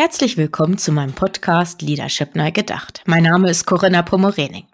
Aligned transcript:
Herzlich 0.00 0.38
willkommen 0.38 0.78
zu 0.78 0.92
meinem 0.92 1.12
Podcast 1.12 1.82
Leadership 1.82 2.34
neu 2.34 2.52
gedacht. 2.52 3.02
Mein 3.04 3.24
Name 3.24 3.50
ist 3.50 3.66
Corinna 3.66 4.00
Pomorening. 4.00 4.64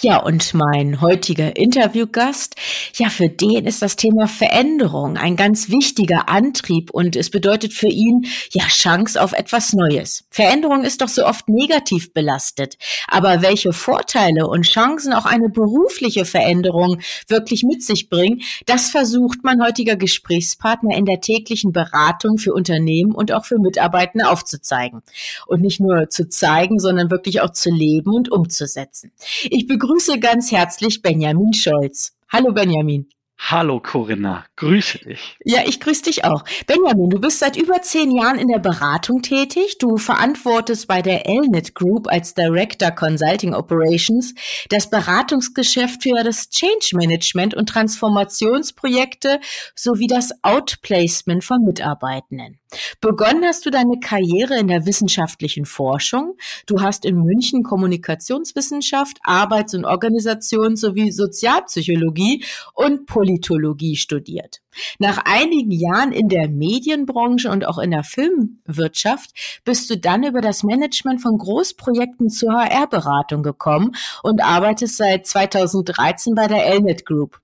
Ja, 0.00 0.22
und 0.22 0.54
mein 0.54 1.00
heutiger 1.00 1.56
Interviewgast, 1.56 2.54
ja, 2.94 3.10
für 3.10 3.28
den 3.28 3.66
ist 3.66 3.82
das 3.82 3.96
Thema 3.96 4.28
Veränderung 4.28 5.16
ein 5.16 5.36
ganz 5.36 5.68
wichtiger 5.68 6.28
Antrieb 6.28 6.90
und 6.92 7.16
es 7.16 7.30
bedeutet 7.30 7.74
für 7.74 7.88
ihn 7.88 8.26
ja 8.52 8.64
Chance 8.68 9.20
auf 9.20 9.32
etwas 9.32 9.72
Neues. 9.72 10.24
Veränderung 10.30 10.84
ist 10.84 11.02
doch 11.02 11.08
so 11.08 11.26
oft 11.26 11.48
negativ 11.48 12.14
belastet, 12.14 12.78
aber 13.08 13.42
welche 13.42 13.72
Vorteile 13.72 14.46
und 14.46 14.62
Chancen 14.62 15.12
auch 15.12 15.26
eine 15.26 15.48
berufliche 15.48 16.24
Veränderung 16.24 17.00
wirklich 17.26 17.64
mit 17.64 17.82
sich 17.82 18.08
bringt, 18.08 18.44
das 18.66 18.90
versucht 18.90 19.40
mein 19.42 19.62
heutiger 19.62 19.96
Gesprächspartner 19.96 20.96
in 20.96 21.04
der 21.04 21.20
täglichen 21.20 21.72
Beratung 21.72 22.38
für 22.38 22.54
Unternehmen 22.54 23.12
und 23.12 23.32
auch 23.32 23.44
für 23.44 23.58
Mitarbeitende 23.58 24.30
aufzuzeigen. 24.30 25.02
Und 25.46 25.60
nicht 25.60 25.80
nur 25.80 26.08
zu 26.08 26.28
zeigen, 26.28 26.78
sondern 26.78 27.10
wirklich 27.10 27.40
auch 27.40 27.50
zu 27.50 27.70
leben 27.70 28.14
und 28.14 28.30
umzusetzen. 28.30 29.10
Ich 29.44 29.66
begrüße 29.66 30.18
ganz 30.18 30.52
herzlich 30.52 31.02
Benjamin 31.02 31.52
Scholz. 31.52 32.12
Hallo 32.28 32.52
Benjamin. 32.52 33.08
Hallo 33.38 33.80
Corinna, 33.80 34.44
grüße 34.56 34.98
dich. 34.98 35.36
Ja, 35.44 35.62
ich 35.66 35.80
grüße 35.80 36.02
dich 36.02 36.24
auch. 36.24 36.44
Benjamin, 36.66 37.08
du 37.08 37.18
bist 37.18 37.38
seit 37.38 37.56
über 37.56 37.80
zehn 37.80 38.12
Jahren 38.12 38.38
in 38.38 38.48
der 38.48 38.58
Beratung 38.58 39.22
tätig. 39.22 39.78
Du 39.78 39.96
verantwortest 39.96 40.86
bei 40.86 41.00
der 41.00 41.26
Elnet 41.26 41.74
Group 41.74 42.06
als 42.06 42.34
Director 42.34 42.90
Consulting 42.90 43.54
Operations 43.54 44.34
das 44.68 44.90
Beratungsgeschäft 44.90 46.02
für 46.02 46.22
das 46.22 46.50
Change 46.50 46.90
Management 46.92 47.54
und 47.54 47.68
Transformationsprojekte 47.68 49.40
sowie 49.74 50.06
das 50.06 50.30
Outplacement 50.42 51.42
von 51.42 51.64
Mitarbeitenden. 51.64 52.59
Begonnen 53.00 53.44
hast 53.44 53.66
du 53.66 53.70
deine 53.70 53.98
Karriere 54.00 54.58
in 54.58 54.68
der 54.68 54.86
wissenschaftlichen 54.86 55.64
Forschung. 55.64 56.36
Du 56.66 56.80
hast 56.80 57.04
in 57.04 57.22
München 57.22 57.62
Kommunikationswissenschaft, 57.62 59.18
Arbeits- 59.22 59.74
und 59.74 59.84
Organisation 59.84 60.76
sowie 60.76 61.10
Sozialpsychologie 61.10 62.44
und 62.74 63.06
Politologie 63.06 63.96
studiert. 63.96 64.60
Nach 64.98 65.18
einigen 65.24 65.72
Jahren 65.72 66.12
in 66.12 66.28
der 66.28 66.48
Medienbranche 66.48 67.50
und 67.50 67.66
auch 67.66 67.78
in 67.78 67.90
der 67.90 68.04
Filmwirtschaft 68.04 69.30
bist 69.64 69.90
du 69.90 69.98
dann 69.98 70.22
über 70.22 70.40
das 70.40 70.62
Management 70.62 71.20
von 71.20 71.38
Großprojekten 71.38 72.28
zur 72.28 72.52
HR-Beratung 72.52 73.42
gekommen 73.42 73.92
und 74.22 74.42
arbeitest 74.42 74.96
seit 74.96 75.26
2013 75.26 76.34
bei 76.34 76.46
der 76.46 76.66
Elnet 76.66 77.04
Group. 77.04 77.40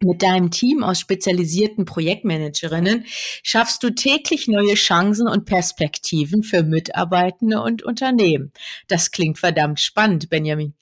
Mit 0.00 0.22
deinem 0.22 0.52
Team 0.52 0.84
aus 0.84 1.00
spezialisierten 1.00 1.84
Projektmanagerinnen 1.84 3.04
schaffst 3.42 3.82
du 3.82 3.90
täglich 3.90 4.46
neue 4.46 4.74
Chancen 4.74 5.26
und 5.26 5.44
Perspektiven 5.44 6.44
für 6.44 6.62
Mitarbeitende 6.62 7.60
und 7.60 7.82
Unternehmen. 7.82 8.52
Das 8.86 9.10
klingt 9.10 9.38
verdammt 9.38 9.80
spannend, 9.80 10.30
Benjamin. 10.30 10.74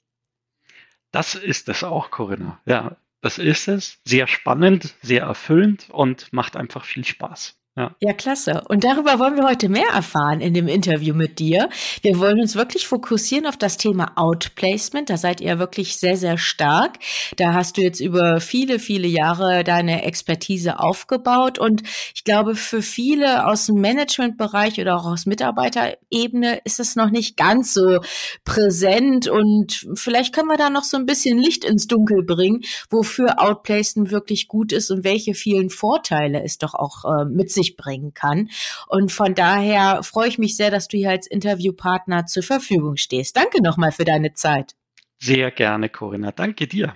Das 1.11 1.33
ist 1.33 1.67
es 1.67 1.83
auch, 1.83 2.11
Corinna. 2.11 2.59
Ja, 2.65 2.97
das 3.21 3.39
ist 3.39 3.67
es. 3.67 3.99
Sehr 4.05 4.27
spannend, 4.27 4.95
sehr 5.01 5.23
erfüllend 5.23 5.89
und 5.89 6.31
macht 6.31 6.55
einfach 6.55 6.85
viel 6.85 7.03
Spaß. 7.03 7.56
Ja. 7.77 7.95
ja, 7.99 8.13
klasse. 8.13 8.63
Und 8.69 8.83
darüber 8.83 9.19
wollen 9.19 9.35
wir 9.35 9.43
heute 9.43 9.69
mehr 9.69 9.89
erfahren 9.93 10.41
in 10.41 10.55
dem 10.55 10.67
Interview 10.67 11.13
mit 11.13 11.37
dir. 11.37 11.69
Wir 12.01 12.17
wollen 12.17 12.39
uns 12.39 12.55
wirklich 12.55 12.87
fokussieren 12.87 13.45
auf 13.45 13.55
das 13.55 13.77
Thema 13.77 14.13
Outplacement. 14.15 15.11
Da 15.11 15.17
seid 15.17 15.41
ihr 15.41 15.59
wirklich 15.59 15.97
sehr, 15.97 16.17
sehr 16.17 16.39
stark. 16.39 16.97
Da 17.35 17.53
hast 17.53 17.77
du 17.77 17.81
jetzt 17.81 17.99
über 17.99 18.39
viele, 18.39 18.79
viele 18.79 19.07
Jahre 19.07 19.63
deine 19.63 20.05
Expertise 20.05 20.79
aufgebaut. 20.79 21.59
Und 21.59 21.83
ich 22.15 22.23
glaube, 22.23 22.55
für 22.55 22.81
viele 22.81 23.45
aus 23.45 23.67
dem 23.67 23.79
Managementbereich 23.79 24.81
oder 24.81 24.95
auch 24.95 25.05
aus 25.05 25.27
Mitarbeiterebene 25.27 26.61
ist 26.63 26.79
es 26.79 26.95
noch 26.95 27.11
nicht 27.11 27.37
ganz 27.37 27.75
so 27.75 27.99
präsent. 28.43 29.27
Und 29.27 29.85
vielleicht 29.93 30.33
können 30.33 30.49
wir 30.49 30.57
da 30.57 30.71
noch 30.71 30.83
so 30.83 30.97
ein 30.97 31.05
bisschen 31.05 31.37
Licht 31.37 31.63
ins 31.63 31.85
Dunkel 31.85 32.23
bringen, 32.25 32.61
wofür 32.89 33.39
Outplacement 33.39 34.09
wirklich 34.09 34.47
gut 34.47 34.71
ist 34.71 34.89
und 34.89 35.03
welche 35.03 35.35
vielen 35.35 35.69
Vorteile 35.69 36.41
es 36.43 36.57
doch 36.57 36.73
auch 36.73 37.05
äh, 37.05 37.25
mit 37.25 37.51
sich 37.51 37.66
sich 37.67 37.77
bringen 37.77 38.13
kann. 38.13 38.49
Und 38.87 39.11
von 39.11 39.35
daher 39.35 40.03
freue 40.03 40.29
ich 40.29 40.37
mich 40.37 40.55
sehr, 40.55 40.71
dass 40.71 40.87
du 40.87 40.97
hier 40.97 41.09
als 41.09 41.27
Interviewpartner 41.27 42.25
zur 42.25 42.43
Verfügung 42.43 42.97
stehst. 42.97 43.35
Danke 43.35 43.61
nochmal 43.61 43.91
für 43.91 44.05
deine 44.05 44.33
Zeit. 44.33 44.75
Sehr 45.19 45.51
gerne, 45.51 45.89
Corinna. 45.89 46.31
Danke 46.31 46.67
dir. 46.67 46.93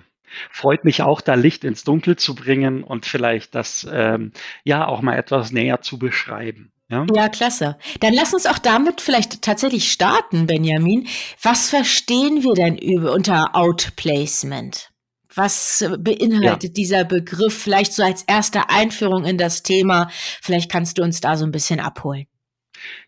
Freut 0.50 0.84
mich 0.84 1.02
auch, 1.02 1.20
da 1.20 1.34
Licht 1.34 1.62
ins 1.64 1.84
Dunkel 1.84 2.16
zu 2.16 2.34
bringen 2.34 2.84
und 2.84 3.04
vielleicht 3.04 3.54
das 3.54 3.86
ähm, 3.92 4.32
ja 4.64 4.86
auch 4.86 5.02
mal 5.02 5.18
etwas 5.18 5.52
näher 5.52 5.82
zu 5.82 5.98
beschreiben. 5.98 6.72
Ja? 6.88 7.06
ja, 7.14 7.28
klasse. 7.28 7.78
Dann 8.00 8.14
lass 8.14 8.32
uns 8.32 8.46
auch 8.46 8.58
damit 8.58 9.00
vielleicht 9.00 9.42
tatsächlich 9.42 9.90
starten, 9.92 10.46
Benjamin. 10.46 11.06
Was 11.42 11.68
verstehen 11.68 12.42
wir 12.42 12.54
denn 12.54 12.78
über, 12.78 13.12
unter 13.12 13.54
Outplacement? 13.54 14.91
Was 15.34 15.84
beinhaltet 15.98 16.70
ja. 16.70 16.74
dieser 16.74 17.04
Begriff? 17.04 17.56
Vielleicht 17.62 17.92
so 17.92 18.02
als 18.02 18.22
erste 18.22 18.68
Einführung 18.68 19.24
in 19.24 19.38
das 19.38 19.62
Thema. 19.62 20.08
Vielleicht 20.10 20.70
kannst 20.70 20.98
du 20.98 21.02
uns 21.02 21.20
da 21.20 21.36
so 21.36 21.44
ein 21.44 21.52
bisschen 21.52 21.80
abholen. 21.80 22.26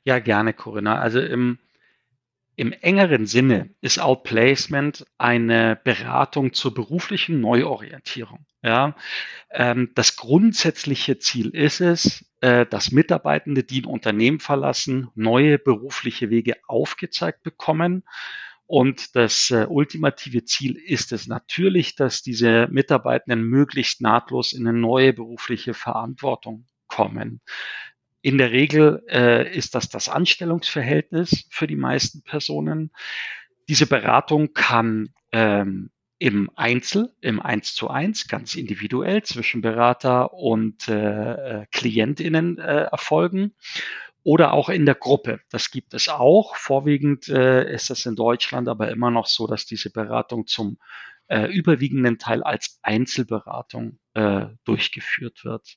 Ja, 0.05 0.19
gerne, 0.19 0.53
Corinna. 0.53 0.99
Also 0.99 1.21
im, 1.21 1.59
im 2.57 2.73
engeren 2.73 3.27
Sinne 3.27 3.71
ist 3.81 3.99
Outplacement 3.99 5.05
eine 5.19 5.79
Beratung 5.83 6.53
zur 6.53 6.73
beruflichen 6.73 7.41
Neuorientierung. 7.41 8.47
Ja, 8.63 8.97
ähm, 9.51 9.91
das 9.95 10.17
grundsätzliche 10.17 11.19
Ziel 11.19 11.51
ist 11.51 11.83
es, 11.83 12.25
äh, 12.41 12.65
dass 12.65 12.93
Mitarbeitende, 12.93 13.63
die 13.63 13.83
ein 13.83 13.85
Unternehmen 13.85 14.41
verlassen, 14.41 15.09
neue 15.15 15.59
berufliche 15.59 16.31
Wege 16.31 16.57
aufgezeigt 16.67 17.43
bekommen 17.43 18.05
und 18.67 19.15
das 19.15 19.51
äh, 19.51 19.67
ultimative 19.69 20.45
Ziel 20.45 20.77
ist 20.77 21.13
es 21.13 21.27
natürlich, 21.27 21.97
dass 21.97 22.23
diese 22.23 22.67
Mitarbeitenden 22.71 23.45
möglichst 23.45 24.01
nahtlos 24.01 24.53
in 24.53 24.67
eine 24.67 24.79
neue 24.79 25.13
berufliche 25.13 25.75
Verantwortung 25.75 26.67
kommen. 26.87 27.41
In 28.23 28.39
der 28.39 28.53
Regel 28.53 29.03
äh, 29.09 29.55
ist 29.55 29.75
das 29.75 29.91
das 29.91 30.09
Anstellungsverhältnis 30.09 31.47
für 31.51 31.67
die 31.67 31.77
meisten 31.77 32.23
Personen. 32.23 32.91
Diese 33.69 33.87
Beratung 33.87 34.55
kann 34.55 35.11
ähm, 35.33 35.91
im 36.19 36.51
Einzel, 36.55 37.15
im 37.21 37.41
Eins 37.41 37.75
zu 37.75 37.91
eins, 37.91 38.29
ganz 38.29 38.55
individuell 38.55 39.23
zwischen 39.25 39.61
Berater 39.61 40.33
und 40.33 40.89
äh, 40.89 41.63
äh 41.63 41.67
KlientInnen 41.71 42.59
äh, 42.59 42.85
erfolgen 42.85 43.53
oder 44.25 44.55
auch 44.55 44.71
in 44.71 44.87
der 44.87 44.95
Gruppe. 44.95 45.41
Das 45.51 45.71
gibt 45.71 45.95
es 45.95 46.09
auch. 46.09 46.57
Vorwiegend 46.57 47.29
äh, 47.29 47.73
ist 47.73 47.91
es 47.91 48.07
in 48.07 48.17
Deutschland 48.17 48.69
aber 48.69 48.91
immer 48.91 49.11
noch 49.11 49.27
so, 49.27 49.47
dass 49.47 49.67
diese 49.67 49.91
Beratung 49.91 50.47
zum 50.47 50.79
äh, 51.29 51.47
überwiegenden 51.47 52.19
Teil 52.19 52.43
als 52.43 52.79
Einzelberatung 52.83 53.99
äh, 54.15 54.47
durchgeführt 54.65 55.45
wird. 55.45 55.77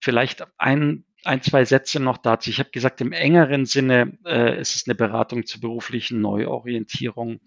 Vielleicht 0.00 0.44
ein, 0.58 1.04
ein, 1.22 1.42
zwei 1.42 1.64
Sätze 1.64 2.00
noch 2.00 2.18
dazu. 2.18 2.50
Ich 2.50 2.58
habe 2.58 2.70
gesagt, 2.70 3.00
im 3.00 3.12
engeren 3.12 3.66
Sinne 3.66 4.18
äh, 4.26 4.60
ist 4.60 4.74
es 4.74 4.86
eine 4.86 4.96
Beratung 4.96 5.46
zur 5.46 5.60
beruflichen 5.60 6.20
Neuorientierung. 6.20 7.40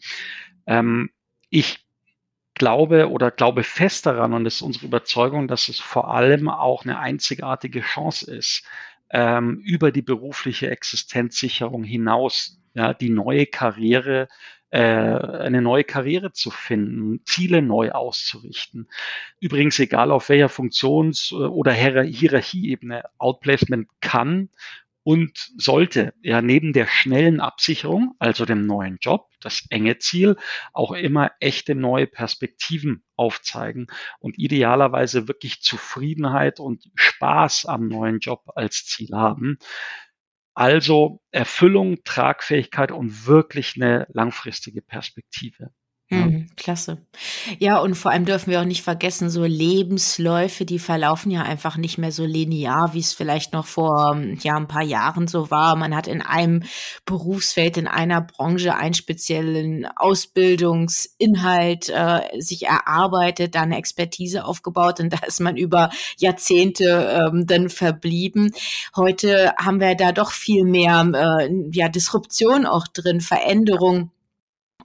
Ähm, 0.66 1.12
ich 1.50 1.86
glaube 2.56 3.10
oder 3.12 3.30
glaube 3.30 3.64
fest 3.64 4.06
daran 4.06 4.34
und 4.34 4.46
es 4.46 4.56
ist 4.56 4.62
unsere 4.62 4.88
Überzeugung, 4.88 5.48
dass 5.48 5.70
es 5.70 5.80
vor 5.80 6.14
allem 6.14 6.50
auch 6.50 6.84
eine 6.86 6.98
einzigartige 6.98 7.82
Chance 7.82 8.34
ist, 8.34 8.64
ähm, 9.10 9.62
über 9.64 9.92
die 9.92 10.02
berufliche 10.02 10.70
Existenzsicherung 10.70 11.84
hinaus 11.84 12.60
ja, 12.74 12.94
die 12.94 13.10
neue 13.10 13.46
Karriere 13.46 14.28
äh, 14.70 14.80
eine 14.82 15.62
neue 15.62 15.86
Karriere 15.86 16.34
zu 16.34 16.52
finden, 16.52 17.22
Ziele 17.24 17.62
neu 17.62 17.92
auszurichten. 17.92 18.90
Übrigens, 19.40 19.80
egal 19.80 20.12
auf 20.12 20.28
welcher 20.30 20.50
Funktions- 20.50 21.32
oder 21.32 21.72
Hierarchieebene 21.72 23.04
Outplacement 23.18 23.88
kann 24.02 24.50
und 25.08 25.54
sollte 25.56 26.14
ja 26.22 26.42
neben 26.42 26.74
der 26.74 26.86
schnellen 26.86 27.40
Absicherung, 27.40 28.16
also 28.20 28.44
dem 28.44 28.66
neuen 28.66 28.98
Job, 29.00 29.30
das 29.40 29.66
enge 29.70 30.00
Ziel, 30.00 30.36
auch 30.74 30.92
immer 30.92 31.32
echte 31.40 31.76
neue 31.76 32.08
Perspektiven 32.08 33.06
aufzeigen 33.16 33.88
und 34.20 34.38
idealerweise 34.38 35.30
wirklich 35.30 35.62
Zufriedenheit 35.62 36.60
und 36.60 36.92
Spaß 36.96 37.68
am 37.68 37.88
neuen 37.88 38.20
Job 38.20 38.52
als 38.56 38.84
Ziel 38.84 39.12
haben. 39.14 39.60
Also 40.54 41.22
Erfüllung, 41.32 42.04
Tragfähigkeit 42.04 42.92
und 42.92 43.28
wirklich 43.28 43.78
eine 43.78 44.08
langfristige 44.12 44.82
Perspektive. 44.82 45.70
Ja. 46.10 46.20
Mhm, 46.20 46.48
klasse. 46.56 47.06
Ja, 47.60 47.80
und 47.80 47.96
vor 47.96 48.12
allem 48.12 48.24
dürfen 48.24 48.50
wir 48.50 48.62
auch 48.62 48.66
nicht 48.66 48.82
vergessen, 48.82 49.30
so 49.30 49.44
Lebensläufe, 49.44 50.64
die 50.64 50.80
verlaufen 50.80 51.32
ja 51.32 51.42
einfach 51.42 51.76
nicht 51.76 51.98
mehr 51.98 52.14
so 52.14 52.24
linear, 52.24 52.94
wie 52.94 53.02
es 53.02 53.12
vielleicht 53.12 53.52
noch 53.52 53.66
vor 53.66 54.14
ähm, 54.16 54.38
ja, 54.42 54.56
ein 54.56 54.70
paar 54.70 54.84
Jahren 54.84 55.28
so 55.28 55.52
war. 55.52 55.76
Man 55.76 55.94
hat 55.94 56.08
in 56.08 56.22
einem 56.22 56.64
Berufsfeld, 57.06 57.76
in 57.76 57.88
einer 57.88 58.22
Branche 58.22 58.76
einen 58.76 58.94
speziellen 58.94 59.86
Ausbildungsinhalt 59.98 61.90
äh, 61.90 62.22
sich 62.40 62.68
erarbeitet, 62.68 63.56
dann 63.56 63.64
eine 63.66 63.78
Expertise 63.78 64.46
aufgebaut 64.46 65.02
und 65.02 65.12
da 65.12 65.20
ist 65.28 65.42
man 65.42 65.58
über 65.58 65.90
Jahrzehnte 66.20 67.30
ähm, 67.34 67.46
dann 67.48 67.70
verblieben. 67.70 68.54
Heute 68.96 69.54
haben 69.58 69.82
wir 69.82 69.96
da 69.96 70.14
doch 70.14 70.32
viel 70.32 70.64
mehr 70.64 71.06
äh, 71.14 71.50
ja, 71.74 71.90
Disruption 71.90 72.66
auch 72.66 72.88
drin, 72.88 73.20
Veränderung 73.20 74.12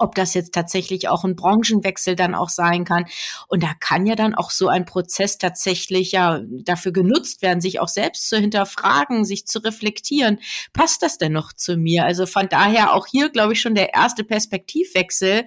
ob 0.02 0.14
das 0.14 0.34
jetzt 0.34 0.52
tatsächlich 0.52 1.08
auch 1.08 1.24
ein 1.24 1.36
Branchenwechsel 1.36 2.16
dann 2.16 2.34
auch 2.34 2.48
sein 2.48 2.84
kann. 2.84 3.04
Und 3.48 3.62
da 3.62 3.72
kann 3.78 4.06
ja 4.06 4.16
dann 4.16 4.34
auch 4.34 4.50
so 4.50 4.68
ein 4.68 4.84
Prozess 4.84 5.38
tatsächlich 5.38 6.12
ja 6.12 6.40
dafür 6.64 6.92
genutzt 6.92 7.42
werden, 7.42 7.60
sich 7.60 7.80
auch 7.80 7.88
selbst 7.88 8.28
zu 8.28 8.36
hinterfragen, 8.36 9.24
sich 9.24 9.46
zu 9.46 9.60
reflektieren. 9.60 10.38
Passt 10.72 11.02
das 11.02 11.18
denn 11.18 11.32
noch 11.32 11.52
zu 11.52 11.76
mir? 11.76 12.04
Also 12.04 12.26
von 12.26 12.48
daher 12.48 12.94
auch 12.94 13.06
hier, 13.06 13.30
glaube 13.30 13.52
ich, 13.52 13.60
schon 13.60 13.74
der 13.74 13.94
erste 13.94 14.24
Perspektivwechsel 14.24 15.44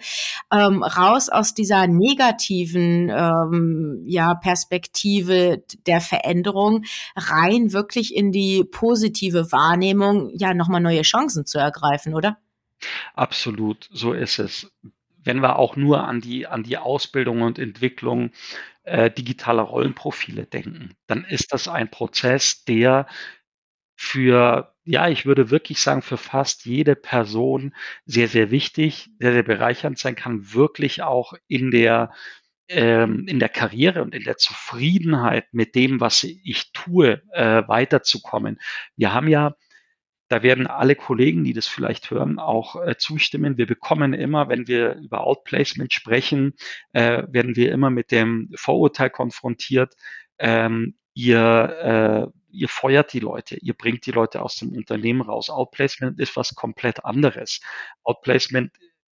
ähm, 0.51 0.83
raus 0.83 1.29
aus 1.29 1.53
dieser 1.53 1.87
negativen 1.87 3.09
ähm, 3.09 4.03
ja, 4.05 4.35
Perspektive 4.35 5.63
der 5.85 6.01
Veränderung 6.01 6.83
rein 7.15 7.73
wirklich 7.73 8.15
in 8.15 8.31
die 8.31 8.63
positive 8.63 9.51
Wahrnehmung, 9.51 10.31
ja, 10.33 10.53
nochmal 10.53 10.81
neue 10.81 11.01
Chancen 11.01 11.45
zu 11.45 11.57
ergreifen, 11.57 12.13
oder? 12.13 12.37
Absolut, 13.13 13.87
so 13.91 14.13
ist 14.13 14.39
es. 14.39 14.71
Wenn 15.23 15.39
wir 15.41 15.57
auch 15.57 15.75
nur 15.75 16.03
an 16.07 16.21
die, 16.21 16.45
an 16.47 16.63
die 16.63 16.77
Ausbildung 16.77 17.41
und 17.41 17.57
Entwicklung 17.57 18.31
äh, 18.83 19.09
digitaler 19.11 19.63
Rollenprofile 19.63 20.45
denken, 20.45 20.95
dann 21.07 21.25
ist 21.25 21.51
das 21.53 21.67
ein 21.67 21.89
Prozess, 21.89 22.63
der 22.65 23.07
für, 23.97 24.73
ja, 24.85 25.09
ich 25.09 25.25
würde 25.25 25.51
wirklich 25.51 25.81
sagen, 25.81 26.01
für 26.01 26.17
fast 26.17 26.65
jede 26.65 26.95
Person 26.95 27.75
sehr, 28.05 28.27
sehr 28.27 28.51
wichtig, 28.51 29.09
sehr, 29.19 29.33
sehr 29.33 29.43
bereichernd 29.43 29.97
sein 29.99 30.15
kann, 30.15 30.53
wirklich 30.53 31.03
auch 31.03 31.33
in 31.47 31.71
der, 31.71 32.11
ähm, 32.69 33.27
in 33.27 33.39
der 33.39 33.49
Karriere 33.49 34.01
und 34.01 34.15
in 34.15 34.23
der 34.23 34.37
Zufriedenheit 34.37 35.47
mit 35.53 35.75
dem, 35.75 35.99
was 36.01 36.23
ich 36.23 36.71
tue, 36.73 37.21
äh, 37.33 37.63
weiterzukommen. 37.67 38.59
Wir 38.97 39.13
haben 39.13 39.27
ja 39.27 39.55
da 40.27 40.41
werden 40.41 40.67
alle 40.67 40.95
Kollegen, 40.95 41.43
die 41.43 41.53
das 41.53 41.67
vielleicht 41.67 42.09
hören, 42.09 42.39
auch 42.39 42.75
äh, 42.83 42.97
zustimmen. 42.97 43.57
Wir 43.57 43.67
bekommen 43.67 44.13
immer, 44.13 44.49
wenn 44.49 44.67
wir 44.67 44.95
über 44.95 45.21
Outplacement 45.21 45.93
sprechen, 45.93 46.53
äh, 46.93 47.23
werden 47.27 47.55
wir 47.55 47.71
immer 47.71 47.89
mit 47.89 48.11
dem 48.11 48.49
Vorurteil 48.55 49.09
konfrontiert. 49.09 49.95
Ähm, 50.39 50.95
ihr, 51.13 52.31
äh, 52.31 52.39
ihr 52.49 52.69
feuert 52.69 53.13
die 53.13 53.19
Leute, 53.19 53.57
ihr 53.57 53.73
bringt 53.73 54.05
die 54.05 54.11
Leute 54.11 54.41
aus 54.41 54.55
dem 54.55 54.71
Unternehmen 54.71 55.21
raus. 55.21 55.49
Outplacement 55.49 56.19
ist 56.19 56.35
was 56.35 56.55
komplett 56.55 57.05
anderes. 57.05 57.61
Outplacement 58.03 58.71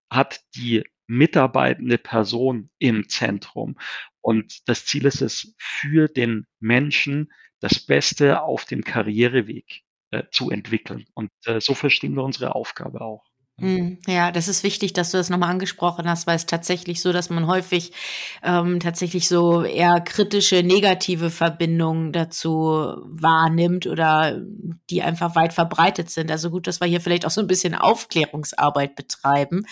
hat 0.09 0.39
die 0.55 0.83
mitarbeitende 1.07 1.97
Person 1.97 2.69
im 2.79 3.09
Zentrum. 3.09 3.77
Und 4.21 4.67
das 4.69 4.85
Ziel 4.85 5.05
ist 5.05 5.21
es, 5.21 5.53
für 5.57 6.07
den 6.07 6.45
Menschen 6.59 7.33
das 7.59 7.85
Beste 7.85 8.41
auf 8.41 8.65
dem 8.65 8.83
Karriereweg 8.83 9.83
zu 10.31 10.49
entwickeln. 10.51 11.05
Und 11.13 11.31
äh, 11.45 11.61
so 11.61 11.73
verstehen 11.73 12.15
wir 12.15 12.23
unsere 12.23 12.55
Aufgabe 12.55 13.01
auch. 13.01 13.30
Mhm. 13.59 13.99
Ja, 14.07 14.31
das 14.31 14.47
ist 14.47 14.63
wichtig, 14.63 14.93
dass 14.93 15.11
du 15.11 15.17
das 15.17 15.29
nochmal 15.29 15.51
angesprochen 15.51 16.09
hast, 16.09 16.25
weil 16.25 16.35
es 16.35 16.47
tatsächlich 16.47 16.99
so, 16.99 17.13
dass 17.13 17.29
man 17.29 17.45
häufig 17.45 17.91
ähm, 18.43 18.79
tatsächlich 18.79 19.27
so 19.27 19.63
eher 19.63 20.01
kritische, 20.01 20.63
negative 20.63 21.29
Verbindungen 21.29 22.11
dazu 22.11 22.95
wahrnimmt 23.05 23.85
oder 23.85 24.41
die 24.89 25.03
einfach 25.03 25.35
weit 25.35 25.53
verbreitet 25.53 26.09
sind. 26.09 26.31
Also 26.31 26.49
gut, 26.49 26.65
dass 26.65 26.81
wir 26.81 26.87
hier 26.87 27.01
vielleicht 27.01 27.25
auch 27.25 27.31
so 27.31 27.41
ein 27.41 27.47
bisschen 27.47 27.75
Aufklärungsarbeit 27.75 28.95
betreiben. 28.95 29.65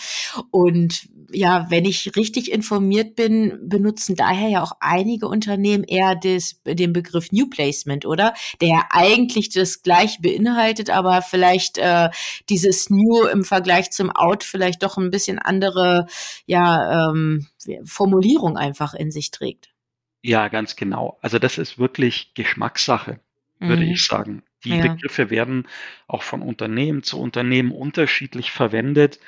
Und 0.52 1.08
ja, 1.32 1.66
wenn 1.70 1.84
ich 1.84 2.14
richtig 2.16 2.52
informiert 2.52 3.16
bin, 3.16 3.58
benutzen 3.68 4.14
daher 4.14 4.48
ja 4.48 4.62
auch 4.62 4.72
einige 4.80 5.26
Unternehmen 5.26 5.84
eher 5.84 6.14
des, 6.14 6.60
den 6.64 6.92
Begriff 6.92 7.32
New 7.32 7.48
Placement, 7.48 8.06
oder? 8.06 8.34
Der 8.60 8.88
eigentlich 8.90 9.50
das 9.50 9.82
gleich 9.82 10.20
beinhaltet, 10.20 10.90
aber 10.90 11.22
vielleicht 11.22 11.78
äh, 11.78 12.10
dieses 12.48 12.88
New 12.90 13.24
im 13.24 13.44
Vergleich 13.44 13.69
Vergleich 13.70 13.92
zum 13.92 14.10
Out 14.10 14.42
vielleicht 14.42 14.82
doch 14.82 14.98
ein 14.98 15.12
bisschen 15.12 15.38
andere 15.38 16.06
ja, 16.44 17.08
ähm, 17.08 17.46
Formulierung 17.84 18.56
einfach 18.56 18.94
in 18.94 19.12
sich 19.12 19.30
trägt. 19.30 19.68
Ja, 20.22 20.48
ganz 20.48 20.74
genau. 20.74 21.18
Also 21.22 21.38
das 21.38 21.56
ist 21.56 21.78
wirklich 21.78 22.34
Geschmackssache, 22.34 23.20
würde 23.60 23.84
mhm. 23.84 23.92
ich 23.92 24.04
sagen. 24.04 24.42
Die 24.64 24.76
ja. 24.76 24.82
Begriffe 24.82 25.30
werden 25.30 25.68
auch 26.08 26.22
von 26.22 26.42
Unternehmen 26.42 27.04
zu 27.04 27.20
Unternehmen 27.20 27.70
unterschiedlich 27.70 28.50
verwendet. 28.50 29.20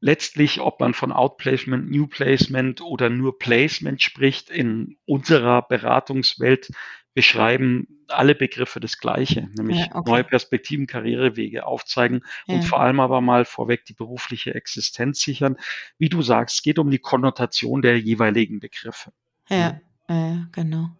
Letztlich, 0.00 0.60
ob 0.60 0.78
man 0.78 0.94
von 0.94 1.10
Outplacement, 1.10 1.90
New 1.90 2.06
Placement 2.06 2.80
oder 2.80 3.10
nur 3.10 3.40
Placement 3.40 4.00
spricht, 4.00 4.50
in 4.50 4.98
unserer 5.04 5.62
Beratungswelt 5.62 6.70
beschreiben 7.18 7.88
alle 8.06 8.36
Begriffe 8.36 8.78
das 8.78 8.98
Gleiche, 8.98 9.48
nämlich 9.56 9.78
ja, 9.78 9.86
okay. 9.92 10.08
neue 10.08 10.22
Perspektiven, 10.22 10.86
Karrierewege 10.86 11.66
aufzeigen 11.66 12.20
ja. 12.46 12.54
und 12.54 12.62
vor 12.62 12.78
allem 12.78 13.00
aber 13.00 13.20
mal 13.20 13.44
vorweg 13.44 13.84
die 13.86 13.92
berufliche 13.92 14.54
Existenz 14.54 15.20
sichern. 15.20 15.56
Wie 15.98 16.08
du 16.08 16.22
sagst, 16.22 16.58
es 16.58 16.62
geht 16.62 16.78
um 16.78 16.92
die 16.92 17.00
Konnotation 17.00 17.82
der 17.82 17.98
jeweiligen 17.98 18.60
Begriffe. 18.60 19.10
Ja, 19.48 19.80
ja 20.08 20.46
genau. 20.52 20.90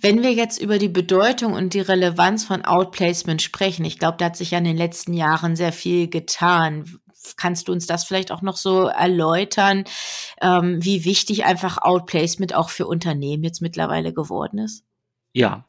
Wenn 0.00 0.22
wir 0.22 0.32
jetzt 0.32 0.62
über 0.62 0.78
die 0.78 0.88
Bedeutung 0.88 1.54
und 1.54 1.74
die 1.74 1.80
Relevanz 1.80 2.44
von 2.44 2.64
Outplacement 2.64 3.42
sprechen, 3.42 3.84
ich 3.84 3.98
glaube, 3.98 4.18
da 4.18 4.26
hat 4.26 4.36
sich 4.36 4.52
ja 4.52 4.58
in 4.58 4.64
den 4.64 4.76
letzten 4.76 5.12
Jahren 5.12 5.56
sehr 5.56 5.72
viel 5.72 6.08
getan. 6.08 6.84
Kannst 7.36 7.66
du 7.66 7.72
uns 7.72 7.88
das 7.88 8.04
vielleicht 8.04 8.30
auch 8.30 8.42
noch 8.42 8.56
so 8.56 8.86
erläutern, 8.86 9.86
ähm, 10.40 10.78
wie 10.84 11.04
wichtig 11.04 11.44
einfach 11.44 11.78
Outplacement 11.78 12.54
auch 12.54 12.70
für 12.70 12.86
Unternehmen 12.86 13.42
jetzt 13.42 13.60
mittlerweile 13.60 14.14
geworden 14.14 14.58
ist? 14.58 14.84
Ja, 15.32 15.66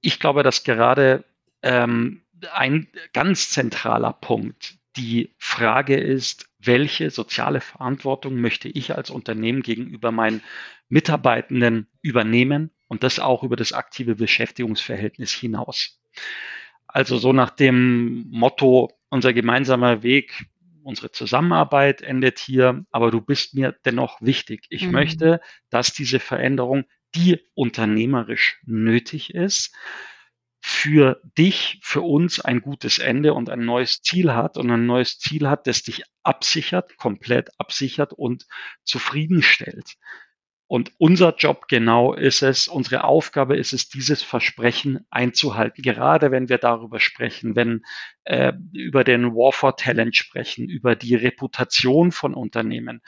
ich 0.00 0.18
glaube, 0.20 0.42
dass 0.42 0.64
gerade 0.64 1.24
ähm, 1.62 2.22
ein 2.52 2.88
ganz 3.12 3.50
zentraler 3.50 4.12
Punkt 4.12 4.78
die 4.96 5.34
Frage 5.38 5.96
ist, 5.96 6.48
welche 6.58 7.10
soziale 7.10 7.60
Verantwortung 7.60 8.36
möchte 8.36 8.68
ich 8.68 8.94
als 8.94 9.10
Unternehmen 9.10 9.62
gegenüber 9.62 10.12
meinen 10.12 10.42
Mitarbeitenden 10.88 11.88
übernehmen 12.02 12.70
und 12.88 13.02
das 13.02 13.18
auch 13.18 13.42
über 13.42 13.56
das 13.56 13.72
aktive 13.72 14.16
Beschäftigungsverhältnis 14.16 15.32
hinaus. 15.32 15.98
Also 16.86 17.16
so 17.16 17.32
nach 17.32 17.50
dem 17.50 18.28
Motto, 18.30 18.90
unser 19.08 19.32
gemeinsamer 19.32 20.02
Weg, 20.02 20.44
unsere 20.82 21.10
Zusammenarbeit 21.10 22.02
endet 22.02 22.38
hier, 22.38 22.84
aber 22.90 23.10
du 23.10 23.22
bist 23.22 23.54
mir 23.54 23.74
dennoch 23.86 24.20
wichtig. 24.20 24.66
Ich 24.68 24.84
mhm. 24.84 24.92
möchte, 24.92 25.40
dass 25.70 25.94
diese 25.94 26.20
Veränderung 26.20 26.84
die 27.14 27.40
unternehmerisch 27.54 28.60
nötig 28.64 29.34
ist, 29.34 29.74
für 30.64 31.20
dich, 31.36 31.80
für 31.82 32.02
uns 32.02 32.38
ein 32.38 32.60
gutes 32.60 32.98
Ende 32.98 33.34
und 33.34 33.50
ein 33.50 33.64
neues 33.64 34.00
Ziel 34.00 34.32
hat 34.32 34.56
und 34.56 34.70
ein 34.70 34.86
neues 34.86 35.18
Ziel 35.18 35.48
hat, 35.48 35.66
das 35.66 35.82
dich 35.82 36.04
absichert, 36.22 36.96
komplett 36.96 37.50
absichert 37.58 38.12
und 38.12 38.46
zufriedenstellt. 38.84 39.96
Und 40.66 40.92
unser 40.96 41.34
Job 41.36 41.68
genau 41.68 42.14
ist 42.14 42.42
es, 42.42 42.66
unsere 42.66 43.04
Aufgabe 43.04 43.56
ist 43.56 43.74
es, 43.74 43.90
dieses 43.90 44.22
Versprechen 44.22 45.04
einzuhalten. 45.10 45.82
Gerade 45.82 46.30
wenn 46.30 46.48
wir 46.48 46.56
darüber 46.56 46.98
sprechen, 46.98 47.54
wenn 47.56 47.82
äh, 48.24 48.54
über 48.72 49.04
den 49.04 49.34
War 49.34 49.52
for 49.52 49.76
Talent 49.76 50.16
sprechen, 50.16 50.70
über 50.70 50.96
die 50.96 51.14
Reputation 51.14 52.10
von 52.10 52.32
Unternehmen, 52.32 53.02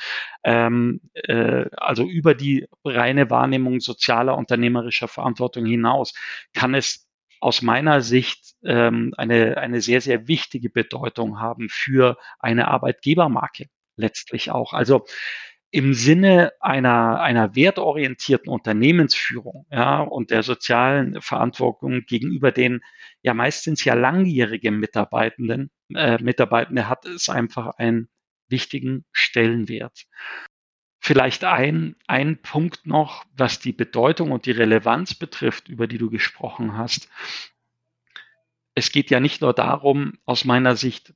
ähm, 0.44 1.00
äh, 1.14 1.64
also 1.76 2.04
über 2.04 2.34
die 2.34 2.66
reine 2.84 3.30
Wahrnehmung 3.30 3.80
sozialer, 3.80 4.36
unternehmerischer 4.36 5.08
Verantwortung 5.08 5.64
hinaus, 5.64 6.12
kann 6.52 6.74
es 6.74 7.08
aus 7.40 7.62
meiner 7.62 8.00
Sicht 8.00 8.54
ähm, 8.64 9.12
eine, 9.16 9.58
eine 9.58 9.80
sehr, 9.80 10.00
sehr 10.00 10.28
wichtige 10.28 10.70
Bedeutung 10.70 11.40
haben 11.40 11.68
für 11.70 12.16
eine 12.38 12.68
Arbeitgebermarke 12.68 13.68
letztlich 13.96 14.50
auch. 14.50 14.72
Also 14.72 15.04
im 15.74 15.92
Sinne 15.92 16.52
einer, 16.60 17.20
einer 17.20 17.56
wertorientierten 17.56 18.48
Unternehmensführung 18.48 19.66
ja, 19.72 20.02
und 20.02 20.30
der 20.30 20.44
sozialen 20.44 21.20
Verantwortung 21.20 22.02
gegenüber 22.06 22.52
den 22.52 22.80
ja 23.22 23.34
meistens 23.34 23.84
ja 23.84 23.94
langjährigen 23.94 24.78
Mitarbeitenden, 24.78 25.72
äh, 25.92 26.22
Mitarbeitende 26.22 26.88
hat 26.88 27.06
es 27.06 27.28
einfach 27.28 27.76
einen 27.76 28.08
wichtigen 28.48 29.04
Stellenwert. 29.10 30.04
Vielleicht 31.00 31.42
ein, 31.42 31.96
ein 32.06 32.40
Punkt 32.40 32.86
noch, 32.86 33.24
was 33.36 33.58
die 33.58 33.72
Bedeutung 33.72 34.30
und 34.30 34.46
die 34.46 34.52
Relevanz 34.52 35.14
betrifft, 35.14 35.68
über 35.68 35.88
die 35.88 35.98
du 35.98 36.08
gesprochen 36.08 36.76
hast. 36.76 37.10
es 38.76 38.92
geht 38.92 39.10
ja 39.10 39.18
nicht 39.18 39.40
nur 39.40 39.54
darum, 39.54 40.18
aus 40.24 40.44
meiner 40.44 40.76
Sicht 40.76 41.14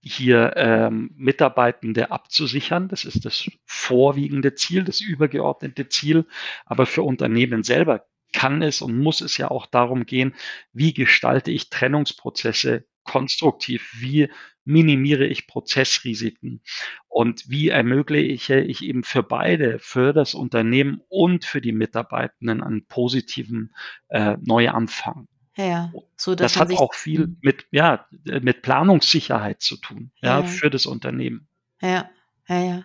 hier 0.00 0.52
ähm, 0.56 1.10
Mitarbeitende 1.16 2.10
abzusichern. 2.10 2.88
Das 2.88 3.04
ist 3.04 3.24
das 3.24 3.50
vorwiegende 3.66 4.54
Ziel, 4.54 4.84
das 4.84 5.00
übergeordnete 5.00 5.88
Ziel. 5.88 6.26
Aber 6.64 6.86
für 6.86 7.02
Unternehmen 7.02 7.62
selber 7.62 8.06
kann 8.32 8.62
es 8.62 8.82
und 8.82 8.98
muss 8.98 9.20
es 9.20 9.36
ja 9.38 9.50
auch 9.50 9.66
darum 9.66 10.06
gehen, 10.06 10.34
wie 10.72 10.92
gestalte 10.92 11.50
ich 11.50 11.70
Trennungsprozesse 11.70 12.84
konstruktiv, 13.04 13.92
wie 13.98 14.28
minimiere 14.64 15.26
ich 15.26 15.46
Prozessrisiken 15.46 16.62
und 17.08 17.48
wie 17.48 17.68
ermögliche 17.68 18.60
ich 18.60 18.82
eben 18.82 19.04
für 19.04 19.22
beide, 19.22 19.78
für 19.78 20.12
das 20.12 20.34
Unternehmen 20.34 21.00
und 21.08 21.44
für 21.44 21.60
die 21.60 21.72
Mitarbeitenden 21.72 22.62
einen 22.62 22.86
positiven 22.86 23.74
äh, 24.08 24.36
Neuanfang. 24.40 25.28
Ja, 25.56 25.92
so 26.16 26.34
das 26.34 26.56
hat 26.56 26.72
auch 26.72 26.94
viel 26.94 27.28
mhm. 27.28 27.38
mit, 27.40 27.66
ja, 27.70 28.06
mit 28.24 28.62
Planungssicherheit 28.62 29.60
zu 29.60 29.76
tun, 29.76 30.12
ja, 30.22 30.40
ja, 30.40 30.46
für 30.46 30.70
das 30.70 30.86
Unternehmen. 30.86 31.48
Ja, 31.80 32.10
ja, 32.48 32.58
ja. 32.60 32.84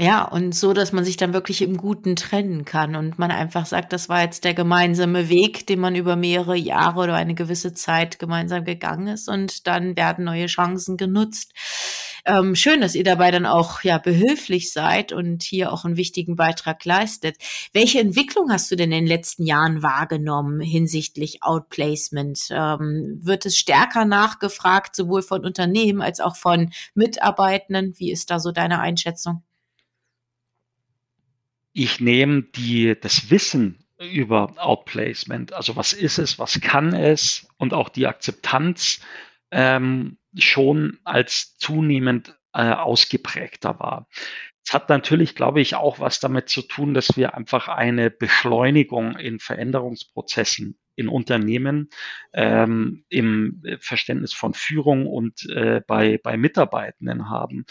Ja, 0.00 0.22
und 0.22 0.54
so, 0.54 0.74
dass 0.74 0.92
man 0.92 1.04
sich 1.04 1.16
dann 1.16 1.32
wirklich 1.32 1.60
im 1.60 1.76
Guten 1.76 2.14
trennen 2.14 2.64
kann 2.64 2.94
und 2.94 3.18
man 3.18 3.32
einfach 3.32 3.66
sagt, 3.66 3.92
das 3.92 4.08
war 4.08 4.22
jetzt 4.22 4.44
der 4.44 4.54
gemeinsame 4.54 5.28
Weg, 5.28 5.66
den 5.66 5.80
man 5.80 5.96
über 5.96 6.14
mehrere 6.14 6.54
Jahre 6.56 7.00
oder 7.00 7.14
eine 7.16 7.34
gewisse 7.34 7.74
Zeit 7.74 8.20
gemeinsam 8.20 8.64
gegangen 8.64 9.08
ist 9.08 9.28
und 9.28 9.66
dann 9.66 9.96
werden 9.96 10.24
neue 10.24 10.46
Chancen 10.46 10.96
genutzt. 10.98 11.52
Ähm, 12.24 12.54
schön, 12.54 12.80
dass 12.80 12.94
ihr 12.94 13.02
dabei 13.02 13.32
dann 13.32 13.44
auch 13.44 13.82
ja 13.82 13.98
behilflich 13.98 14.72
seid 14.72 15.12
und 15.12 15.42
hier 15.42 15.72
auch 15.72 15.84
einen 15.84 15.96
wichtigen 15.96 16.36
Beitrag 16.36 16.84
leistet. 16.84 17.36
Welche 17.72 17.98
Entwicklung 17.98 18.52
hast 18.52 18.70
du 18.70 18.76
denn 18.76 18.92
in 18.92 19.00
den 19.04 19.06
letzten 19.08 19.46
Jahren 19.46 19.82
wahrgenommen 19.82 20.60
hinsichtlich 20.60 21.42
Outplacement? 21.42 22.48
Ähm, 22.50 23.18
wird 23.20 23.46
es 23.46 23.56
stärker 23.56 24.04
nachgefragt, 24.04 24.94
sowohl 24.94 25.22
von 25.22 25.44
Unternehmen 25.44 26.02
als 26.02 26.20
auch 26.20 26.36
von 26.36 26.70
Mitarbeitenden? 26.94 27.94
Wie 27.98 28.12
ist 28.12 28.30
da 28.30 28.38
so 28.38 28.52
deine 28.52 28.78
Einschätzung? 28.78 29.42
Ich 31.78 32.00
nehme 32.00 32.42
die, 32.42 32.98
das 33.00 33.30
Wissen 33.30 33.84
über 34.00 34.52
Outplacement, 34.56 35.52
also 35.52 35.76
was 35.76 35.92
ist 35.92 36.18
es, 36.18 36.38
was 36.38 36.60
kann 36.60 36.92
es 36.92 37.46
und 37.56 37.72
auch 37.72 37.88
die 37.88 38.08
Akzeptanz 38.08 39.00
ähm, 39.52 40.18
schon 40.36 40.98
als 41.04 41.56
zunehmend 41.56 42.36
äh, 42.52 42.70
ausgeprägter 42.72 43.78
war. 43.78 44.08
Es 44.64 44.74
hat 44.74 44.88
natürlich, 44.88 45.36
glaube 45.36 45.60
ich, 45.60 45.76
auch 45.76 46.00
was 46.00 46.18
damit 46.18 46.48
zu 46.48 46.62
tun, 46.62 46.94
dass 46.94 47.16
wir 47.16 47.34
einfach 47.34 47.68
eine 47.68 48.10
Beschleunigung 48.10 49.16
in 49.16 49.38
Veränderungsprozessen 49.38 50.78
in 50.96 51.08
Unternehmen 51.08 51.90
ähm, 52.32 53.04
im 53.08 53.62
Verständnis 53.78 54.32
von 54.32 54.52
Führung 54.52 55.06
und 55.06 55.48
äh, 55.48 55.80
bei, 55.86 56.18
bei 56.22 56.36
Mitarbeitenden 56.36 57.30
haben. 57.30 57.66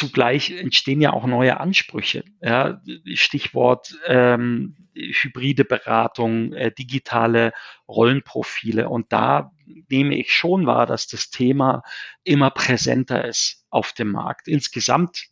Zugleich 0.00 0.50
entstehen 0.50 1.02
ja 1.02 1.12
auch 1.12 1.26
neue 1.26 1.60
Ansprüche. 1.60 2.24
Ja, 2.40 2.80
Stichwort 3.12 3.94
ähm, 4.06 4.88
hybride 4.94 5.66
Beratung, 5.66 6.54
äh, 6.54 6.72
digitale 6.72 7.52
Rollenprofile. 7.86 8.88
Und 8.88 9.12
da 9.12 9.52
nehme 9.90 10.16
ich 10.16 10.32
schon 10.32 10.64
wahr, 10.64 10.86
dass 10.86 11.06
das 11.06 11.28
Thema 11.28 11.82
immer 12.24 12.50
präsenter 12.50 13.26
ist 13.26 13.66
auf 13.68 13.92
dem 13.92 14.12
Markt. 14.12 14.48
Insgesamt 14.48 15.26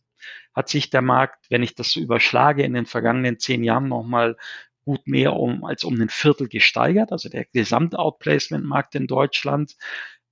hat 0.53 0.69
sich 0.69 0.91
der 0.91 1.01
Markt, 1.01 1.47
wenn 1.49 1.63
ich 1.63 1.73
das 1.73 1.89
so 1.89 1.99
überschlage, 1.99 2.61
in 2.61 2.75
den 2.75 2.85
vergangenen 2.85 3.39
zehn 3.39 3.63
Jahren 3.63 3.87
nochmal 3.87 4.37
gut 4.85 5.07
mehr 5.07 5.33
um 5.33 5.63
als 5.63 5.83
um 5.83 5.99
ein 5.99 6.09
Viertel 6.09 6.47
gesteigert, 6.47 7.11
also 7.11 7.27
der 7.27 7.45
Gesamt-Outplacement-Markt 7.45 8.93
in 8.93 9.07
Deutschland. 9.07 9.77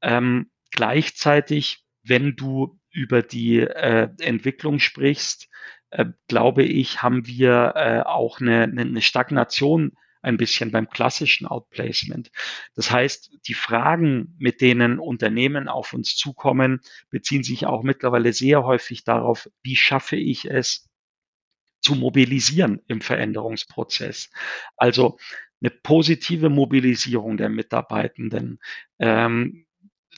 Ähm, 0.03 0.51
gleichzeitig, 0.69 1.83
wenn 2.03 2.35
du 2.35 2.77
über 2.97 3.21
die 3.21 3.59
äh, 3.59 4.09
Entwicklung 4.19 4.79
sprichst, 4.79 5.49
äh, 5.91 6.05
glaube 6.27 6.63
ich, 6.63 7.03
haben 7.03 7.27
wir 7.27 7.73
äh, 7.75 8.01
auch 8.01 8.41
eine, 8.41 8.63
eine 8.63 9.01
Stagnation 9.03 9.91
ein 10.23 10.37
bisschen 10.37 10.71
beim 10.71 10.89
klassischen 10.89 11.45
Outplacement. 11.45 12.31
Das 12.73 12.89
heißt, 12.89 13.37
die 13.47 13.53
Fragen, 13.53 14.35
mit 14.39 14.61
denen 14.61 14.97
Unternehmen 14.97 15.67
auf 15.67 15.93
uns 15.93 16.15
zukommen, 16.15 16.81
beziehen 17.11 17.43
sich 17.43 17.67
auch 17.67 17.83
mittlerweile 17.83 18.33
sehr 18.33 18.63
häufig 18.63 19.03
darauf, 19.03 19.47
wie 19.61 19.75
schaffe 19.75 20.15
ich 20.15 20.45
es 20.45 20.89
zu 21.79 21.93
mobilisieren 21.93 22.81
im 22.87 23.01
Veränderungsprozess. 23.01 24.31
Also 24.75 25.19
eine 25.61 25.69
positive 25.69 26.49
Mobilisierung 26.49 27.37
der 27.37 27.49
Mitarbeitenden, 27.49 28.59
ähm, 28.97 29.66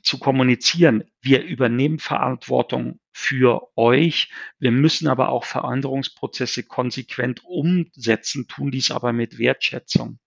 zu 0.09 0.17
kommunizieren. 0.17 1.03
Wir 1.21 1.43
übernehmen 1.43 1.99
Verantwortung 1.99 2.99
für 3.11 3.69
euch. 3.77 4.31
Wir 4.57 4.71
müssen 4.71 5.07
aber 5.07 5.29
auch 5.29 5.45
Veränderungsprozesse 5.45 6.63
konsequent 6.63 7.45
umsetzen, 7.45 8.47
tun 8.47 8.71
dies 8.71 8.89
aber 8.89 9.13
mit 9.13 9.37
Wertschätzung. 9.37 10.17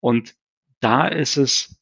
Und 0.00 0.34
da 0.80 1.06
ist 1.06 1.36
es 1.36 1.78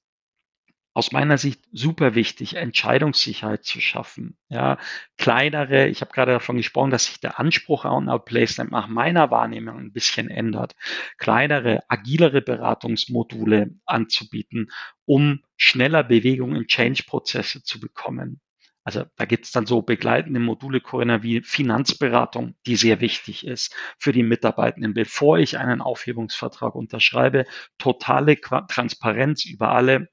aus 0.96 1.12
meiner 1.12 1.36
Sicht 1.36 1.60
super 1.72 2.14
wichtig, 2.14 2.54
Entscheidungssicherheit 2.54 3.66
zu 3.66 3.82
schaffen. 3.82 4.38
Ja, 4.48 4.78
kleinere, 5.18 5.88
ich 5.88 6.00
habe 6.00 6.10
gerade 6.10 6.32
davon 6.32 6.56
gesprochen, 6.56 6.90
dass 6.90 7.04
sich 7.04 7.20
der 7.20 7.38
Anspruch 7.38 7.84
an 7.84 8.08
Outplacement 8.08 8.72
nach 8.72 8.88
meiner 8.88 9.30
Wahrnehmung 9.30 9.78
ein 9.78 9.92
bisschen 9.92 10.30
ändert. 10.30 10.74
Kleinere, 11.18 11.82
agilere 11.88 12.40
Beratungsmodule 12.40 13.74
anzubieten, 13.84 14.70
um 15.04 15.42
schneller 15.58 16.02
Bewegung 16.02 16.56
in 16.56 16.66
Change-Prozesse 16.66 17.62
zu 17.62 17.78
bekommen. 17.78 18.40
Also 18.82 19.04
da 19.16 19.26
gibt 19.26 19.44
es 19.44 19.52
dann 19.52 19.66
so 19.66 19.82
begleitende 19.82 20.40
Module, 20.40 20.80
Corinna, 20.80 21.22
wie 21.22 21.42
Finanzberatung, 21.42 22.54
die 22.64 22.76
sehr 22.76 23.02
wichtig 23.02 23.46
ist 23.46 23.76
für 23.98 24.12
die 24.12 24.22
Mitarbeitenden. 24.22 24.94
Bevor 24.94 25.38
ich 25.38 25.58
einen 25.58 25.82
Aufhebungsvertrag 25.82 26.74
unterschreibe, 26.74 27.44
totale 27.76 28.40
Transparenz 28.40 29.44
über 29.44 29.72
alle 29.72 30.08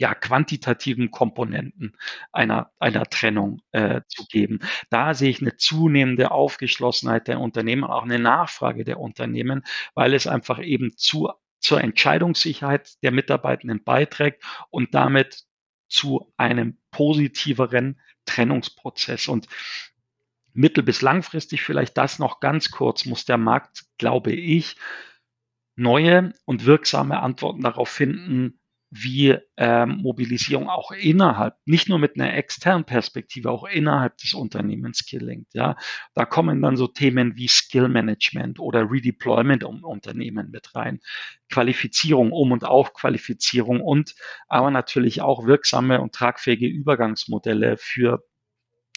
ja, 0.00 0.14
quantitativen 0.14 1.10
Komponenten 1.10 1.94
einer, 2.32 2.72
einer 2.78 3.04
Trennung 3.04 3.60
äh, 3.72 4.00
zu 4.08 4.24
geben. 4.24 4.60
Da 4.88 5.12
sehe 5.12 5.28
ich 5.28 5.42
eine 5.42 5.58
zunehmende 5.58 6.30
Aufgeschlossenheit 6.30 7.28
der 7.28 7.38
Unternehmen, 7.38 7.84
auch 7.84 8.04
eine 8.04 8.18
Nachfrage 8.18 8.84
der 8.84 8.98
Unternehmen, 8.98 9.62
weil 9.94 10.14
es 10.14 10.26
einfach 10.26 10.58
eben 10.58 10.96
zu, 10.96 11.28
zur 11.58 11.82
Entscheidungssicherheit 11.82 12.94
der 13.02 13.12
Mitarbeitenden 13.12 13.84
beiträgt 13.84 14.42
und 14.70 14.94
damit 14.94 15.44
zu 15.86 16.32
einem 16.38 16.78
positiveren 16.92 18.00
Trennungsprozess. 18.24 19.28
Und 19.28 19.48
mittel- 20.54 20.82
bis 20.82 21.02
langfristig 21.02 21.60
vielleicht 21.60 21.98
das 21.98 22.18
noch 22.18 22.40
ganz 22.40 22.70
kurz, 22.70 23.04
muss 23.04 23.26
der 23.26 23.36
Markt, 23.36 23.84
glaube 23.98 24.32
ich, 24.32 24.76
neue 25.76 26.32
und 26.46 26.64
wirksame 26.64 27.20
Antworten 27.20 27.60
darauf 27.60 27.90
finden, 27.90 28.59
wie 28.90 29.36
ähm, 29.56 29.98
Mobilisierung 30.02 30.68
auch 30.68 30.90
innerhalb, 30.90 31.54
nicht 31.64 31.88
nur 31.88 31.98
mit 32.00 32.16
einer 32.16 32.34
externen 32.34 32.84
Perspektive, 32.84 33.50
auch 33.50 33.64
innerhalb 33.64 34.16
des 34.18 34.34
Unternehmens 34.34 35.06
gelingt. 35.06 35.46
Ja, 35.52 35.76
da 36.14 36.24
kommen 36.24 36.60
dann 36.60 36.76
so 36.76 36.88
Themen 36.88 37.36
wie 37.36 37.46
Skill 37.48 37.88
Management 37.88 38.58
oder 38.58 38.90
Redeployment 38.90 39.62
um 39.62 39.84
Unternehmen 39.84 40.50
mit 40.50 40.74
rein, 40.74 41.00
Qualifizierung, 41.50 42.32
Um- 42.32 42.52
und 42.52 42.64
Aufqualifizierung 42.64 43.80
und 43.80 44.14
aber 44.48 44.70
natürlich 44.72 45.22
auch 45.22 45.46
wirksame 45.46 46.00
und 46.00 46.12
tragfähige 46.14 46.66
Übergangsmodelle 46.66 47.76
für 47.78 48.24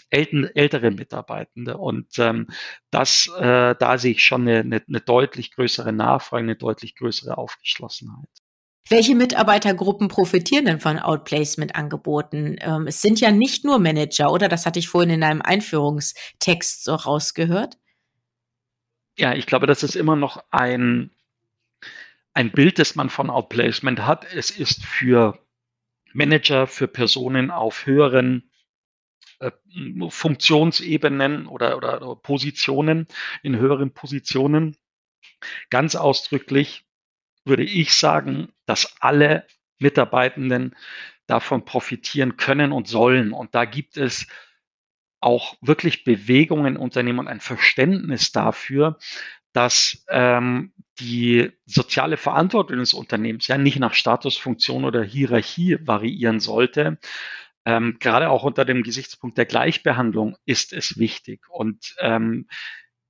ältere 0.10 0.92
Mitarbeitende. 0.92 1.78
Und 1.78 2.20
ähm, 2.20 2.48
das, 2.92 3.28
äh, 3.38 3.76
da 3.78 3.98
sehe 3.98 4.12
ich 4.12 4.24
schon 4.24 4.44
eine, 4.44 4.60
eine, 4.60 4.84
eine 4.88 5.02
deutlich 5.02 5.52
größere 5.52 5.92
Nachfrage, 5.92 6.44
eine 6.44 6.56
deutlich 6.56 6.96
größere 6.96 7.38
Aufgeschlossenheit. 7.38 8.43
Welche 8.90 9.16
Mitarbeitergruppen 9.16 10.10
profitieren 10.10 10.66
denn 10.66 10.80
von 10.80 11.00
Outplacement-Angeboten? 11.00 12.58
Ähm, 12.60 12.88
es 12.88 13.02
sind 13.02 13.22
ja 13.22 13.32
nicht 13.32 13.64
nur 13.64 13.80
Manager, 13.80 14.32
oder? 14.32 14.50
Das 14.50 14.66
hatte 14.66 14.80
ich 14.80 14.90
vorhin 14.90 15.10
in 15.10 15.24
einem 15.24 15.42
Einführungstext 15.42 16.84
so 16.84 16.96
rausgehört. 16.96 17.78
Ja, 19.18 19.34
ich 19.34 19.46
glaube, 19.46 19.68
das 19.68 19.84
ist 19.84 19.96
immer 19.96 20.16
noch 20.16 20.44
ein, 20.52 21.12
ein 22.34 22.52
Bild, 22.52 22.78
das 22.78 22.96
man 22.96 23.10
von 23.10 23.30
Outplacement 23.30 24.02
hat. 24.02 24.26
Es 24.34 24.52
ist 24.52 24.84
für 24.84 25.40
Manager, 26.12 26.68
für 26.68 26.88
Personen 26.88 27.52
auf 27.52 27.86
höheren 27.86 28.50
äh, 29.40 29.52
Funktionsebenen 30.10 31.48
oder, 31.48 31.78
oder 31.78 32.16
Positionen, 32.18 33.08
in 33.44 33.58
höheren 33.58 33.94
Positionen 33.94 34.76
ganz 35.70 35.96
ausdrücklich 35.96 36.86
würde 37.46 37.64
ich 37.64 37.94
sagen, 37.96 38.50
dass 38.66 38.96
alle 39.00 39.46
Mitarbeitenden 39.80 40.76
davon 41.28 41.66
profitieren 41.66 42.38
können 42.38 42.72
und 42.72 42.88
sollen. 42.88 43.32
Und 43.34 43.56
da 43.56 43.66
gibt 43.66 43.98
es 43.98 44.28
auch 45.20 45.56
wirklich 45.62 46.04
Bewegungen 46.04 46.76
in 46.76 46.78
Unternehmen 46.78 47.20
und 47.20 47.28
ein 47.28 47.40
Verständnis 47.40 48.32
dafür, 48.32 48.98
dass 49.54 50.04
ähm, 50.10 50.74
die 51.00 51.52
soziale 51.66 52.18
Verantwortung 52.18 52.78
des 52.80 52.94
Unternehmens 52.94 53.48
ja 53.48 53.58
nicht 53.58 53.80
nach 53.80 53.94
Status, 53.94 54.38
Funktion 54.38 54.84
oder 54.84 55.04
Hierarchie 55.04 55.78
variieren 55.82 56.40
sollte. 56.40 56.98
Ähm, 57.66 57.98
gerade 58.00 58.30
auch 58.30 58.44
unter 58.44 58.66
dem 58.66 58.84
Gesichtspunkt 58.84 59.38
der 59.38 59.46
Gleichbehandlung 59.46 60.36
ist 60.46 60.74
es 60.74 60.98
wichtig. 60.98 61.46
Und 61.50 61.96
ähm, 62.00 62.48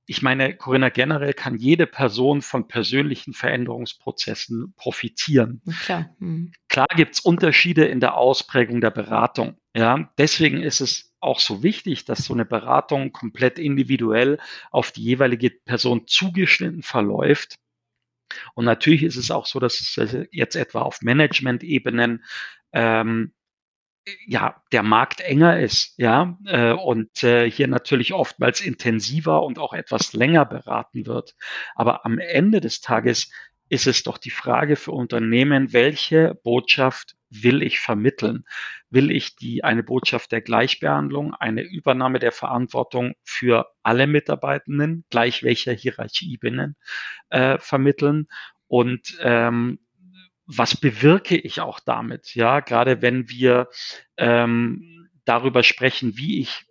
ich 0.05 0.21
meine, 0.21 0.55
Corinna, 0.55 0.89
generell 0.89 1.33
kann 1.33 1.57
jede 1.57 1.87
Person 1.87 2.41
von 2.41 2.67
persönlichen 2.67 3.33
Veränderungsprozessen 3.33 4.73
profitieren. 4.75 5.61
Klar, 5.83 6.13
hm. 6.19 6.51
Klar 6.67 6.87
gibt's 6.95 7.21
Unterschiede 7.21 7.85
in 7.85 7.99
der 7.99 8.17
Ausprägung 8.17 8.81
der 8.81 8.91
Beratung. 8.91 9.57
Ja, 9.75 10.11
deswegen 10.17 10.61
ist 10.61 10.81
es 10.81 11.13
auch 11.19 11.39
so 11.39 11.63
wichtig, 11.63 12.05
dass 12.05 12.25
so 12.25 12.33
eine 12.33 12.45
Beratung 12.45 13.11
komplett 13.13 13.57
individuell 13.57 14.39
auf 14.71 14.91
die 14.91 15.03
jeweilige 15.03 15.51
Person 15.51 16.05
zugeschnitten 16.05 16.83
verläuft. 16.83 17.55
Und 18.55 18.65
natürlich 18.65 19.03
ist 19.03 19.15
es 19.15 19.31
auch 19.31 19.45
so, 19.45 19.59
dass 19.59 19.79
es 19.97 20.27
jetzt 20.31 20.55
etwa 20.55 20.81
auf 20.81 21.01
Management-Ebenen 21.01 22.23
ähm, 22.73 23.33
ja, 24.25 24.61
der 24.71 24.83
Markt 24.83 25.21
enger 25.21 25.59
ist, 25.59 25.93
ja, 25.97 26.37
äh, 26.45 26.71
und 26.71 27.23
äh, 27.23 27.49
hier 27.49 27.67
natürlich 27.67 28.13
oftmals 28.13 28.61
intensiver 28.61 29.43
und 29.43 29.59
auch 29.59 29.73
etwas 29.73 30.13
länger 30.13 30.45
beraten 30.45 31.05
wird. 31.05 31.35
Aber 31.75 32.05
am 32.05 32.19
Ende 32.19 32.59
des 32.59 32.81
Tages 32.81 33.31
ist 33.69 33.87
es 33.87 34.03
doch 34.03 34.17
die 34.17 34.29
Frage 34.29 34.75
für 34.75 34.91
Unternehmen, 34.91 35.73
welche 35.73 36.35
Botschaft 36.43 37.15
will 37.29 37.63
ich 37.63 37.79
vermitteln? 37.79 38.43
Will 38.89 39.09
ich 39.09 39.35
die, 39.35 39.63
eine 39.63 39.83
Botschaft 39.83 40.31
der 40.31 40.41
Gleichbehandlung, 40.41 41.33
eine 41.33 41.63
Übernahme 41.63 42.19
der 42.19 42.31
Verantwortung 42.31 43.15
für 43.23 43.71
alle 43.81 44.05
Mitarbeitenden, 44.05 45.05
gleich 45.09 45.43
welcher 45.43 45.73
Hierarchie 45.73 46.37
binnen, 46.37 46.75
äh, 47.29 47.57
vermitteln? 47.57 48.27
Und 48.67 49.17
ähm, 49.21 49.79
was 50.45 50.75
bewirke 50.75 51.37
ich 51.37 51.61
auch 51.61 51.79
damit? 51.79 52.35
Ja, 52.35 52.59
gerade 52.59 53.01
wenn 53.01 53.29
wir 53.29 53.69
ähm, 54.17 55.09
darüber 55.25 55.63
sprechen, 55.63 56.17
wie 56.17 56.41
ich 56.41 56.65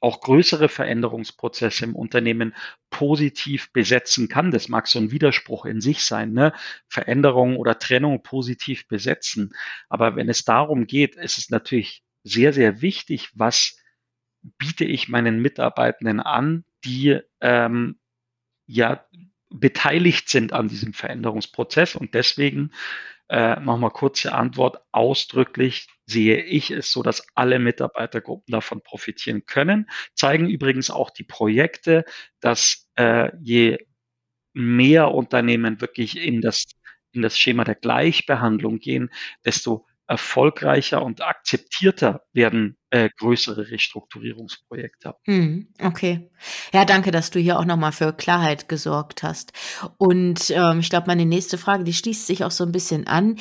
auch 0.00 0.20
größere 0.22 0.68
Veränderungsprozesse 0.68 1.84
im 1.84 1.94
Unternehmen 1.94 2.54
positiv 2.88 3.70
besetzen 3.72 4.28
kann. 4.28 4.50
Das 4.50 4.68
mag 4.68 4.88
so 4.88 4.98
ein 4.98 5.10
Widerspruch 5.10 5.66
in 5.66 5.82
sich 5.82 6.04
sein, 6.04 6.32
ne? 6.32 6.54
Veränderung 6.88 7.56
oder 7.56 7.78
Trennung 7.78 8.22
positiv 8.22 8.88
besetzen. 8.88 9.54
Aber 9.90 10.16
wenn 10.16 10.30
es 10.30 10.44
darum 10.44 10.86
geht, 10.86 11.16
ist 11.16 11.36
es 11.36 11.50
natürlich 11.50 12.02
sehr, 12.24 12.52
sehr 12.54 12.80
wichtig, 12.80 13.28
was 13.34 13.76
biete 14.42 14.86
ich 14.86 15.08
meinen 15.08 15.42
Mitarbeitenden 15.42 16.20
an, 16.20 16.64
die 16.84 17.20
ähm, 17.42 17.98
ja 18.66 19.04
beteiligt 19.50 20.28
sind 20.28 20.52
an 20.52 20.68
diesem 20.68 20.92
Veränderungsprozess. 20.92 21.96
Und 21.96 22.14
deswegen 22.14 22.72
äh, 23.28 23.60
nochmal 23.60 23.90
kurze 23.90 24.32
Antwort. 24.32 24.78
Ausdrücklich 24.92 25.88
sehe 26.06 26.42
ich 26.42 26.70
es 26.70 26.90
so, 26.90 27.02
dass 27.02 27.26
alle 27.34 27.58
Mitarbeitergruppen 27.58 28.50
davon 28.52 28.82
profitieren 28.82 29.46
können. 29.46 29.88
Zeigen 30.14 30.48
übrigens 30.48 30.90
auch 30.90 31.10
die 31.10 31.24
Projekte, 31.24 32.04
dass 32.40 32.88
äh, 32.96 33.30
je 33.40 33.78
mehr 34.52 35.12
Unternehmen 35.12 35.80
wirklich 35.80 36.18
in 36.18 36.40
das, 36.40 36.66
in 37.12 37.22
das 37.22 37.38
Schema 37.38 37.62
der 37.64 37.76
Gleichbehandlung 37.76 38.80
gehen, 38.80 39.10
desto 39.44 39.86
erfolgreicher 40.10 41.02
und 41.04 41.22
akzeptierter 41.22 42.22
werden 42.32 42.76
äh, 42.90 43.08
größere 43.16 43.70
Restrukturierungsprojekte. 43.70 45.14
Hm, 45.24 45.68
okay. 45.80 46.28
Ja, 46.72 46.84
danke, 46.84 47.12
dass 47.12 47.30
du 47.30 47.38
hier 47.38 47.60
auch 47.60 47.64
nochmal 47.64 47.92
für 47.92 48.12
Klarheit 48.12 48.68
gesorgt 48.68 49.22
hast. 49.22 49.52
Und 49.98 50.50
ähm, 50.50 50.80
ich 50.80 50.90
glaube, 50.90 51.06
meine 51.06 51.26
nächste 51.26 51.58
Frage, 51.58 51.84
die 51.84 51.92
schließt 51.92 52.26
sich 52.26 52.42
auch 52.42 52.50
so 52.50 52.64
ein 52.64 52.72
bisschen 52.72 53.06
an. 53.06 53.38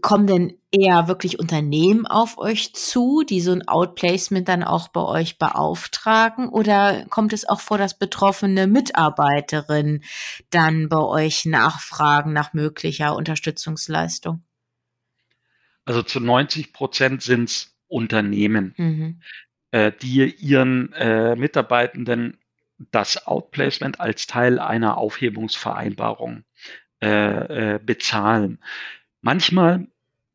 Kommen 0.00 0.26
denn 0.26 0.58
eher 0.70 1.06
wirklich 1.06 1.38
Unternehmen 1.38 2.06
auf 2.06 2.38
euch 2.38 2.74
zu, 2.74 3.22
die 3.22 3.42
so 3.42 3.52
ein 3.52 3.68
Outplacement 3.68 4.48
dann 4.48 4.64
auch 4.64 4.88
bei 4.88 5.02
euch 5.02 5.36
beauftragen? 5.36 6.48
Oder 6.48 7.04
kommt 7.10 7.34
es 7.34 7.46
auch 7.46 7.60
vor, 7.60 7.76
dass 7.76 7.98
betroffene 7.98 8.66
Mitarbeiterin 8.66 10.02
dann 10.48 10.88
bei 10.88 11.00
euch 11.00 11.44
nachfragen 11.44 12.32
nach 12.32 12.54
möglicher 12.54 13.14
Unterstützungsleistung? 13.14 14.42
Also 15.84 16.02
zu 16.02 16.20
90 16.20 16.72
Prozent 16.72 17.22
sind 17.22 17.50
es 17.50 17.76
Unternehmen, 17.88 18.74
mhm. 18.76 19.20
äh, 19.70 19.92
die 20.02 20.34
ihren 20.34 20.92
äh, 20.94 21.36
Mitarbeitenden 21.36 22.38
das 22.90 23.26
Outplacement 23.26 24.00
als 24.00 24.26
Teil 24.26 24.58
einer 24.58 24.96
Aufhebungsvereinbarung 24.96 26.44
äh, 27.02 27.74
äh, 27.74 27.78
bezahlen. 27.78 28.58
Manchmal 29.20 29.86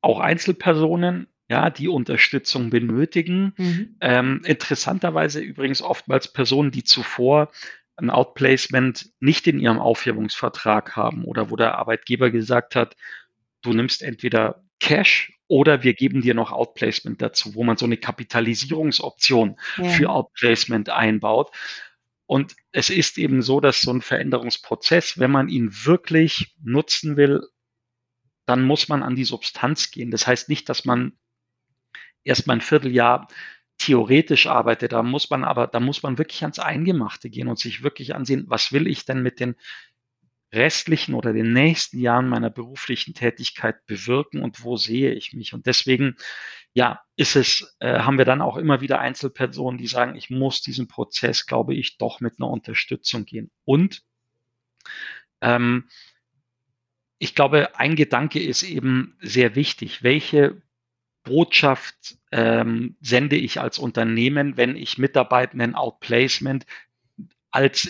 auch 0.02 0.20
Einzelpersonen, 0.20 1.28
ja, 1.50 1.70
die 1.70 1.88
Unterstützung 1.88 2.70
benötigen. 2.70 3.54
Mhm. 3.58 3.96
Ähm, 4.02 4.42
interessanterweise 4.46 5.42
übrigens 5.42 5.82
oftmals 5.82 6.32
Personen, 6.32 6.72
die 6.72 6.84
zuvor 6.84 7.52
ein 7.98 8.10
Outplacement 8.10 9.12
nicht 9.20 9.48
in 9.48 9.60
ihrem 9.60 9.80
Aufhebungsvertrag 9.80 10.96
haben 10.96 11.26
oder 11.26 11.50
wo 11.50 11.56
der 11.56 11.78
Arbeitgeber 11.78 12.32
gesagt 12.32 12.76
hat, 12.76 12.96
du 13.62 13.74
nimmst 13.74 14.02
entweder 14.02 14.64
Cash 14.80 15.39
oder 15.50 15.84
wir 15.84 15.96
geben 15.96 16.22
dir 16.22 16.36
noch 16.36 16.52
Outplacement 16.52 17.22
dazu, 17.22 17.56
wo 17.56 17.64
man 17.64 17.76
so 17.76 17.86
eine 17.86 17.98
Kapitalisierungsoption 17.98 19.60
ja. 19.78 19.90
für 19.90 20.10
Outplacement 20.10 20.90
einbaut. 20.90 21.52
Und 22.28 22.56
es 22.72 22.92
ist 22.92 23.18
eben 23.18 23.42
so, 23.42 23.60
dass 23.60 23.82
so 23.82 23.92
ein 23.92 24.04
Veränderungsprozess, 24.04 25.18
wenn 25.18 25.32
man 25.32 25.50
ihn 25.50 25.72
wirklich 25.84 26.56
nutzen 26.64 27.18
will, 27.18 27.42
dann 28.46 28.64
muss 28.64 28.88
man 28.88 29.02
an 29.02 29.16
die 29.16 29.26
Substanz 29.26 29.90
gehen. 29.90 30.12
Das 30.12 30.28
heißt 30.28 30.50
nicht, 30.50 30.70
dass 30.70 30.86
man 30.86 31.14
erst 32.24 32.46
mal 32.46 32.54
ein 32.54 32.62
Vierteljahr 32.62 33.28
theoretisch 33.80 34.46
arbeitet. 34.46 34.92
Da 34.92 35.02
muss 35.02 35.32
man 35.32 35.44
aber, 35.44 35.66
da 35.66 35.80
muss 35.80 36.04
man 36.04 36.20
wirklich 36.20 36.44
ans 36.44 36.60
Eingemachte 36.60 37.32
gehen 37.32 37.48
und 37.48 37.58
sich 37.58 37.82
wirklich 37.82 38.14
ansehen, 38.14 38.46
was 38.48 38.72
will 38.72 38.86
ich 38.86 39.06
denn 39.06 39.24
mit 39.24 39.40
den 39.40 39.56
restlichen 40.52 41.14
oder 41.14 41.34
den 41.34 41.54
nächsten 41.54 42.00
Jahren 42.00 42.28
meiner 42.28 42.50
beruflichen 42.50 43.14
Tätigkeit 43.14 43.86
bewirken 43.86 44.42
und 44.42 44.64
wo 44.64 44.78
sehe 44.78 45.14
ich 45.14 45.34
mich? 45.34 45.54
Und 45.54 45.66
deswegen, 45.68 46.16
ja, 46.74 47.02
ist 47.16 47.36
es, 47.36 47.76
äh, 47.80 48.00
haben 48.00 48.18
wir 48.18 48.26
dann 48.26 48.42
auch 48.42 48.58
immer 48.58 48.82
wieder 48.82 49.00
Einzelpersonen, 49.00 49.78
die 49.78 49.88
sagen, 49.88 50.16
ich 50.16 50.30
muss 50.30 50.62
diesen 50.62 50.88
Prozess, 50.88 51.46
glaube 51.46 51.76
ich, 51.76 51.98
doch 51.98 52.20
mit 52.20 52.36
einer 52.40 52.50
Unterstützung 52.50 53.26
gehen. 53.26 53.52
Und 53.66 54.02
ähm, 55.42 55.88
ich 57.20 57.36
glaube, 57.36 57.78
ein 57.78 57.96
Gedanke 57.96 58.42
ist 58.42 58.64
eben 58.64 59.18
sehr 59.22 59.56
wichtig. 59.56 60.04
Welche 60.04 60.62
Botschaft 61.24 62.18
ähm, 62.32 62.96
sende 63.02 63.36
ich 63.36 63.60
als 63.60 63.78
Unternehmen, 63.78 64.58
wenn 64.58 64.76
ich 64.76 64.98
Mitarbeitenden 64.98 65.76
Outplacement 65.76 66.66
als 67.52 67.90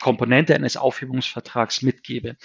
Komponente 0.00 0.54
eines 0.54 0.76
Aufhebungsvertrags 0.76 1.82
mitgebe. 1.82 2.36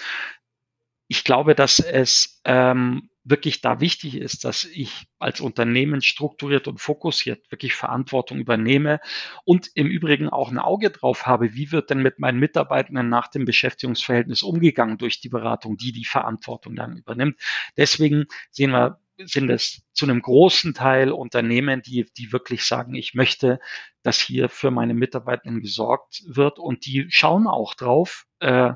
Ich 1.08 1.22
glaube, 1.22 1.54
dass 1.54 1.78
es 1.78 2.40
ähm, 2.44 3.10
wirklich 3.22 3.60
da 3.60 3.80
wichtig 3.80 4.16
ist, 4.16 4.44
dass 4.44 4.64
ich 4.64 5.06
als 5.18 5.40
Unternehmen 5.40 6.00
strukturiert 6.00 6.68
und 6.68 6.80
fokussiert 6.80 7.50
wirklich 7.50 7.74
Verantwortung 7.74 8.38
übernehme 8.38 9.00
und 9.44 9.68
im 9.74 9.88
Übrigen 9.88 10.28
auch 10.28 10.50
ein 10.50 10.58
Auge 10.58 10.90
drauf 10.90 11.26
habe, 11.26 11.54
wie 11.54 11.72
wird 11.72 11.90
denn 11.90 12.02
mit 12.02 12.18
meinen 12.18 12.38
Mitarbeitenden 12.38 13.08
nach 13.08 13.28
dem 13.28 13.44
Beschäftigungsverhältnis 13.44 14.42
umgegangen 14.42 14.98
durch 14.98 15.20
die 15.20 15.28
Beratung, 15.28 15.76
die 15.76 15.92
die 15.92 16.04
Verantwortung 16.04 16.76
dann 16.76 16.96
übernimmt. 16.96 17.40
Deswegen 17.76 18.26
sehen 18.50 18.70
wir 18.70 19.00
sind 19.18 19.50
es 19.50 19.82
zu 19.92 20.06
einem 20.06 20.20
großen 20.20 20.74
Teil 20.74 21.10
Unternehmen, 21.10 21.82
die, 21.82 22.06
die 22.16 22.32
wirklich 22.32 22.64
sagen, 22.64 22.94
ich 22.94 23.14
möchte, 23.14 23.60
dass 24.02 24.20
hier 24.20 24.48
für 24.48 24.70
meine 24.70 24.94
Mitarbeitenden 24.94 25.60
gesorgt 25.60 26.22
wird 26.26 26.58
und 26.58 26.86
die 26.86 27.06
schauen 27.08 27.46
auch 27.46 27.74
drauf. 27.74 28.26
Äh, 28.40 28.74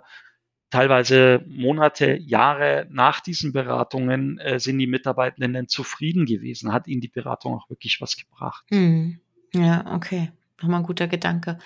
teilweise 0.71 1.45
Monate, 1.47 2.17
Jahre 2.17 2.87
nach 2.91 3.21
diesen 3.21 3.53
Beratungen 3.53 4.39
äh, 4.39 4.59
sind 4.59 4.79
die 4.79 4.87
Mitarbeitenden 4.87 5.69
zufrieden 5.69 6.27
gewesen, 6.27 6.73
hat 6.73 6.87
ihnen 6.87 7.01
die 7.01 7.09
Beratung 7.09 7.55
auch 7.55 7.69
wirklich 7.69 8.01
was 8.01 8.17
gebracht. 8.17 8.65
Hm. 8.71 9.21
Ja, 9.53 9.95
okay. 9.95 10.33
Nochmal 10.63 10.81
ein 10.81 10.87
guter 10.87 11.09
Gedanke. 11.09 11.59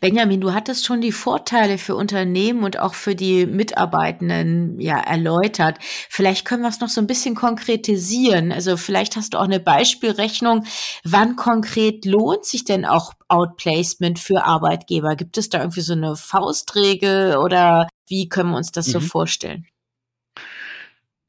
Benjamin, 0.00 0.42
du 0.42 0.52
hattest 0.52 0.84
schon 0.84 1.00
die 1.00 1.12
Vorteile 1.12 1.78
für 1.78 1.96
Unternehmen 1.96 2.64
und 2.64 2.78
auch 2.78 2.92
für 2.92 3.14
die 3.14 3.46
Mitarbeitenden 3.46 4.78
ja 4.78 4.98
erläutert. 4.98 5.78
Vielleicht 5.80 6.44
können 6.44 6.62
wir 6.62 6.68
es 6.68 6.80
noch 6.80 6.90
so 6.90 7.00
ein 7.00 7.06
bisschen 7.06 7.34
konkretisieren. 7.34 8.52
Also 8.52 8.76
vielleicht 8.76 9.16
hast 9.16 9.32
du 9.32 9.38
auch 9.38 9.44
eine 9.44 9.60
Beispielrechnung. 9.60 10.66
Wann 11.02 11.36
konkret 11.36 12.04
lohnt 12.04 12.44
sich 12.44 12.64
denn 12.64 12.84
auch 12.84 13.14
Outplacement 13.28 14.18
für 14.18 14.44
Arbeitgeber? 14.44 15.16
Gibt 15.16 15.38
es 15.38 15.48
da 15.48 15.60
irgendwie 15.60 15.80
so 15.80 15.94
eine 15.94 16.14
Faustregel 16.14 17.38
oder 17.38 17.88
wie 18.06 18.28
können 18.28 18.50
wir 18.50 18.58
uns 18.58 18.70
das 18.70 18.88
mhm. 18.88 18.92
so 18.92 19.00
vorstellen? 19.00 19.66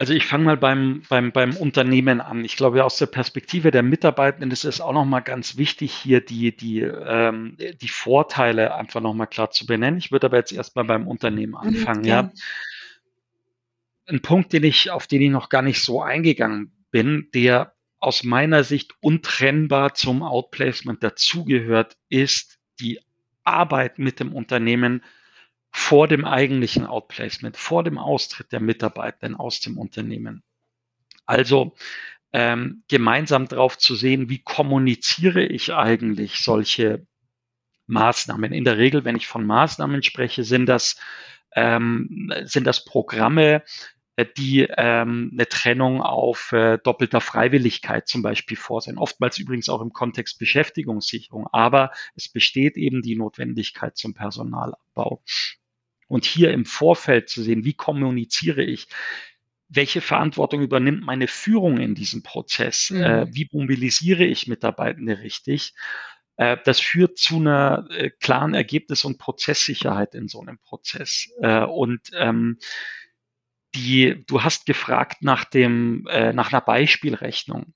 Also 0.03 0.15
ich 0.15 0.25
fange 0.25 0.43
mal 0.43 0.57
beim, 0.57 1.01
beim, 1.07 1.31
beim 1.31 1.55
Unternehmen 1.55 2.19
an. 2.19 2.43
Ich 2.43 2.57
glaube, 2.57 2.83
aus 2.83 2.97
der 2.97 3.05
Perspektive 3.05 3.71
der 3.71 3.83
Mitarbeitenden 3.83 4.51
ist 4.51 4.65
es 4.65 4.81
auch 4.81 4.91
nochmal 4.91 5.21
ganz 5.21 5.55
wichtig, 5.55 5.93
hier 5.93 6.19
die, 6.19 6.53
die, 6.53 6.81
ähm, 6.81 7.55
die 7.81 7.87
Vorteile 7.87 8.75
einfach 8.75 8.99
nochmal 8.99 9.27
klar 9.27 9.51
zu 9.51 9.65
benennen. 9.65 9.97
Ich 9.99 10.11
würde 10.11 10.27
aber 10.27 10.35
jetzt 10.35 10.51
erstmal 10.51 10.83
beim 10.83 11.07
Unternehmen 11.07 11.51
mhm, 11.51 11.55
anfangen. 11.55 12.03
Ja. 12.03 12.23
ja. 12.23 12.31
Ein 14.07 14.21
Punkt, 14.21 14.51
den 14.51 14.65
ich, 14.65 14.91
auf 14.91 15.07
den 15.07 15.21
ich 15.21 15.29
noch 15.29 15.47
gar 15.47 15.61
nicht 15.61 15.81
so 15.81 16.01
eingegangen 16.01 16.73
bin, 16.91 17.29
der 17.33 17.73
aus 17.99 18.25
meiner 18.25 18.65
Sicht 18.65 18.95
untrennbar 18.99 19.93
zum 19.93 20.21
Outplacement 20.21 21.01
dazugehört, 21.01 21.95
ist 22.09 22.59
die 22.81 22.99
Arbeit 23.45 23.99
mit 23.99 24.19
dem 24.19 24.33
Unternehmen 24.33 25.01
vor 25.73 26.07
dem 26.07 26.23
eigentlichen 26.23 26.85
Outplacement, 26.85 27.57
vor 27.57 27.83
dem 27.83 27.97
Austritt 27.97 28.51
der 28.51 28.59
Mitarbeitenden 28.59 29.35
aus 29.35 29.59
dem 29.59 29.77
Unternehmen. 29.77 30.43
Also 31.25 31.73
ähm, 32.31 32.83
gemeinsam 32.87 33.47
darauf 33.47 33.77
zu 33.77 33.95
sehen, 33.95 34.29
wie 34.29 34.39
kommuniziere 34.39 35.43
ich 35.43 35.73
eigentlich 35.73 36.39
solche 36.39 37.05
Maßnahmen. 37.87 38.53
In 38.53 38.63
der 38.63 38.77
Regel, 38.77 39.03
wenn 39.03 39.15
ich 39.15 39.27
von 39.27 39.45
Maßnahmen 39.45 40.03
spreche, 40.03 40.43
sind 40.43 40.67
das, 40.67 40.99
ähm, 41.55 42.31
sind 42.43 42.65
das 42.65 42.85
Programme, 42.85 43.63
äh, 44.15 44.25
die 44.37 44.67
ähm, 44.77 45.31
eine 45.33 45.47
Trennung 45.47 46.01
auf 46.01 46.51
äh, 46.51 46.77
doppelter 46.77 47.21
Freiwilligkeit 47.21 48.07
zum 48.07 48.21
Beispiel 48.21 48.57
vorsehen. 48.57 48.97
Oftmals 48.97 49.39
übrigens 49.39 49.69
auch 49.69 49.81
im 49.81 49.91
Kontext 49.91 50.37
Beschäftigungssicherung, 50.39 51.47
aber 51.51 51.91
es 52.15 52.29
besteht 52.29 52.77
eben 52.77 53.01
die 53.01 53.15
Notwendigkeit 53.15 53.97
zum 53.97 54.13
Personalabbau. 54.13 55.23
Und 56.13 56.25
hier 56.25 56.51
im 56.51 56.65
Vorfeld 56.65 57.27
zu 57.27 57.41
sehen, 57.41 57.65
wie 57.65 57.73
kommuniziere 57.73 58.61
ich, 58.61 58.87
welche 59.67 59.99
Verantwortung 59.99 60.61
übernimmt 60.61 61.03
meine 61.03 61.27
Führung 61.27 61.79
in 61.79 61.95
diesem 61.95 62.21
Prozess, 62.21 62.91
mhm. 62.91 63.01
äh, 63.01 63.33
wie 63.33 63.49
mobilisiere 63.51 64.23
ich 64.23 64.45
Mitarbeitende 64.45 65.21
richtig, 65.21 65.73
äh, 66.35 66.57
das 66.65 66.79
führt 66.79 67.17
zu 67.17 67.37
einer 67.37 67.87
äh, 67.89 68.11
klaren 68.11 68.53
Ergebnis- 68.53 69.05
und 69.05 69.17
Prozesssicherheit 69.17 70.13
in 70.13 70.27
so 70.27 70.39
einem 70.39 70.59
Prozess. 70.59 71.31
Äh, 71.41 71.63
und 71.63 72.11
ähm, 72.13 72.59
die, 73.73 74.23
du 74.27 74.43
hast 74.43 74.67
gefragt 74.67 75.23
nach 75.23 75.45
dem, 75.45 76.05
äh, 76.11 76.31
nach 76.31 76.53
einer 76.53 76.61
Beispielrechnung. 76.61 77.73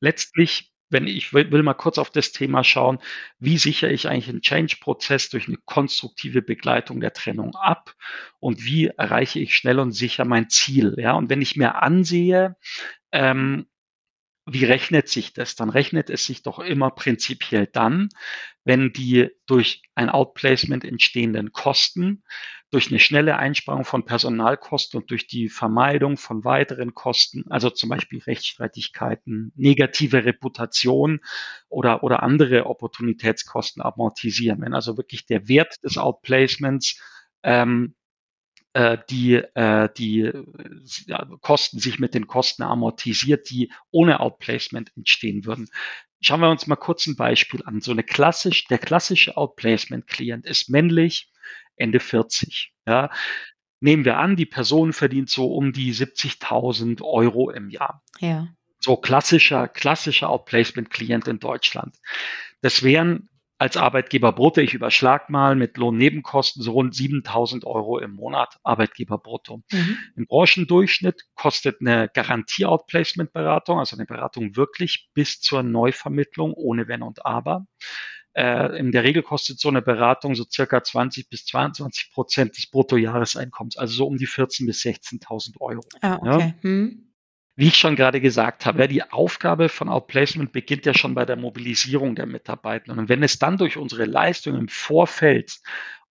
Letztlich 0.00 0.72
wenn 0.90 1.06
ich 1.06 1.32
will, 1.32 1.50
will 1.50 1.62
mal 1.62 1.74
kurz 1.74 1.98
auf 1.98 2.10
das 2.10 2.32
Thema 2.32 2.64
schauen, 2.64 2.98
wie 3.38 3.58
sichere 3.58 3.90
ich 3.90 4.08
eigentlich 4.08 4.28
einen 4.28 4.42
Change-Prozess 4.42 5.28
durch 5.28 5.48
eine 5.48 5.58
konstruktive 5.64 6.42
Begleitung 6.42 7.00
der 7.00 7.12
Trennung 7.12 7.54
ab 7.54 7.94
und 8.40 8.64
wie 8.64 8.86
erreiche 8.86 9.38
ich 9.40 9.56
schnell 9.56 9.78
und 9.78 9.92
sicher 9.92 10.24
mein 10.24 10.48
Ziel. 10.48 10.94
Ja, 10.98 11.12
und 11.12 11.30
wenn 11.30 11.42
ich 11.42 11.56
mir 11.56 11.82
ansehe, 11.82 12.56
ähm, 13.12 13.66
wie 14.50 14.64
rechnet 14.64 15.08
sich 15.08 15.32
das? 15.32 15.56
Dann 15.56 15.70
rechnet 15.70 16.10
es 16.10 16.26
sich 16.26 16.42
doch 16.42 16.58
immer 16.58 16.90
prinzipiell 16.90 17.66
dann, 17.66 18.08
wenn 18.64 18.92
die 18.92 19.30
durch 19.46 19.82
ein 19.94 20.08
Outplacement 20.08 20.84
entstehenden 20.84 21.52
Kosten 21.52 22.22
durch 22.70 22.88
eine 22.88 22.98
schnelle 22.98 23.38
Einsparung 23.38 23.84
von 23.84 24.04
Personalkosten 24.04 25.00
und 25.00 25.10
durch 25.10 25.26
die 25.26 25.48
Vermeidung 25.48 26.18
von 26.18 26.44
weiteren 26.44 26.94
Kosten, 26.94 27.44
also 27.48 27.70
zum 27.70 27.88
Beispiel 27.88 28.20
Rechtsstreitigkeiten, 28.20 29.52
negative 29.56 30.24
Reputation 30.24 31.20
oder, 31.68 32.02
oder 32.02 32.22
andere 32.22 32.66
Opportunitätskosten 32.66 33.82
amortisieren. 33.82 34.60
Wenn 34.60 34.74
also 34.74 34.98
wirklich 34.98 35.24
der 35.24 35.48
Wert 35.48 35.82
des 35.82 35.96
Outplacements 35.96 37.00
ähm, 37.42 37.94
äh, 38.72 38.98
die, 39.08 39.34
äh, 39.34 39.88
die 39.96 40.30
ja, 41.06 41.26
Kosten 41.40 41.78
sich 41.78 41.98
mit 41.98 42.14
den 42.14 42.26
Kosten 42.26 42.62
amortisiert, 42.62 43.50
die 43.50 43.72
ohne 43.90 44.20
Outplacement 44.20 44.92
entstehen 44.96 45.44
würden. 45.44 45.68
Schauen 46.20 46.40
wir 46.40 46.50
uns 46.50 46.66
mal 46.66 46.76
kurz 46.76 47.06
ein 47.06 47.16
Beispiel 47.16 47.62
an. 47.64 47.80
So 47.80 47.92
eine 47.92 48.02
klassisch, 48.02 48.66
der 48.66 48.78
klassische 48.78 49.36
Outplacement-Klient 49.36 50.46
ist 50.46 50.68
männlich, 50.68 51.30
Ende 51.76 52.00
40. 52.00 52.72
Ja. 52.86 53.10
Nehmen 53.80 54.04
wir 54.04 54.18
an, 54.18 54.34
die 54.34 54.46
Person 54.46 54.92
verdient 54.92 55.30
so 55.30 55.54
um 55.54 55.72
die 55.72 55.94
70.000 55.94 57.02
Euro 57.02 57.50
im 57.50 57.70
Jahr. 57.70 58.02
Ja. 58.18 58.48
So 58.80 58.96
klassischer, 58.96 59.68
klassischer 59.68 60.28
Outplacement-Klient 60.28 61.28
in 61.28 61.38
Deutschland. 61.38 61.96
Das 62.60 62.82
wären 62.82 63.28
als 63.58 63.76
Arbeitgeber 63.76 64.32
brutto, 64.32 64.60
ich 64.60 64.74
überschlag 64.74 65.30
mal 65.30 65.56
mit 65.56 65.76
Lohnnebenkosten 65.76 66.62
so 66.62 66.72
rund 66.72 66.94
7000 66.94 67.64
Euro 67.64 67.98
im 67.98 68.12
Monat 68.12 68.58
Arbeitgeber 68.62 69.18
brutto. 69.18 69.62
Mhm. 69.72 69.98
Im 70.16 70.26
Branchendurchschnitt 70.26 71.24
kostet 71.34 71.80
eine 71.80 72.08
Garantie-Outplacement-Beratung, 72.08 73.80
also 73.80 73.96
eine 73.96 74.06
Beratung 74.06 74.56
wirklich 74.56 75.10
bis 75.12 75.40
zur 75.40 75.64
Neuvermittlung 75.64 76.52
ohne 76.54 76.86
Wenn 76.86 77.02
und 77.02 77.26
Aber, 77.26 77.66
äh, 78.34 78.78
in 78.78 78.92
der 78.92 79.02
Regel 79.02 79.24
kostet 79.24 79.58
so 79.58 79.68
eine 79.68 79.82
Beratung 79.82 80.36
so 80.36 80.44
circa 80.48 80.84
20 80.84 81.28
bis 81.28 81.44
22 81.46 82.12
Prozent 82.12 82.56
des 82.56 82.70
Bruttojahreseinkommens, 82.70 83.76
also 83.76 83.94
so 83.94 84.06
um 84.06 84.16
die 84.16 84.26
14 84.26 84.66
bis 84.66 84.82
16.000 84.82 85.60
Euro. 85.60 85.80
Ah, 86.00 86.16
okay. 86.16 86.28
Ja? 86.28 86.54
Hm. 86.62 87.07
Wie 87.58 87.66
ich 87.66 87.76
schon 87.76 87.96
gerade 87.96 88.20
gesagt 88.20 88.66
habe, 88.66 88.86
die 88.86 89.02
Aufgabe 89.02 89.68
von 89.68 89.88
Outplacement 89.88 90.52
beginnt 90.52 90.86
ja 90.86 90.94
schon 90.94 91.16
bei 91.16 91.24
der 91.24 91.34
Mobilisierung 91.34 92.14
der 92.14 92.26
Mitarbeiter. 92.26 92.92
Und 92.92 93.08
wenn 93.08 93.24
es 93.24 93.40
dann 93.40 93.56
durch 93.56 93.76
unsere 93.76 94.04
Leistung 94.04 94.54
im 94.54 94.68
Vorfeld 94.68 95.58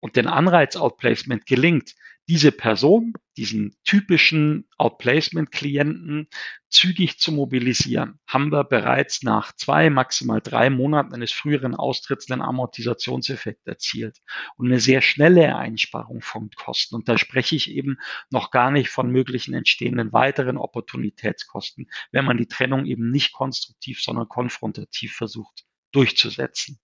und 0.01 0.17
den 0.17 0.27
Anreiz 0.27 0.75
Outplacement 0.75 1.45
gelingt, 1.45 1.95
diese 2.29 2.51
Person, 2.51 3.13
diesen 3.37 3.77
typischen 3.85 4.67
Outplacement-Klienten 4.77 6.27
zügig 6.69 7.19
zu 7.19 7.31
mobilisieren, 7.31 8.19
haben 8.27 8.51
wir 8.51 8.65
bereits 8.65 9.23
nach 9.23 9.53
zwei, 9.53 9.89
maximal 9.89 10.41
drei 10.41 10.69
Monaten 10.69 11.13
eines 11.13 11.31
früheren 11.31 11.73
Austritts 11.73 12.29
einen 12.29 12.41
Amortisationseffekt 12.41 13.65
erzielt 13.65 14.17
und 14.57 14.67
eine 14.67 14.79
sehr 14.79 15.01
schnelle 15.01 15.55
Einsparung 15.55 16.21
von 16.21 16.49
Kosten. 16.51 16.95
Und 16.95 17.07
da 17.07 17.17
spreche 17.17 17.55
ich 17.55 17.71
eben 17.71 17.97
noch 18.29 18.51
gar 18.51 18.71
nicht 18.71 18.89
von 18.89 19.09
möglichen 19.09 19.53
entstehenden 19.53 20.11
weiteren 20.11 20.57
Opportunitätskosten, 20.57 21.89
wenn 22.11 22.25
man 22.25 22.37
die 22.37 22.47
Trennung 22.47 22.85
eben 22.85 23.09
nicht 23.09 23.31
konstruktiv, 23.31 24.01
sondern 24.01 24.27
konfrontativ 24.27 25.15
versucht 25.15 25.63
durchzusetzen. 25.93 26.79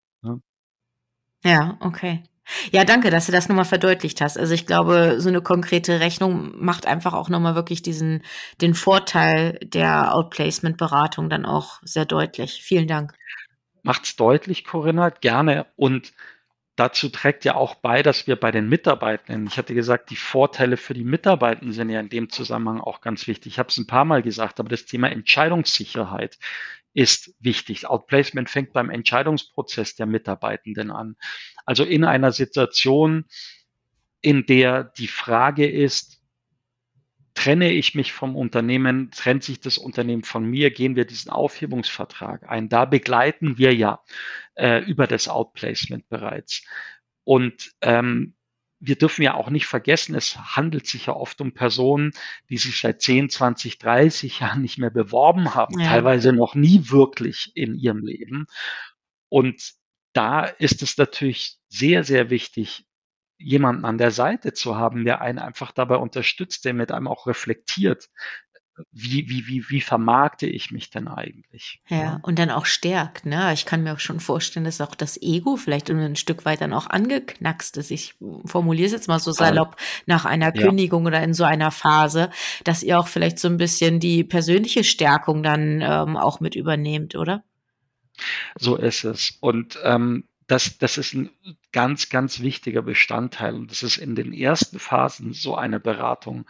Ja, 1.43 1.77
okay. 1.81 2.23
Ja, 2.71 2.83
danke, 2.83 3.09
dass 3.09 3.25
du 3.25 3.31
das 3.31 3.47
nochmal 3.47 3.65
verdeutlicht 3.65 4.21
hast. 4.21 4.37
Also 4.37 4.53
ich 4.53 4.65
glaube, 4.65 5.15
so 5.19 5.29
eine 5.29 5.41
konkrete 5.41 5.99
Rechnung 5.99 6.53
macht 6.57 6.85
einfach 6.85 7.13
auch 7.13 7.29
nochmal 7.29 7.55
wirklich 7.55 7.81
diesen, 7.81 8.21
den 8.61 8.73
Vorteil 8.73 9.59
der 9.63 10.13
Outplacement-Beratung 10.13 11.29
dann 11.29 11.45
auch 11.45 11.79
sehr 11.83 12.05
deutlich. 12.05 12.61
Vielen 12.63 12.87
Dank. 12.87 13.13
Macht's 13.81 14.15
deutlich, 14.15 14.65
Corinna, 14.65 15.09
gerne. 15.09 15.67
Und 15.75 16.13
dazu 16.75 17.09
trägt 17.09 17.45
ja 17.45 17.55
auch 17.55 17.75
bei, 17.75 18.03
dass 18.03 18.27
wir 18.27 18.35
bei 18.35 18.51
den 18.51 18.67
Mitarbeitenden, 18.67 19.47
ich 19.47 19.57
hatte 19.57 19.73
gesagt, 19.73 20.09
die 20.09 20.15
Vorteile 20.15 20.77
für 20.77 20.93
die 20.93 21.03
Mitarbeitenden 21.03 21.73
sind 21.73 21.89
ja 21.89 21.99
in 21.99 22.09
dem 22.09 22.29
Zusammenhang 22.29 22.81
auch 22.81 23.01
ganz 23.01 23.27
wichtig. 23.27 23.53
Ich 23.53 23.59
habe 23.59 23.69
es 23.69 23.77
ein 23.77 23.87
paar 23.87 24.05
Mal 24.05 24.21
gesagt, 24.21 24.59
aber 24.59 24.69
das 24.69 24.85
Thema 24.85 25.09
Entscheidungssicherheit 25.09 26.37
ist 26.93 27.33
wichtig. 27.39 27.87
Outplacement 27.87 28.49
fängt 28.49 28.73
beim 28.73 28.89
Entscheidungsprozess 28.89 29.95
der 29.95 30.05
Mitarbeitenden 30.05 30.91
an. 30.91 31.15
Also 31.65 31.83
in 31.83 32.03
einer 32.03 32.31
Situation, 32.31 33.25
in 34.21 34.45
der 34.45 34.83
die 34.83 35.07
Frage 35.07 35.67
ist, 35.69 36.21
trenne 37.33 37.71
ich 37.71 37.95
mich 37.95 38.13
vom 38.13 38.35
Unternehmen, 38.35 39.09
trennt 39.11 39.43
sich 39.43 39.59
das 39.59 39.77
Unternehmen 39.77 40.23
von 40.23 40.45
mir, 40.45 40.69
gehen 40.69 40.95
wir 40.95 41.05
diesen 41.05 41.31
Aufhebungsvertrag 41.31 42.47
ein. 42.49 42.69
Da 42.69 42.85
begleiten 42.85 43.57
wir 43.57 43.73
ja 43.73 44.01
äh, 44.55 44.83
über 44.83 45.07
das 45.07 45.27
Outplacement 45.27 46.07
bereits. 46.09 46.63
Und 47.23 47.71
ähm, 47.81 48.35
wir 48.85 48.97
dürfen 48.97 49.21
ja 49.21 49.33
auch 49.33 49.49
nicht 49.49 49.65
vergessen, 49.65 50.13
es 50.13 50.37
handelt 50.37 50.85
sich 50.87 51.05
ja 51.05 51.13
oft 51.13 51.39
um 51.39 51.53
Personen, 51.53 52.11
die 52.49 52.57
sich 52.57 52.81
seit 52.81 53.01
10, 53.01 53.29
20, 53.29 53.77
30 53.79 54.41
Jahren 54.41 54.61
nicht 54.61 54.77
mehr 54.77 54.89
beworben 54.89 55.55
haben, 55.55 55.79
ja. 55.79 55.87
teilweise 55.87 56.33
noch 56.33 56.53
nie 56.53 56.89
wirklich 56.89 57.53
in 57.55 57.75
ihrem 57.75 57.99
Leben. 57.99 58.45
Und 59.29 59.73
da 60.11 60.43
ist 60.43 60.83
es 60.83 60.97
natürlich 60.97 61.59
sehr, 61.69 62.03
sehr 62.03 62.29
wichtig, 62.29 62.85
jemanden 63.37 63.85
an 63.85 63.97
der 63.97 64.11
Seite 64.11 64.51
zu 64.51 64.75
haben, 64.75 65.05
der 65.05 65.21
einen 65.21 65.39
einfach 65.39 65.71
dabei 65.71 65.95
unterstützt, 65.95 66.65
der 66.65 66.73
mit 66.73 66.91
einem 66.91 67.07
auch 67.07 67.25
reflektiert, 67.25 68.09
wie, 68.91 69.29
wie, 69.29 69.47
wie, 69.47 69.69
wie 69.69 69.81
vermarkte 69.81 70.47
ich 70.47 70.71
mich 70.71 70.89
denn 70.89 71.07
eigentlich? 71.07 71.79
Ja, 71.87 71.97
ja, 71.97 72.19
und 72.23 72.39
dann 72.39 72.49
auch 72.49 72.65
stärkt, 72.65 73.25
ne? 73.25 73.53
Ich 73.53 73.65
kann 73.65 73.83
mir 73.83 73.93
auch 73.93 73.99
schon 73.99 74.19
vorstellen, 74.19 74.65
dass 74.65 74.81
auch 74.81 74.95
das 74.95 75.21
Ego 75.21 75.57
vielleicht 75.57 75.91
ein 75.91 76.15
Stück 76.15 76.45
weit 76.45 76.61
dann 76.61 76.73
auch 76.73 76.87
angeknackst 76.87 77.77
ist. 77.77 77.91
Ich 77.91 78.15
formuliere 78.45 78.87
es 78.87 78.91
jetzt 78.91 79.07
mal 79.07 79.19
so 79.19 79.31
salopp 79.31 79.75
nach 80.05 80.25
einer 80.25 80.55
ja. 80.55 80.61
Kündigung 80.63 81.05
oder 81.05 81.21
in 81.21 81.33
so 81.33 81.43
einer 81.43 81.71
Phase, 81.71 82.31
dass 82.63 82.81
ihr 82.81 82.99
auch 82.99 83.07
vielleicht 83.07 83.37
so 83.37 83.47
ein 83.47 83.57
bisschen 83.57 83.99
die 83.99 84.23
persönliche 84.23 84.83
Stärkung 84.83 85.43
dann 85.43 85.81
ähm, 85.81 86.17
auch 86.17 86.39
mit 86.39 86.55
übernehmt, 86.55 87.15
oder? 87.15 87.43
So 88.57 88.75
ist 88.75 89.03
es. 89.03 89.37
Und 89.39 89.79
ähm, 89.83 90.23
das, 90.47 90.77
das 90.77 90.97
ist 90.97 91.13
ein 91.13 91.29
ganz, 91.71 92.09
ganz 92.09 92.39
wichtiger 92.39 92.81
Bestandteil. 92.81 93.53
Und 93.53 93.71
das 93.71 93.83
ist 93.83 93.97
in 93.97 94.15
den 94.15 94.33
ersten 94.33 94.79
Phasen 94.79 95.33
so 95.33 95.55
einer 95.55 95.79
Beratung 95.79 96.45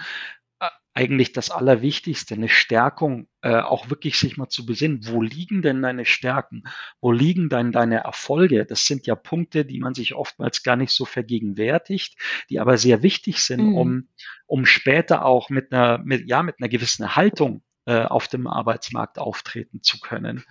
eigentlich 0.93 1.33
das 1.33 1.49
Allerwichtigste, 1.49 2.35
eine 2.35 2.49
Stärkung, 2.49 3.27
äh, 3.41 3.55
auch 3.55 3.89
wirklich 3.89 4.19
sich 4.19 4.37
mal 4.37 4.49
zu 4.49 4.65
besinnen, 4.65 4.99
wo 5.07 5.21
liegen 5.21 5.63
denn 5.63 5.81
deine 5.81 6.05
Stärken, 6.05 6.63
wo 7.01 7.11
liegen 7.11 7.49
denn 7.49 7.71
deine 7.71 7.97
Erfolge? 8.03 8.65
Das 8.65 8.85
sind 8.85 9.07
ja 9.07 9.15
Punkte, 9.15 9.65
die 9.65 9.79
man 9.79 9.95
sich 9.95 10.13
oftmals 10.13 10.61
gar 10.61 10.75
nicht 10.75 10.91
so 10.91 11.05
vergegenwärtigt, 11.05 12.15
die 12.49 12.59
aber 12.59 12.77
sehr 12.77 13.01
wichtig 13.01 13.39
sind, 13.39 13.61
mhm. 13.61 13.77
um, 13.77 14.07
um 14.45 14.65
später 14.65 15.25
auch 15.25 15.49
mit 15.49 15.73
einer, 15.73 15.97
mit, 15.97 16.29
ja, 16.29 16.43
mit 16.43 16.55
einer 16.59 16.69
gewissen 16.69 17.15
Haltung 17.15 17.63
äh, 17.85 18.03
auf 18.03 18.27
dem 18.27 18.45
Arbeitsmarkt 18.45 19.17
auftreten 19.17 19.81
zu 19.81 19.99
können. 19.99 20.43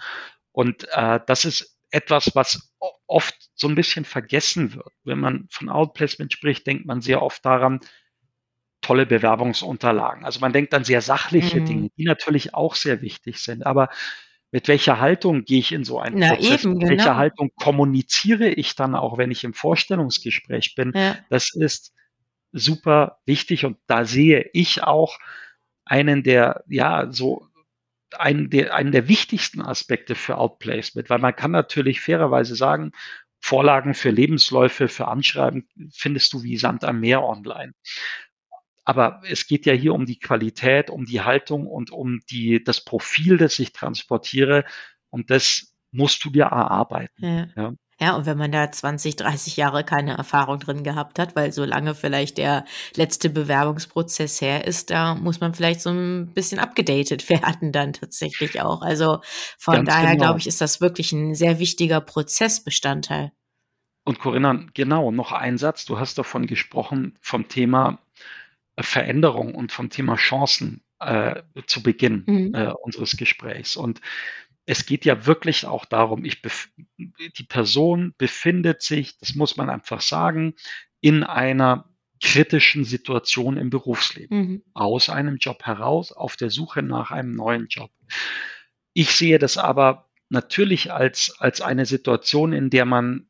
Und 0.50 0.88
äh, 0.92 1.20
das 1.24 1.44
ist 1.44 1.78
etwas, 1.92 2.34
was 2.34 2.74
oft 3.06 3.36
so 3.54 3.68
ein 3.68 3.74
bisschen 3.74 4.04
vergessen 4.04 4.74
wird. 4.74 4.92
Wenn 5.04 5.20
man 5.20 5.46
von 5.50 5.68
Outplacement 5.68 6.32
spricht, 6.32 6.66
denkt 6.66 6.86
man 6.86 7.00
sehr 7.00 7.22
oft 7.22 7.44
daran, 7.44 7.80
tolle 8.82 9.06
Bewerbungsunterlagen. 9.06 10.24
Also 10.24 10.40
man 10.40 10.52
denkt 10.52 10.74
an 10.74 10.84
sehr 10.84 11.00
sachliche 11.00 11.60
mhm. 11.60 11.66
Dinge, 11.66 11.88
die 11.96 12.04
natürlich 12.04 12.54
auch 12.54 12.74
sehr 12.74 13.00
wichtig 13.00 13.38
sind. 13.38 13.64
Aber 13.64 13.88
mit 14.50 14.68
welcher 14.68 15.00
Haltung 15.00 15.44
gehe 15.44 15.60
ich 15.60 15.72
in 15.72 15.84
so 15.84 15.98
einen 15.98 16.18
Na, 16.18 16.34
Prozess? 16.34 16.64
Eben, 16.64 16.74
mit 16.74 16.88
welcher 16.88 17.04
genau. 17.04 17.16
Haltung 17.16 17.50
kommuniziere 17.56 18.48
ich 18.48 18.74
dann 18.74 18.94
auch, 18.94 19.16
wenn 19.16 19.30
ich 19.30 19.44
im 19.44 19.54
Vorstellungsgespräch 19.54 20.74
bin? 20.74 20.92
Ja. 20.94 21.16
Das 21.30 21.54
ist 21.54 21.94
super 22.52 23.18
wichtig 23.24 23.64
und 23.64 23.78
da 23.86 24.04
sehe 24.04 24.50
ich 24.52 24.82
auch 24.82 25.18
einen 25.86 26.22
der, 26.22 26.64
ja, 26.68 27.10
so 27.10 27.46
einen 28.18 28.50
der, 28.50 28.74
einen 28.74 28.92
der 28.92 29.08
wichtigsten 29.08 29.62
Aspekte 29.62 30.14
für 30.14 30.36
Outplacement, 30.36 31.08
weil 31.08 31.18
man 31.18 31.34
kann 31.34 31.50
natürlich 31.50 32.02
fairerweise 32.02 32.54
sagen, 32.54 32.92
Vorlagen 33.40 33.94
für 33.94 34.10
Lebensläufe, 34.10 34.86
für 34.86 35.08
Anschreiben 35.08 35.66
findest 35.92 36.32
du 36.32 36.42
wie 36.42 36.58
Sand 36.58 36.84
am 36.84 37.00
Meer 37.00 37.24
online. 37.24 37.72
Aber 38.84 39.22
es 39.28 39.46
geht 39.46 39.66
ja 39.66 39.72
hier 39.72 39.94
um 39.94 40.06
die 40.06 40.18
Qualität, 40.18 40.90
um 40.90 41.04
die 41.04 41.20
Haltung 41.20 41.66
und 41.66 41.90
um 41.90 42.20
die, 42.30 42.62
das 42.62 42.84
Profil, 42.84 43.36
das 43.36 43.58
ich 43.58 43.72
transportiere. 43.72 44.64
Und 45.10 45.30
das 45.30 45.74
musst 45.92 46.24
du 46.24 46.30
dir 46.30 46.44
erarbeiten. 46.44 47.24
Ja. 47.24 47.46
ja. 47.56 47.72
Ja, 48.00 48.16
und 48.16 48.26
wenn 48.26 48.36
man 48.36 48.50
da 48.50 48.68
20, 48.68 49.14
30 49.14 49.56
Jahre 49.56 49.84
keine 49.84 50.16
Erfahrung 50.16 50.58
drin 50.58 50.82
gehabt 50.82 51.20
hat, 51.20 51.36
weil 51.36 51.52
so 51.52 51.64
lange 51.64 51.94
vielleicht 51.94 52.36
der 52.36 52.64
letzte 52.96 53.30
Bewerbungsprozess 53.30 54.40
her 54.40 54.66
ist, 54.66 54.90
da 54.90 55.14
muss 55.14 55.38
man 55.38 55.54
vielleicht 55.54 55.80
so 55.80 55.90
ein 55.90 56.32
bisschen 56.34 56.58
abgedatet 56.58 57.28
werden 57.30 57.70
dann 57.70 57.92
tatsächlich 57.92 58.60
auch. 58.60 58.82
Also 58.82 59.20
von 59.56 59.74
Ganz 59.74 59.90
daher 59.90 60.12
genau. 60.12 60.24
glaube 60.24 60.40
ich, 60.40 60.48
ist 60.48 60.60
das 60.60 60.80
wirklich 60.80 61.12
ein 61.12 61.36
sehr 61.36 61.60
wichtiger 61.60 62.00
Prozessbestandteil. 62.00 63.30
Und 64.04 64.18
Corinna, 64.18 64.66
genau, 64.74 65.12
noch 65.12 65.30
ein 65.30 65.56
Satz. 65.56 65.84
Du 65.84 66.00
hast 66.00 66.18
davon 66.18 66.46
gesprochen, 66.46 67.16
vom 67.20 67.46
Thema 67.46 68.00
Veränderung 68.82 69.54
und 69.54 69.72
vom 69.72 69.90
Thema 69.90 70.16
Chancen 70.16 70.82
äh, 71.00 71.42
zu 71.66 71.82
Beginn 71.82 72.24
mhm. 72.26 72.54
äh, 72.54 72.72
unseres 72.72 73.16
Gesprächs. 73.16 73.76
Und 73.76 74.00
es 74.66 74.86
geht 74.86 75.04
ja 75.04 75.26
wirklich 75.26 75.66
auch 75.66 75.84
darum, 75.84 76.24
ich 76.24 76.40
die 76.98 77.44
Person 77.48 78.14
befindet 78.16 78.82
sich, 78.82 79.18
das 79.18 79.34
muss 79.34 79.56
man 79.56 79.70
einfach 79.70 80.00
sagen, 80.00 80.54
in 81.00 81.24
einer 81.24 81.88
kritischen 82.22 82.84
Situation 82.84 83.56
im 83.56 83.70
Berufsleben, 83.70 84.38
mhm. 84.38 84.62
aus 84.74 85.08
einem 85.08 85.38
Job 85.38 85.64
heraus, 85.64 86.12
auf 86.12 86.36
der 86.36 86.50
Suche 86.50 86.82
nach 86.82 87.10
einem 87.10 87.34
neuen 87.34 87.66
Job. 87.66 87.90
Ich 88.94 89.10
sehe 89.10 89.38
das 89.38 89.58
aber 89.58 90.08
natürlich 90.28 90.92
als, 90.92 91.34
als 91.38 91.60
eine 91.60 91.84
Situation, 91.84 92.52
in 92.52 92.70
der 92.70 92.84
man 92.84 93.28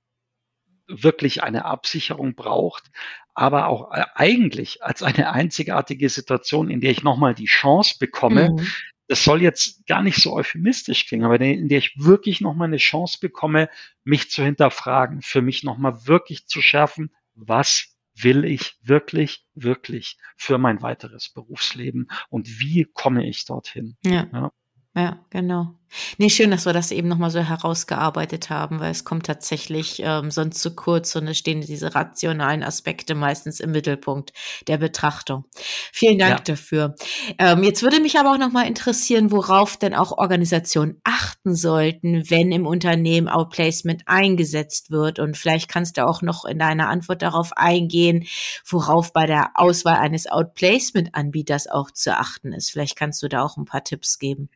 wirklich 0.94 1.42
eine 1.42 1.64
Absicherung 1.64 2.34
braucht, 2.34 2.90
aber 3.34 3.68
auch 3.68 3.92
äh, 3.92 4.04
eigentlich 4.14 4.82
als 4.82 5.02
eine 5.02 5.32
einzigartige 5.32 6.08
Situation, 6.08 6.70
in 6.70 6.80
der 6.80 6.90
ich 6.90 7.02
nochmal 7.02 7.34
die 7.34 7.46
Chance 7.46 7.96
bekomme. 7.98 8.50
Mhm. 8.50 8.66
Das 9.08 9.24
soll 9.24 9.42
jetzt 9.42 9.86
gar 9.86 10.02
nicht 10.02 10.16
so 10.16 10.32
euphemistisch 10.32 11.06
klingen, 11.06 11.24
aber 11.24 11.40
in 11.40 11.68
der 11.68 11.78
ich 11.78 11.94
wirklich 11.98 12.40
nochmal 12.40 12.68
eine 12.68 12.78
Chance 12.78 13.18
bekomme, 13.20 13.68
mich 14.04 14.30
zu 14.30 14.42
hinterfragen, 14.42 15.22
für 15.22 15.42
mich 15.42 15.64
nochmal 15.64 16.06
wirklich 16.06 16.46
zu 16.46 16.62
schärfen, 16.62 17.10
was 17.34 17.92
will 18.14 18.44
ich 18.44 18.76
wirklich, 18.82 19.44
wirklich 19.54 20.18
für 20.36 20.58
mein 20.58 20.82
weiteres 20.82 21.30
Berufsleben 21.30 22.08
und 22.28 22.60
wie 22.60 22.84
komme 22.84 23.26
ich 23.26 23.44
dorthin? 23.44 23.96
Ja. 24.04 24.28
ja. 24.32 24.52
Ja, 24.94 25.18
genau. 25.30 25.74
Nee, 26.16 26.30
schön, 26.30 26.50
dass 26.50 26.64
wir 26.64 26.72
das 26.72 26.90
eben 26.90 27.08
nochmal 27.08 27.30
so 27.30 27.40
herausgearbeitet 27.40 28.50
haben, 28.50 28.80
weil 28.80 28.90
es 28.90 29.04
kommt 29.04 29.26
tatsächlich 29.26 30.00
ähm, 30.02 30.30
sonst 30.30 30.60
zu 30.60 30.74
kurz 30.74 31.14
und 31.16 31.28
es 31.28 31.38
stehen 31.38 31.60
diese 31.60 31.94
rationalen 31.94 32.62
Aspekte 32.62 33.14
meistens 33.14 33.60
im 33.60 33.72
Mittelpunkt 33.72 34.32
der 34.68 34.78
Betrachtung. 34.78 35.44
Vielen 35.92 36.18
Dank 36.18 36.38
ja. 36.38 36.54
dafür. 36.54 36.94
Ähm, 37.38 37.62
jetzt 37.62 37.82
würde 37.82 38.00
mich 38.00 38.18
aber 38.18 38.32
auch 38.32 38.38
nochmal 38.38 38.66
interessieren, 38.66 39.30
worauf 39.30 39.76
denn 39.76 39.94
auch 39.94 40.12
Organisationen 40.12 41.00
achten 41.04 41.54
sollten, 41.54 42.28
wenn 42.30 42.52
im 42.52 42.66
Unternehmen 42.66 43.28
Outplacement 43.28 44.02
eingesetzt 44.06 44.90
wird. 44.90 45.18
Und 45.18 45.36
vielleicht 45.36 45.68
kannst 45.68 45.98
du 45.98 46.06
auch 46.06 46.22
noch 46.22 46.44
in 46.44 46.58
deiner 46.58 46.88
Antwort 46.88 47.22
darauf 47.22 47.52
eingehen, 47.54 48.24
worauf 48.66 49.12
bei 49.12 49.26
der 49.26 49.50
Auswahl 49.54 49.96
eines 49.96 50.26
Outplacement-Anbieters 50.26 51.66
auch 51.68 51.90
zu 51.90 52.16
achten 52.16 52.52
ist. 52.52 52.70
Vielleicht 52.70 52.96
kannst 52.96 53.22
du 53.22 53.28
da 53.28 53.42
auch 53.42 53.56
ein 53.56 53.66
paar 53.66 53.84
Tipps 53.84 54.18
geben. 54.18 54.48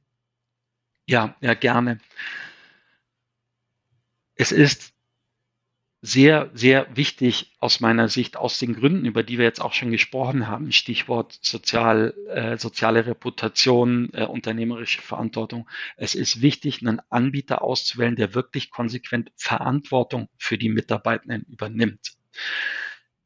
Ja, 1.09 1.37
ja, 1.41 1.55
gerne. 1.55 1.99
Es 4.35 4.51
ist 4.53 4.95
sehr, 6.03 6.51
sehr 6.55 6.95
wichtig 6.97 7.57
aus 7.59 7.81
meiner 7.81 8.09
Sicht, 8.09 8.37
aus 8.37 8.59
den 8.59 8.75
Gründen, 8.75 9.07
über 9.07 9.23
die 9.23 9.39
wir 9.39 9.45
jetzt 9.45 9.61
auch 9.61 9.73
schon 9.73 9.91
gesprochen 9.91 10.47
haben, 10.47 10.71
Stichwort 10.71 11.39
sozial, 11.43 12.15
äh, 12.29 12.59
soziale 12.59 13.07
Reputation, 13.07 14.11
äh, 14.13 14.25
unternehmerische 14.25 15.03
Verantwortung. 15.03 15.69
Es 15.97 16.15
ist 16.15 16.43
wichtig, 16.43 16.81
einen 16.83 17.01
Anbieter 17.11 17.63
auszuwählen, 17.63 18.15
der 18.15 18.35
wirklich 18.35 18.71
konsequent 18.71 19.33
Verantwortung 19.37 20.29
für 20.39 20.59
die 20.59 20.69
Mitarbeitenden 20.69 21.43
übernimmt. 21.51 22.13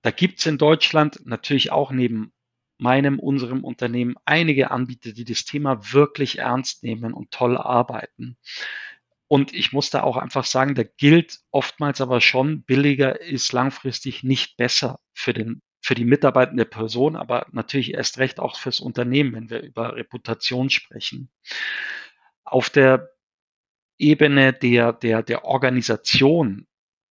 Da 0.02 0.10
gibt's 0.10 0.44
in 0.46 0.58
Deutschland 0.58 1.20
natürlich 1.24 1.72
auch 1.72 1.90
neben 1.90 2.32
meinem, 2.80 3.18
unserem 3.18 3.64
Unternehmen 3.64 4.16
einige 4.24 4.70
Anbieter, 4.70 5.12
die 5.12 5.24
das 5.24 5.44
Thema 5.44 5.92
wirklich 5.92 6.38
ernst 6.38 6.82
nehmen 6.82 7.12
und 7.12 7.30
toll 7.30 7.56
arbeiten. 7.56 8.36
Und 9.28 9.54
ich 9.54 9.72
muss 9.72 9.90
da 9.90 10.02
auch 10.02 10.16
einfach 10.16 10.44
sagen, 10.44 10.74
da 10.74 10.82
gilt 10.82 11.40
oftmals 11.50 12.00
aber 12.00 12.20
schon, 12.20 12.62
billiger 12.62 13.20
ist 13.20 13.52
langfristig 13.52 14.24
nicht 14.24 14.56
besser 14.56 14.98
für 15.12 15.32
den 15.32 15.62
für 15.82 15.94
die 15.94 16.04
mitarbeitende 16.04 16.66
Person, 16.66 17.16
aber 17.16 17.46
natürlich 17.52 17.94
erst 17.94 18.18
recht 18.18 18.38
auch 18.38 18.56
fürs 18.58 18.80
Unternehmen, 18.80 19.32
wenn 19.32 19.50
wir 19.50 19.62
über 19.62 19.96
Reputation 19.96 20.68
sprechen. 20.68 21.30
Auf 22.44 22.68
der 22.70 23.10
Ebene 23.98 24.52
der, 24.52 24.92
der, 24.92 25.22
der 25.22 25.44
Organisation 25.44 26.66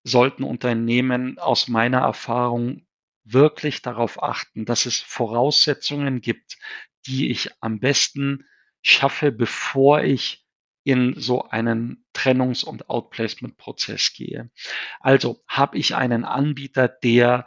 sollten 0.03 0.43
Unternehmen 0.43 1.37
aus 1.37 1.67
meiner 1.67 1.99
Erfahrung 1.99 2.86
wirklich 3.33 3.81
darauf 3.81 4.21
achten, 4.23 4.65
dass 4.65 4.85
es 4.85 4.99
Voraussetzungen 4.99 6.21
gibt, 6.21 6.57
die 7.05 7.29
ich 7.29 7.51
am 7.61 7.79
besten 7.79 8.45
schaffe, 8.81 9.31
bevor 9.31 10.01
ich 10.03 10.45
in 10.83 11.15
so 11.19 11.43
einen 11.43 12.05
Trennungs- 12.13 12.63
und 12.63 12.89
Outplacement-Prozess 12.89 14.13
gehe. 14.13 14.49
Also 15.01 15.43
habe 15.47 15.77
ich 15.77 15.95
einen 15.95 16.23
Anbieter, 16.23 16.87
der 16.87 17.45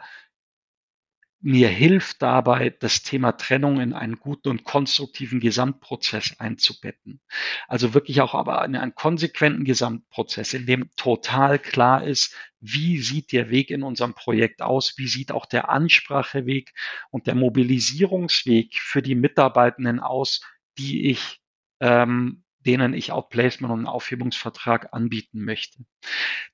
mir 1.41 1.69
hilft 1.69 2.21
dabei, 2.21 2.69
das 2.69 3.01
Thema 3.01 3.31
Trennung 3.31 3.79
in 3.79 3.93
einen 3.93 4.17
guten 4.17 4.49
und 4.49 4.63
konstruktiven 4.63 5.39
Gesamtprozess 5.39 6.35
einzubetten. 6.39 7.19
Also 7.67 7.93
wirklich 7.93 8.21
auch 8.21 8.35
aber 8.35 8.63
in 8.63 8.75
einen 8.75 8.93
konsequenten 8.93 9.63
Gesamtprozess, 9.63 10.53
in 10.53 10.67
dem 10.67 10.89
total 10.95 11.57
klar 11.57 12.03
ist, 12.03 12.35
wie 12.59 12.99
sieht 12.99 13.31
der 13.31 13.49
Weg 13.49 13.71
in 13.71 13.81
unserem 13.81 14.13
Projekt 14.13 14.61
aus, 14.61 14.93
wie 14.97 15.07
sieht 15.07 15.31
auch 15.31 15.47
der 15.47 15.69
Anspracheweg 15.69 16.73
und 17.09 17.25
der 17.25 17.35
Mobilisierungsweg 17.35 18.79
für 18.79 19.01
die 19.01 19.15
Mitarbeitenden 19.15 19.99
aus, 19.99 20.41
die 20.77 21.09
ich, 21.09 21.41
ähm, 21.79 22.43
denen 22.59 22.93
ich 22.93 23.11
Outplacement 23.11 23.73
und 23.73 23.79
einen 23.79 23.87
Aufhebungsvertrag 23.87 24.93
anbieten 24.93 25.43
möchte. 25.43 25.79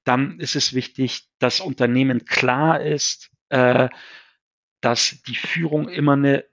Dann 0.05 0.39
ist 0.39 0.55
es 0.55 0.73
wichtig, 0.73 1.27
dass 1.39 1.59
Unternehmen 1.59 2.23
klar 2.23 2.81
ist, 2.81 3.29
äh, 3.49 3.89
dass 4.81 5.21
die 5.23 5.35
Führung 5.35 5.89
immer 5.89 6.13
eine 6.13 6.45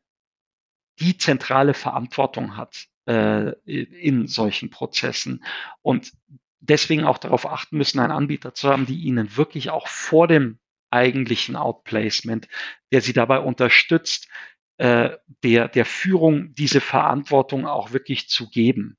die 1.01 1.19
zentrale 1.19 1.75
Verantwortung 1.75 2.57
hat 2.57 2.87
äh, 3.07 3.51
in 3.65 4.27
solchen 4.27 4.71
Prozessen 4.71 5.45
und 5.83 6.13
deswegen 6.61 7.05
auch 7.05 7.19
darauf 7.19 7.47
achten 7.47 7.77
müssen, 7.77 8.01
einen 8.01 8.13
Anbieter 8.13 8.55
zu 8.55 8.71
haben, 8.71 8.87
die 8.87 9.01
ihnen 9.01 9.37
wirklich 9.37 9.71
auch 9.71 9.89
vor 9.89 10.29
dem 10.29 10.59
eigentlichen 10.91 11.57
Outplacement, 11.57 12.49
der 12.93 13.01
sie 13.01 13.13
dabei 13.13 13.41
unterstützt, 13.41 14.29
äh, 14.79 15.11
der, 15.43 15.69
der 15.69 15.85
Führung 15.85 16.55
diese 16.55 16.81
Verantwortung 16.81 17.67
auch 17.67 17.93
wirklich 17.93 18.29
zu 18.29 18.49
geben. 18.49 18.97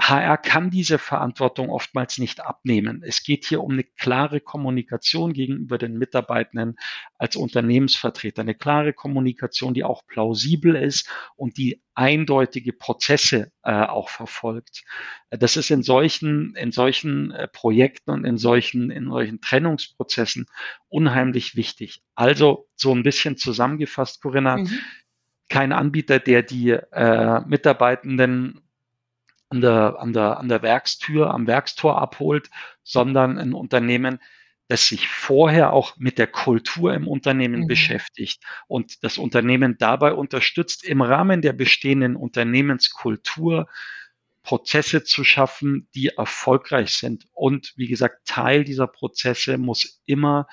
HR 0.00 0.36
kann 0.36 0.70
diese 0.70 0.96
Verantwortung 0.98 1.70
oftmals 1.70 2.18
nicht 2.18 2.40
abnehmen. 2.40 3.02
Es 3.04 3.24
geht 3.24 3.44
hier 3.44 3.62
um 3.62 3.72
eine 3.72 3.82
klare 3.82 4.40
Kommunikation 4.40 5.32
gegenüber 5.32 5.76
den 5.76 5.98
Mitarbeitenden 5.98 6.76
als 7.18 7.34
Unternehmensvertreter, 7.34 8.42
eine 8.42 8.54
klare 8.54 8.92
Kommunikation, 8.92 9.74
die 9.74 9.82
auch 9.82 10.06
plausibel 10.06 10.76
ist 10.76 11.10
und 11.34 11.58
die 11.58 11.82
eindeutige 11.94 12.72
Prozesse 12.72 13.50
äh, 13.64 13.72
auch 13.72 14.08
verfolgt. 14.08 14.84
Das 15.30 15.56
ist 15.56 15.70
in 15.70 15.82
solchen, 15.82 16.54
in 16.54 16.70
solchen 16.70 17.32
äh, 17.32 17.48
Projekten 17.48 18.12
und 18.12 18.24
in 18.24 18.38
solchen, 18.38 18.92
in 18.92 19.10
solchen 19.10 19.40
Trennungsprozessen 19.40 20.46
unheimlich 20.88 21.56
wichtig. 21.56 22.02
Also 22.14 22.68
so 22.76 22.94
ein 22.94 23.02
bisschen 23.02 23.36
zusammengefasst, 23.36 24.22
Corinna, 24.22 24.58
mhm. 24.58 24.78
kein 25.48 25.72
Anbieter, 25.72 26.20
der 26.20 26.44
die 26.44 26.70
äh, 26.70 27.40
Mitarbeitenden 27.46 28.60
an 29.50 29.60
der, 29.60 29.98
an 29.98 30.12
der, 30.12 30.38
an 30.38 30.48
der 30.48 30.62
Werkstür, 30.62 31.32
am 31.32 31.46
Werkstor 31.46 32.00
abholt, 32.00 32.50
sondern 32.82 33.38
ein 33.38 33.52
Unternehmen, 33.52 34.18
das 34.68 34.88
sich 34.88 35.08
vorher 35.08 35.72
auch 35.72 35.96
mit 35.96 36.18
der 36.18 36.26
Kultur 36.26 36.92
im 36.92 37.08
Unternehmen 37.08 37.62
mhm. 37.62 37.66
beschäftigt 37.66 38.42
und 38.66 39.02
das 39.02 39.16
Unternehmen 39.16 39.76
dabei 39.78 40.12
unterstützt, 40.12 40.84
im 40.84 41.00
Rahmen 41.00 41.40
der 41.40 41.54
bestehenden 41.54 42.16
Unternehmenskultur 42.16 43.66
Prozesse 44.42 45.04
zu 45.04 45.24
schaffen, 45.24 45.88
die 45.94 46.08
erfolgreich 46.08 46.92
sind. 46.92 47.26
Und 47.32 47.74
wie 47.76 47.86
gesagt, 47.86 48.26
Teil 48.26 48.64
dieser 48.64 48.86
Prozesse 48.86 49.58
muss 49.58 50.02
immer 50.06 50.46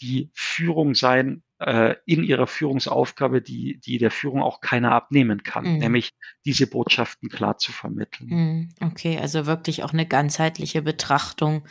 die 0.00 0.30
Führung 0.34 0.94
sein, 0.94 1.42
äh, 1.58 1.94
in 2.06 2.24
ihrer 2.24 2.46
Führungsaufgabe, 2.46 3.40
die, 3.40 3.78
die 3.80 3.98
der 3.98 4.10
Führung 4.10 4.42
auch 4.42 4.60
keiner 4.60 4.92
abnehmen 4.92 5.42
kann, 5.42 5.74
mhm. 5.74 5.78
nämlich 5.78 6.10
diese 6.44 6.66
Botschaften 6.66 7.28
klar 7.28 7.58
zu 7.58 7.72
vermitteln. 7.72 8.28
Mhm. 8.28 8.68
Okay, 8.80 9.18
also 9.18 9.46
wirklich 9.46 9.82
auch 9.84 9.92
eine 9.92 10.06
ganzheitliche 10.06 10.82
Betrachtung, 10.82 11.64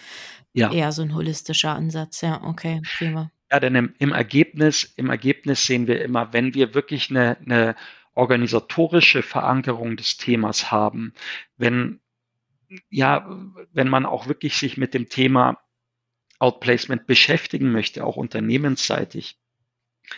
ja. 0.53 0.71
eher 0.71 0.91
so 0.91 1.01
ein 1.01 1.15
holistischer 1.15 1.73
Ansatz. 1.73 2.21
Ja, 2.21 2.43
okay, 2.43 2.81
prima. 2.97 3.31
Ja, 3.51 3.59
denn 3.59 3.75
im, 3.75 3.93
im 3.99 4.13
Ergebnis, 4.13 4.93
im 4.95 5.09
Ergebnis 5.09 5.65
sehen 5.65 5.87
wir 5.87 6.03
immer, 6.03 6.33
wenn 6.33 6.53
wir 6.53 6.73
wirklich 6.73 7.09
eine, 7.09 7.37
eine 7.45 7.75
organisatorische 8.15 9.21
Verankerung 9.21 9.97
des 9.97 10.17
Themas 10.17 10.71
haben, 10.71 11.13
wenn 11.57 11.99
ja, 12.89 13.27
wenn 13.71 13.87
man 13.87 14.05
auch 14.05 14.27
wirklich 14.27 14.57
sich 14.57 14.77
mit 14.77 14.93
dem 14.93 15.09
Thema 15.09 15.59
Outplacement 16.39 17.05
beschäftigen 17.05 17.71
möchte, 17.71 18.03
auch 18.03 18.17
unternehmensseitig, 18.17 19.37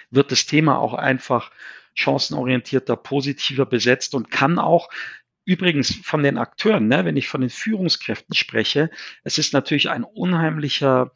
wird 0.10 0.32
das 0.32 0.46
Thema 0.46 0.78
auch 0.78 0.94
einfach 0.94 1.52
chancenorientierter, 1.94 2.96
positiver 2.96 3.66
besetzt 3.66 4.16
und 4.16 4.30
kann 4.32 4.60
auch 4.60 4.90
übrigens 5.46 5.96
von 6.04 6.24
den 6.24 6.38
Akteuren, 6.38 6.88
ne, 6.88 7.06
wenn 7.06 7.18
ich 7.18 7.28
von 7.28 7.42
den 7.42 7.50
Führungskräften 7.50 8.36
spreche, 8.36 8.90
es 9.24 9.38
ist 9.38 9.54
natürlich 9.54 9.90
ein 9.90 10.04
unheimlicher 10.04 11.12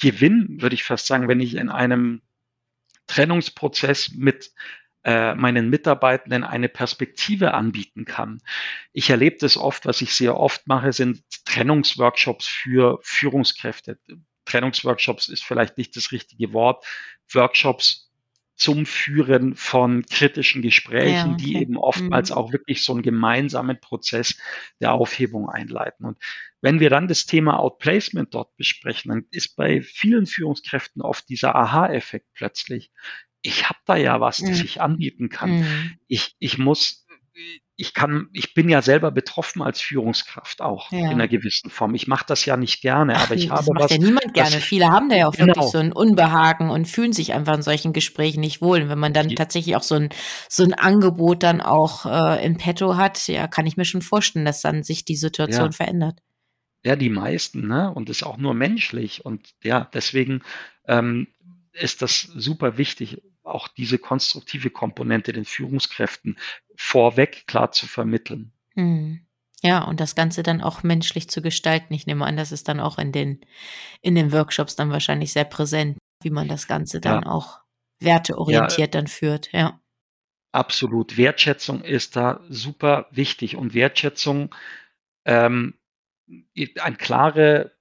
Gewinn, 0.00 0.60
würde 0.60 0.74
ich 0.74 0.84
fast 0.84 1.06
sagen, 1.06 1.28
wenn 1.28 1.40
ich 1.40 1.54
in 1.54 1.68
einem 1.68 2.22
Trennungsprozess 3.06 4.12
mit 4.12 4.52
äh, 5.04 5.34
meinen 5.34 5.68
Mitarbeitenden 5.68 6.44
eine 6.44 6.68
Perspektive 6.68 7.54
anbieten 7.54 8.04
kann. 8.04 8.40
Ich 8.92 9.10
erlebe 9.10 9.36
das 9.40 9.56
oft, 9.56 9.86
was 9.86 10.00
ich 10.00 10.14
sehr 10.14 10.36
oft 10.36 10.66
mache, 10.66 10.92
sind 10.92 11.24
Trennungsworkshops 11.44 12.46
für 12.46 13.00
Führungskräfte. 13.02 13.98
Trennungsworkshops 14.44 15.28
ist 15.28 15.44
vielleicht 15.44 15.78
nicht 15.78 15.96
das 15.96 16.12
richtige 16.12 16.52
Wort. 16.52 16.84
Workshops 17.32 18.12
zum 18.62 18.86
Führen 18.86 19.56
von 19.56 20.04
kritischen 20.06 20.62
Gesprächen, 20.62 21.14
ja, 21.14 21.32
okay. 21.32 21.36
die 21.44 21.56
eben 21.56 21.76
oftmals 21.76 22.30
mhm. 22.30 22.36
auch 22.36 22.52
wirklich 22.52 22.84
so 22.84 22.92
einen 22.92 23.02
gemeinsamen 23.02 23.80
Prozess 23.80 24.38
der 24.80 24.92
Aufhebung 24.92 25.48
einleiten. 25.48 26.04
Und 26.04 26.18
wenn 26.60 26.78
wir 26.78 26.90
dann 26.90 27.08
das 27.08 27.26
Thema 27.26 27.58
Outplacement 27.58 28.34
dort 28.34 28.56
besprechen, 28.56 29.08
dann 29.08 29.24
ist 29.30 29.56
bei 29.56 29.82
vielen 29.82 30.26
Führungskräften 30.26 31.02
oft 31.02 31.28
dieser 31.28 31.56
Aha-Effekt 31.56 32.26
plötzlich. 32.34 32.92
Ich 33.40 33.68
habe 33.68 33.80
da 33.84 33.96
ja 33.96 34.20
was, 34.20 34.40
mhm. 34.40 34.50
das 34.50 34.60
ich 34.62 34.80
anbieten 34.80 35.28
kann. 35.28 35.60
Mhm. 35.60 35.98
Ich, 36.06 36.36
ich 36.38 36.58
muss 36.58 37.06
ich 37.76 37.94
kann, 37.94 38.28
ich 38.32 38.54
bin 38.54 38.68
ja 38.68 38.82
selber 38.82 39.10
betroffen 39.10 39.62
als 39.62 39.80
Führungskraft 39.80 40.60
auch 40.60 40.92
ja. 40.92 40.98
in 40.98 41.12
einer 41.12 41.28
gewissen 41.28 41.70
Form. 41.70 41.94
Ich 41.94 42.06
mache 42.06 42.24
das 42.28 42.44
ja 42.44 42.56
nicht 42.56 42.82
gerne, 42.82 43.14
Ach, 43.16 43.24
aber 43.24 43.34
ich 43.34 43.48
das 43.48 43.60
habe 43.60 43.72
macht 43.72 43.84
was. 43.84 43.90
ja 43.90 43.98
niemand 43.98 44.34
gerne. 44.34 44.60
Viele 44.60 44.88
haben 44.88 45.08
da 45.08 45.16
ja 45.16 45.26
auch 45.26 45.32
genau. 45.32 45.48
wirklich 45.48 45.70
so 45.70 45.78
ein 45.78 45.92
Unbehagen 45.92 46.70
und 46.70 46.86
fühlen 46.86 47.12
sich 47.12 47.32
einfach 47.32 47.54
in 47.54 47.62
solchen 47.62 47.92
Gesprächen 47.92 48.40
nicht 48.40 48.60
wohl. 48.60 48.82
Und 48.82 48.88
wenn 48.88 48.98
man 48.98 49.14
dann 49.14 49.30
ja. 49.30 49.36
tatsächlich 49.36 49.74
auch 49.76 49.82
so 49.82 49.94
ein 49.94 50.10
so 50.48 50.64
ein 50.64 50.74
Angebot 50.74 51.42
dann 51.42 51.60
auch 51.60 52.04
äh, 52.04 52.44
in 52.44 52.58
petto 52.58 52.96
hat, 52.96 53.26
ja, 53.28 53.48
kann 53.48 53.66
ich 53.66 53.76
mir 53.76 53.86
schon 53.86 54.02
vorstellen, 54.02 54.44
dass 54.44 54.60
dann 54.60 54.82
sich 54.82 55.04
die 55.04 55.16
Situation 55.16 55.66
ja. 55.66 55.72
verändert. 55.72 56.20
Ja, 56.84 56.96
die 56.96 57.10
meisten, 57.10 57.68
ne? 57.68 57.92
Und 57.92 58.10
ist 58.10 58.24
auch 58.24 58.36
nur 58.36 58.54
menschlich. 58.54 59.24
Und 59.24 59.50
ja, 59.62 59.88
deswegen 59.94 60.42
ähm, 60.86 61.28
ist 61.72 62.02
das 62.02 62.20
super 62.20 62.76
wichtig, 62.76 63.22
auch 63.42 63.68
diese 63.68 63.98
konstruktive 63.98 64.70
Komponente 64.70 65.32
den 65.32 65.44
Führungskräften 65.44 66.38
vorweg 66.76 67.46
klar 67.46 67.72
zu 67.72 67.86
vermitteln. 67.86 68.52
Hm. 68.74 69.26
Ja, 69.62 69.84
und 69.84 70.00
das 70.00 70.16
Ganze 70.16 70.42
dann 70.42 70.60
auch 70.60 70.82
menschlich 70.82 71.30
zu 71.30 71.40
gestalten. 71.40 71.94
Ich 71.94 72.06
nehme 72.06 72.26
an, 72.26 72.36
das 72.36 72.50
ist 72.50 72.68
dann 72.68 72.80
auch 72.80 72.98
in 72.98 73.12
den, 73.12 73.40
in 74.00 74.16
den 74.16 74.32
Workshops 74.32 74.74
dann 74.74 74.90
wahrscheinlich 74.90 75.32
sehr 75.32 75.44
präsent, 75.44 75.98
wie 76.22 76.30
man 76.30 76.48
das 76.48 76.66
Ganze 76.66 77.00
dann 77.00 77.22
ja. 77.22 77.30
auch 77.30 77.60
werteorientiert 78.00 78.94
ja, 78.94 79.00
dann 79.00 79.06
führt, 79.06 79.52
ja. 79.52 79.80
Absolut. 80.50 81.16
Wertschätzung 81.16 81.82
ist 81.82 82.16
da 82.16 82.40
super 82.48 83.06
wichtig 83.10 83.56
und 83.56 83.72
Wertschätzung, 83.72 84.54
ähm, 85.24 85.74
ein 86.80 86.98
klare 86.98 87.71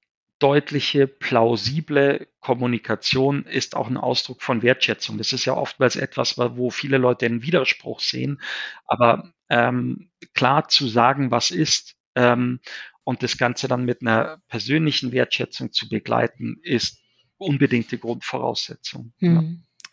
deutliche, 0.42 1.08
plausible 1.08 2.28
Kommunikation 2.40 3.46
ist 3.46 3.76
auch 3.76 3.88
ein 3.88 3.98
Ausdruck 3.98 4.42
von 4.42 4.64
Wertschätzung. 4.64 5.18
Das 5.20 5.34
ist 5.34 5.46
ja 5.46 5.54
oftmals 5.54 5.96
etwas, 5.96 6.38
wo 6.38 6.72
viele 6.72 6.98
Leute 6.98 7.28
einen 7.28 7.44
Widerspruch 7.44 8.00
sehen. 8.00 8.42
Aber 8.86 9.32
ähm, 9.50 10.10
klar 10.34 10.68
zu 10.68 10.88
sagen, 10.88 11.30
was 11.30 11.52
ist 11.52 11.96
ähm, 12.16 12.60
und 13.04 13.22
das 13.22 13.38
Ganze 13.38 13.68
dann 13.68 13.86
mit 13.86 14.02
einer 14.02 14.42
persönlichen 14.48 15.12
Wertschätzung 15.12 15.72
zu 15.72 15.88
begleiten, 15.90 16.58
ist 16.64 17.00
unbedingte 17.38 18.00
Grundvoraussetzung. 18.00 19.14
Mhm. 19.20 19.36
Ja. 19.36 19.44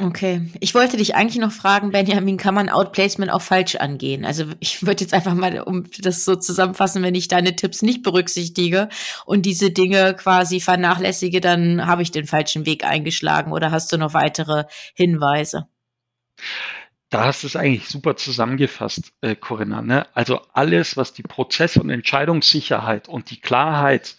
Okay. 0.01 0.49
Ich 0.61 0.77
wollte 0.77 0.97
dich 0.97 1.17
eigentlich 1.17 1.43
noch 1.43 1.51
fragen, 1.51 1.91
Benjamin, 1.91 2.37
kann 2.37 2.55
man 2.55 2.69
Outplacement 2.69 3.33
auch 3.33 3.43
falsch 3.43 3.75
angehen? 3.75 4.25
Also 4.25 4.45
ich 4.61 4.87
würde 4.87 5.03
jetzt 5.03 5.13
einfach 5.13 5.35
mal, 5.35 5.61
um 5.61 5.91
das 5.99 6.25
so 6.25 6.37
zusammenfassen, 6.37 7.03
wenn 7.03 7.17
ich 7.17 7.27
deine 7.27 7.57
Tipps 7.57 7.83
nicht 7.83 8.05
berücksichtige 8.05 8.89
und 9.27 9.45
diese 9.45 9.73
Dinge 9.73 10.15
quasi 10.15 10.61
vernachlässige, 10.61 11.41
dann 11.41 11.85
habe 11.89 12.03
ich 12.03 12.13
den 12.13 12.27
falschen 12.27 12.65
Weg 12.65 12.85
eingeschlagen 12.85 13.51
oder 13.53 13.73
hast 13.73 13.93
du 13.93 13.99
noch 13.99 14.15
weitere 14.15 14.65
Hinweise? 14.95 15.67
Da 17.11 17.25
hast 17.25 17.43
du 17.43 17.49
es 17.49 17.57
eigentlich 17.57 17.89
super 17.89 18.15
zusammengefasst, 18.15 19.13
äh, 19.21 19.35
Corinna. 19.35 19.83
Ne? 19.83 20.07
Also 20.15 20.43
alles, 20.53 20.97
was 20.97 21.13
die 21.13 21.25
Prozess- 21.25 21.77
und 21.77 21.91
Entscheidungssicherheit 21.91 23.09
und 23.09 23.31
die 23.31 23.41
Klarheit 23.41 24.17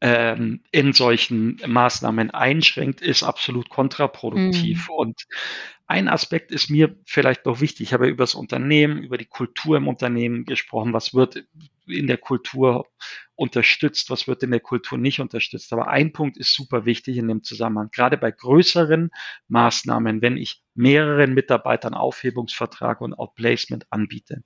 ähm, 0.00 0.62
in 0.70 0.92
solchen 0.92 1.60
Maßnahmen 1.66 2.30
einschränkt, 2.30 3.00
ist 3.00 3.22
absolut 3.22 3.68
kontraproduktiv. 3.68 4.88
Mhm. 4.88 4.94
Und 4.94 5.26
ein 5.86 6.08
Aspekt 6.08 6.52
ist 6.52 6.70
mir 6.70 6.96
vielleicht 7.04 7.46
noch 7.46 7.60
wichtig. 7.60 7.88
Ich 7.88 7.92
habe 7.92 8.08
über 8.08 8.22
das 8.22 8.34
Unternehmen, 8.34 9.02
über 9.02 9.18
die 9.18 9.26
Kultur 9.26 9.76
im 9.76 9.88
Unternehmen 9.88 10.44
gesprochen. 10.44 10.92
Was 10.92 11.14
wird 11.14 11.44
in 11.86 12.06
der 12.06 12.18
Kultur 12.18 12.86
unterstützt, 13.34 14.10
was 14.10 14.28
wird 14.28 14.42
in 14.42 14.50
der 14.50 14.60
Kultur 14.60 14.98
nicht 14.98 15.20
unterstützt. 15.20 15.72
Aber 15.72 15.88
ein 15.88 16.12
Punkt 16.12 16.36
ist 16.36 16.54
super 16.54 16.84
wichtig 16.84 17.16
in 17.16 17.28
dem 17.28 17.42
Zusammenhang. 17.42 17.88
Gerade 17.92 18.18
bei 18.18 18.30
größeren 18.30 19.10
Maßnahmen, 19.48 20.20
wenn 20.22 20.36
ich 20.36 20.62
mehreren 20.74 21.34
Mitarbeitern 21.34 21.94
Aufhebungsvertrag 21.94 23.00
und 23.00 23.14
Outplacement 23.14 23.86
anbiete. 23.90 24.42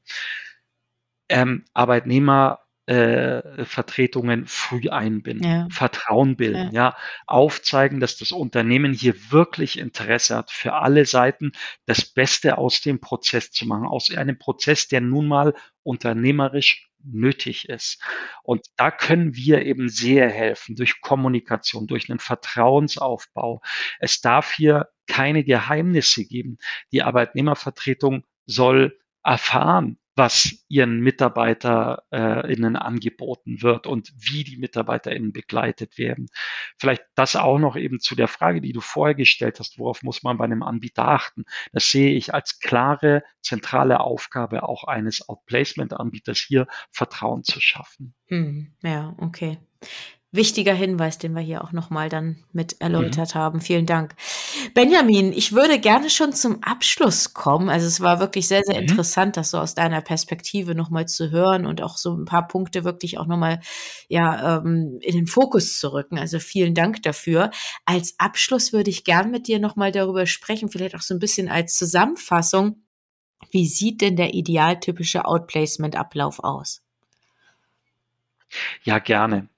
Ähm, 1.29 1.65
Arbeitnehmer 1.73 2.61
äh, 2.93 3.65
Vertretungen 3.65 4.47
früh 4.47 4.91
einbinden, 4.91 5.49
ja. 5.49 5.67
Vertrauen 5.71 6.37
bilden, 6.37 6.73
ja. 6.73 6.91
ja. 6.91 6.97
aufzeigen, 7.27 8.01
dass 8.01 8.19
das 8.19 8.33
Unternehmen 8.33 8.93
hier 8.93 9.15
wirklich 9.31 9.79
Interesse 9.79 10.37
hat, 10.37 10.51
für 10.51 10.75
alle 10.75 11.07
Seiten 11.07 11.53
das 11.87 12.05
Beste 12.05 12.59
aus 12.59 12.83
dem 12.83 13.01
Prozess 13.01 13.51
zu 13.51 13.67
machen, 13.67 13.87
aus 13.87 14.11
einem 14.15 14.39
Prozess, 14.39 14.89
der 14.89 15.01
nun 15.01 15.27
mal 15.27 15.55
unternehmerisch 15.83 16.89
nötig 17.03 17.69
ist. 17.69 18.03
Und 18.43 18.67
da 18.77 18.91
können 18.91 19.35
wir 19.35 19.65
eben 19.65 19.89
sehr 19.89 20.29
helfen 20.29 20.77
durch 20.77 21.01
Kommunikation, 21.01 21.87
durch 21.87 22.11
einen 22.11 22.19
Vertrauensaufbau. 22.19 23.63
Es 24.01 24.21
darf 24.21 24.53
hier 24.53 24.89
keine 25.07 25.45
Geheimnisse 25.45 26.27
geben. 26.27 26.59
Die 26.93 27.03
Arbeitnehmervertretung 27.03 28.25
soll 28.45 28.99
erfahren, 29.25 29.99
was 30.15 30.65
ihren 30.69 31.01
MitarbeiterInnen 31.01 32.77
angeboten 32.77 33.63
wird 33.63 33.87
und 33.87 34.13
wie 34.17 34.45
die 34.45 34.59
MitarbeiterInnen 34.59 35.33
begleitet 35.33 35.99
werden. 35.99 36.27
Vielleicht 36.79 37.03
das 37.15 37.37
auch 37.37 37.59
noch 37.59 37.77
eben 37.77 38.01
zu 38.01 38.15
der 38.15 38.29
Frage, 38.29 38.61
die 38.61 38.73
du 38.73 38.81
vorher 38.81 39.15
gestellt 39.15 39.59
hast, 39.59 39.79
worauf 39.79 40.03
muss 40.03 40.23
man 40.23 40.37
bei 40.37 40.45
einem 40.45 40.63
Anbieter 40.63 41.09
achten? 41.09 41.45
Das 41.73 41.91
sehe 41.91 42.15
ich 42.15 42.35
als 42.35 42.61
klare, 42.61 43.23
zentrale 43.41 44.01
Aufgabe 44.01 44.69
auch 44.69 44.85
eines 44.85 45.29
Outplacement-Anbieters 45.29 46.39
hier, 46.39 46.67
Vertrauen 46.91 47.43
zu 47.45 47.61
schaffen. 47.61 48.15
Hm, 48.29 48.75
ja, 48.83 49.15
okay 49.19 49.59
wichtiger 50.33 50.73
Hinweis, 50.73 51.19
den 51.19 51.35
wir 51.35 51.43
hier 51.43 51.63
auch 51.63 51.73
nochmal 51.73 52.09
dann 52.09 52.43
mit 52.53 52.81
erläutert 52.81 53.35
mhm. 53.35 53.39
haben. 53.39 53.61
Vielen 53.61 53.85
Dank. 53.85 54.15
Benjamin, 54.73 55.31
ich 55.31 55.53
würde 55.53 55.79
gerne 55.79 56.09
schon 56.09 56.33
zum 56.33 56.63
Abschluss 56.63 57.35
kommen. 57.35 57.69
Also 57.69 57.87
es 57.87 58.01
war 58.01 58.19
wirklich 58.19 58.49
sehr, 58.49 58.63
sehr 58.65 58.77
mhm. 58.77 58.89
interessant, 58.89 59.37
das 59.37 59.51
so 59.51 59.59
aus 59.59 59.75
deiner 59.75 60.01
Perspektive 60.01 60.75
nochmal 60.75 61.07
zu 61.07 61.31
hören 61.31 61.67
und 61.67 61.83
auch 61.83 61.99
so 61.99 62.17
ein 62.17 62.25
paar 62.25 62.49
Punkte 62.49 62.83
wirklich 62.83 63.19
auch 63.19 63.27
nochmal 63.27 63.61
ja, 64.09 64.57
ähm, 64.57 64.99
in 65.03 65.15
den 65.15 65.27
Fokus 65.27 65.79
zu 65.79 65.93
rücken. 65.93 66.19
Also 66.19 66.39
vielen 66.39 66.75
Dank 66.75 67.03
dafür. 67.03 67.51
Als 67.85 68.15
Abschluss 68.17 68.73
würde 68.73 68.89
ich 68.89 69.05
gern 69.05 69.31
mit 69.31 69.49
dir 69.49 69.59
nochmal 69.59 69.93
darüber 69.93 70.25
sprechen, 70.25 70.71
vielleicht 70.71 70.95
auch 70.95 71.03
so 71.03 71.13
ein 71.13 71.21
bisschen 71.21 71.51
als 71.51 71.77
Zusammenfassung. 71.77 72.83
Wie 73.51 73.67
sieht 73.67 74.01
denn 74.01 74.17
der 74.17 74.33
idealtypische 74.33 75.27
Outplacement-Ablauf 75.27 76.39
aus? 76.43 76.81
Ja, 78.85 78.99
gerne 78.99 79.49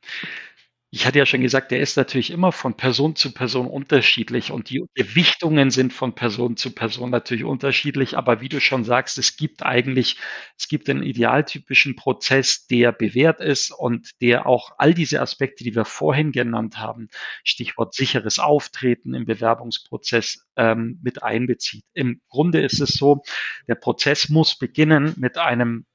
ich 0.94 1.06
hatte 1.06 1.18
ja 1.18 1.26
schon 1.26 1.40
gesagt, 1.40 1.72
der 1.72 1.80
ist 1.80 1.96
natürlich 1.96 2.30
immer 2.30 2.52
von 2.52 2.76
Person 2.76 3.16
zu 3.16 3.34
Person 3.34 3.66
unterschiedlich 3.66 4.52
und 4.52 4.70
die 4.70 4.84
Gewichtungen 4.94 5.72
sind 5.72 5.92
von 5.92 6.14
Person 6.14 6.56
zu 6.56 6.72
Person 6.72 7.10
natürlich 7.10 7.42
unterschiedlich. 7.42 8.16
Aber 8.16 8.40
wie 8.40 8.48
du 8.48 8.60
schon 8.60 8.84
sagst, 8.84 9.18
es 9.18 9.36
gibt 9.36 9.64
eigentlich, 9.64 10.18
es 10.56 10.68
gibt 10.68 10.88
einen 10.88 11.02
idealtypischen 11.02 11.96
Prozess, 11.96 12.68
der 12.68 12.92
bewährt 12.92 13.40
ist 13.40 13.72
und 13.72 14.12
der 14.20 14.46
auch 14.46 14.70
all 14.78 14.94
diese 14.94 15.20
Aspekte, 15.20 15.64
die 15.64 15.74
wir 15.74 15.84
vorhin 15.84 16.30
genannt 16.30 16.78
haben, 16.78 17.08
Stichwort 17.42 17.92
sicheres 17.92 18.38
Auftreten 18.38 19.14
im 19.14 19.24
Bewerbungsprozess 19.24 20.46
ähm, 20.54 21.00
mit 21.02 21.24
einbezieht. 21.24 21.82
Im 21.94 22.20
Grunde 22.28 22.60
ist 22.60 22.80
es 22.80 22.90
so, 22.90 23.22
der 23.66 23.74
Prozess 23.74 24.28
muss 24.28 24.56
beginnen 24.56 25.12
mit 25.16 25.38
einem 25.38 25.86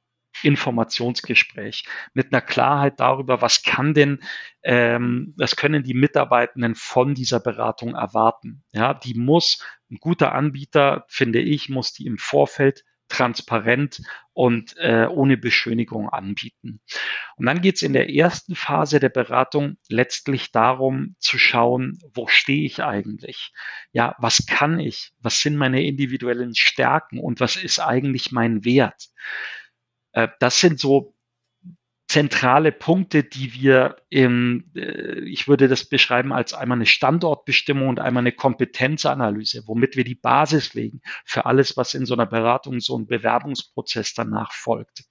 Informationsgespräch 0.44 1.86
mit 2.14 2.32
einer 2.32 2.42
Klarheit 2.42 3.00
darüber, 3.00 3.42
was 3.42 3.64
kann 3.64 3.94
denn, 3.94 4.20
ähm, 4.64 5.34
was 5.38 5.56
können 5.56 5.84
die 5.84 5.94
Mitarbeitenden 5.94 6.76
von 6.76 7.16
dieser 7.16 7.40
Beratung 7.40 7.96
erwarten. 7.96 8.64
Ja, 8.72 8.94
die 8.94 9.14
muss 9.14 9.64
ein 9.92 9.98
guter 9.98 10.34
Anbieter, 10.34 11.06
finde 11.08 11.40
ich, 11.40 11.70
muss 11.70 11.94
die 11.94 12.06
im 12.06 12.18
Vorfeld 12.18 12.84
transparent 13.10 14.02
und 14.34 14.78
äh, 14.78 15.08
ohne 15.08 15.36
Beschönigung 15.36 16.10
anbieten. 16.10 16.80
Und 17.36 17.46
dann 17.48 17.62
geht 17.62 17.76
es 17.76 17.82
in 17.82 17.94
der 17.94 18.10
ersten 18.14 18.56
Phase 18.56 19.00
der 19.00 19.10
Beratung 19.10 19.78
letztlich 19.90 20.52
darum 20.52 21.16
zu 21.20 21.38
schauen, 21.38 22.00
wo 22.14 22.28
stehe 22.28 22.66
ich 22.66 22.84
eigentlich? 22.84 23.52
Ja, 23.92 24.16
was 24.20 24.46
kann 24.46 24.80
ich? 24.80 25.12
Was 25.20 25.42
sind 25.42 25.58
meine 25.58 25.84
individuellen 25.84 26.56
Stärken 26.56 27.20
und 27.20 27.40
was 27.40 27.58
ist 27.58 27.80
eigentlich 27.80 28.32
mein 28.32 28.64
Wert? 28.64 29.10
Äh, 30.14 30.28
das 30.40 30.60
sind 30.60 30.80
so 30.80 31.16
zentrale 32.10 32.72
Punkte, 32.72 33.24
die 33.24 33.54
wir 33.54 33.98
im, 34.10 34.72
äh, 34.76 35.20
ich 35.26 35.48
würde 35.48 35.68
das 35.68 35.86
beschreiben 35.86 36.34
als 36.34 36.56
einmal 36.56 36.80
eine 36.80 36.88
Standortbestimmung 36.88 37.88
und 37.88 38.00
einmal 38.00 38.22
eine 38.22 38.32
Kompetenzanalyse, 38.32 39.64
womit 39.68 39.96
wir 39.96 40.04
die 40.04 40.16
Basis 40.16 40.74
legen 40.74 41.02
für 41.24 41.46
alles, 41.46 41.78
was 41.78 41.94
in 41.94 42.08
so 42.08 42.16
einer 42.16 42.26
Beratung, 42.26 42.80
so 42.80 42.98
ein 42.98 43.06
Bewerbungsprozess 43.06 44.16
danach 44.16 44.54
folgt. 44.54 45.04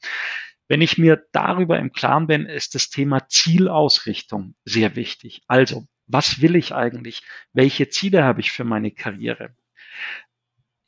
Wenn 0.66 0.82
ich 0.82 0.98
mir 0.98 1.24
darüber 1.32 1.78
im 1.78 1.92
Klaren 1.92 2.26
bin, 2.26 2.46
ist 2.46 2.74
das 2.74 2.90
Thema 2.90 3.28
Zielausrichtung 3.28 4.56
sehr 4.64 4.96
wichtig. 4.96 5.42
Also, 5.46 5.86
was 6.08 6.42
will 6.42 6.56
ich 6.56 6.74
eigentlich? 6.74 7.22
Welche 7.52 7.88
Ziele 7.90 8.24
habe 8.24 8.40
ich 8.40 8.50
für 8.50 8.64
meine 8.64 8.90
Karriere? 8.90 9.54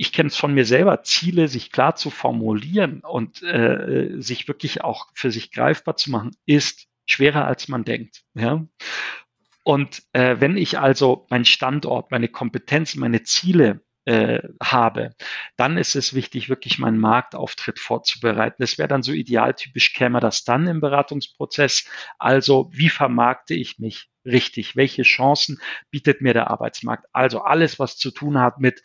Ich 0.00 0.14
kenne 0.14 0.28
es 0.28 0.36
von 0.36 0.54
mir 0.54 0.64
selber, 0.64 1.02
Ziele 1.02 1.46
sich 1.46 1.70
klar 1.70 1.94
zu 1.94 2.08
formulieren 2.08 3.00
und 3.00 3.42
äh, 3.42 4.14
sich 4.16 4.48
wirklich 4.48 4.82
auch 4.82 5.08
für 5.12 5.30
sich 5.30 5.52
greifbar 5.52 5.94
zu 5.96 6.10
machen, 6.10 6.30
ist 6.46 6.86
schwerer 7.04 7.44
als 7.44 7.68
man 7.68 7.84
denkt. 7.84 8.22
Ja? 8.32 8.66
Und 9.62 10.02
äh, 10.14 10.36
wenn 10.38 10.56
ich 10.56 10.78
also 10.78 11.26
meinen 11.28 11.44
Standort, 11.44 12.12
meine 12.12 12.28
Kompetenzen, 12.28 12.98
meine 12.98 13.24
Ziele 13.24 13.82
äh, 14.06 14.40
habe, 14.62 15.10
dann 15.58 15.76
ist 15.76 15.94
es 15.94 16.14
wichtig, 16.14 16.48
wirklich 16.48 16.78
meinen 16.78 16.98
Marktauftritt 16.98 17.78
vorzubereiten. 17.78 18.56
Das 18.60 18.78
wäre 18.78 18.88
dann 18.88 19.02
so 19.02 19.12
idealtypisch, 19.12 19.92
käme 19.92 20.20
das 20.20 20.44
dann 20.44 20.66
im 20.66 20.80
Beratungsprozess. 20.80 21.86
Also, 22.18 22.70
wie 22.72 22.88
vermarkte 22.88 23.52
ich 23.52 23.78
mich 23.78 24.08
richtig? 24.24 24.76
Welche 24.76 25.02
Chancen 25.02 25.60
bietet 25.90 26.22
mir 26.22 26.32
der 26.32 26.48
Arbeitsmarkt? 26.48 27.04
Also 27.12 27.42
alles, 27.42 27.78
was 27.78 27.98
zu 27.98 28.10
tun 28.10 28.38
hat 28.38 28.60
mit 28.60 28.82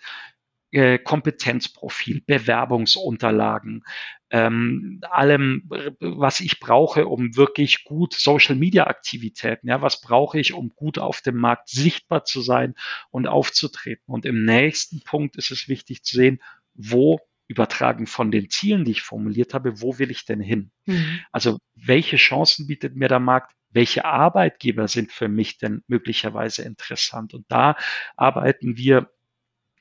äh, 0.76 1.00
Kompetenzprofil, 1.00 2.22
Bewerbungsunterlagen, 2.28 3.84
ähm, 4.30 5.00
allem, 5.10 5.70
was 6.02 6.42
ich 6.42 6.60
brauche, 6.60 7.08
um 7.08 7.38
wirklich 7.38 7.86
gut 7.86 8.14
Social 8.14 8.56
Media 8.56 8.88
Aktivitäten, 8.88 9.70
ja, 9.70 9.82
was 9.82 10.02
brauche 10.02 10.38
ich, 10.38 10.54
um 10.54 10.74
gut 10.76 11.00
auf 11.00 11.22
dem 11.22 11.38
Markt 11.38 11.70
sichtbar 11.70 12.26
zu 12.26 12.42
sein 12.42 12.76
und 13.10 13.26
aufzutreten. 13.26 14.04
Und 14.08 14.26
im 14.26 14.44
nächsten 14.44 15.02
Punkt 15.02 15.38
ist 15.38 15.50
es 15.50 15.70
wichtig 15.70 16.04
zu 16.04 16.18
sehen, 16.18 16.42
wo 16.74 17.22
übertragen 17.48 18.06
von 18.06 18.30
den 18.30 18.50
Zielen, 18.50 18.84
die 18.84 18.92
ich 18.92 19.02
formuliert 19.02 19.54
habe, 19.54 19.82
wo 19.82 19.98
will 19.98 20.12
ich 20.12 20.26
denn 20.26 20.42
hin? 20.42 20.72
Mhm. 20.88 21.22
Also 21.32 21.60
welche 21.74 22.18
Chancen 22.18 22.68
bietet 22.68 22.98
mir 22.98 23.08
der 23.08 23.20
Markt? 23.20 23.54
Welche 23.70 24.04
Arbeitgeber 24.04 24.90
sind 24.90 25.14
für 25.14 25.30
mich 25.30 25.58
denn 25.58 25.84
möglicherweise 25.88 26.64
interessant? 26.64 27.34
Und 27.34 27.46
da 27.48 27.78
arbeiten 28.18 28.76
wir 28.76 29.10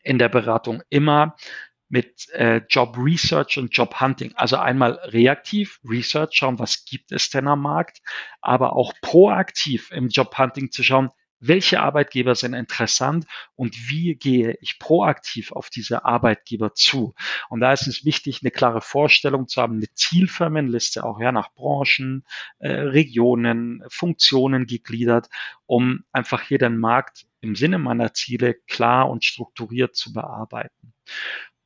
in 0.04 0.18
der 0.18 0.28
Beratung 0.28 0.82
immer 0.90 1.36
mit 1.88 2.28
äh, 2.30 2.60
Job 2.68 2.96
Research 2.98 3.58
und 3.58 3.76
Job 3.76 4.00
Hunting. 4.00 4.32
Also 4.36 4.56
einmal 4.56 4.92
reaktiv 5.04 5.80
Research 5.88 6.34
schauen, 6.34 6.58
was 6.58 6.84
gibt 6.84 7.12
es 7.12 7.30
denn 7.30 7.48
am 7.48 7.62
Markt, 7.62 8.00
aber 8.40 8.74
auch 8.74 8.92
proaktiv 9.00 9.90
im 9.90 10.08
Job 10.08 10.36
Hunting 10.38 10.70
zu 10.70 10.82
schauen, 10.82 11.10
welche 11.46 11.80
Arbeitgeber 11.80 12.34
sind 12.34 12.54
interessant 12.54 13.26
und 13.54 13.88
wie 13.88 14.14
gehe 14.14 14.56
ich 14.60 14.78
proaktiv 14.78 15.52
auf 15.52 15.70
diese 15.70 16.04
Arbeitgeber 16.04 16.74
zu. 16.74 17.14
Und 17.48 17.60
da 17.60 17.72
ist 17.72 17.86
es 17.86 18.04
wichtig, 18.04 18.40
eine 18.42 18.50
klare 18.50 18.80
Vorstellung 18.80 19.48
zu 19.48 19.60
haben, 19.60 19.76
eine 19.76 19.92
Zielfirmenliste 19.94 21.04
auch 21.04 21.20
ja 21.20 21.32
nach 21.32 21.52
Branchen, 21.54 22.24
äh, 22.58 22.70
Regionen, 22.70 23.84
Funktionen 23.88 24.66
gegliedert, 24.66 25.28
um 25.66 26.04
einfach 26.12 26.42
hier 26.42 26.58
den 26.58 26.78
Markt 26.78 27.26
im 27.40 27.56
Sinne 27.56 27.78
meiner 27.78 28.14
Ziele 28.14 28.54
klar 28.66 29.10
und 29.10 29.24
strukturiert 29.24 29.94
zu 29.94 30.12
bearbeiten. 30.12 30.94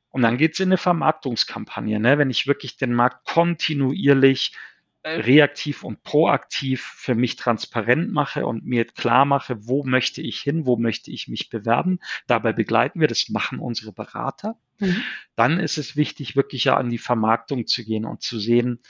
Und 0.09 0.23
dann 0.23 0.37
geht 0.37 0.53
es 0.53 0.59
in 0.59 0.69
eine 0.69 0.77
Vermarktungskampagne, 0.77 1.99
ne? 1.99 2.17
wenn 2.17 2.29
ich 2.29 2.47
wirklich 2.47 2.77
den 2.77 2.93
Markt 2.93 3.25
kontinuierlich 3.25 4.55
reaktiv 5.03 5.83
und 5.83 6.03
proaktiv 6.03 6.81
für 6.81 7.15
mich 7.15 7.37
transparent 7.37 8.11
mache 8.11 8.45
und 8.45 8.65
mir 8.65 8.85
klar 8.85 9.25
mache, 9.25 9.67
wo 9.67 9.83
möchte 9.83 10.21
ich 10.21 10.41
hin, 10.41 10.65
wo 10.65 10.75
möchte 10.75 11.09
ich 11.11 11.27
mich 11.27 11.49
bewerben. 11.49 11.99
Dabei 12.27 12.51
begleiten 12.51 12.99
wir, 12.99 13.07
das 13.07 13.29
machen 13.29 13.59
unsere 13.59 13.93
Berater. 13.93 14.59
Mhm. 14.79 15.01
Dann 15.35 15.59
ist 15.59 15.77
es 15.77 15.95
wichtig, 15.95 16.35
wirklich 16.35 16.65
ja 16.65 16.75
an 16.75 16.89
die 16.89 16.97
Vermarktung 16.97 17.65
zu 17.65 17.83
gehen 17.85 18.05
und 18.05 18.21
zu 18.21 18.39
sehen, 18.39 18.81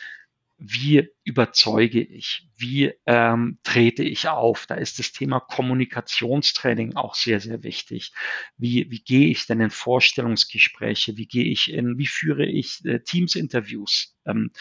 wie 0.62 1.08
überzeuge 1.24 2.02
ich, 2.02 2.50
wie 2.58 2.92
ähm, 3.06 3.60
trete 3.64 4.04
ich 4.04 4.28
auf. 4.28 4.66
Da 4.68 4.76
ist 4.76 5.00
das 5.00 5.14
Thema 5.14 5.40
Kommunikationstraining 5.40 6.98
auch 6.98 7.16
sehr, 7.16 7.40
sehr 7.40 7.64
wichtig. 7.64 8.12
Wie, 8.58 8.92
wie 8.92 9.00
gehe 9.00 9.30
ich 9.30 9.48
denn 9.48 9.62
in 9.62 9.70
Vorstellungsgespräche? 9.70 11.16
Wie 11.16 11.28
gehe 11.28 11.46
ich 11.46 11.72
in, 11.72 11.98
wie 11.98 12.08
führe 12.08 12.46
ich 12.46 12.84
äh, 12.84 13.00
Teams-Interviews? 13.00 14.18
Ähm, 14.26 14.52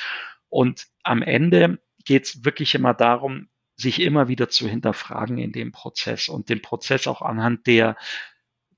und 0.48 0.86
am 1.02 1.22
Ende 1.22 1.78
geht 2.04 2.24
es 2.24 2.44
wirklich 2.44 2.74
immer 2.74 2.94
darum, 2.94 3.48
sich 3.76 4.00
immer 4.00 4.28
wieder 4.28 4.48
zu 4.48 4.68
hinterfragen 4.68 5.38
in 5.38 5.52
dem 5.52 5.72
Prozess 5.72 6.28
und 6.28 6.48
den 6.48 6.62
Prozess 6.62 7.06
auch 7.06 7.22
anhand 7.22 7.66
der 7.66 7.96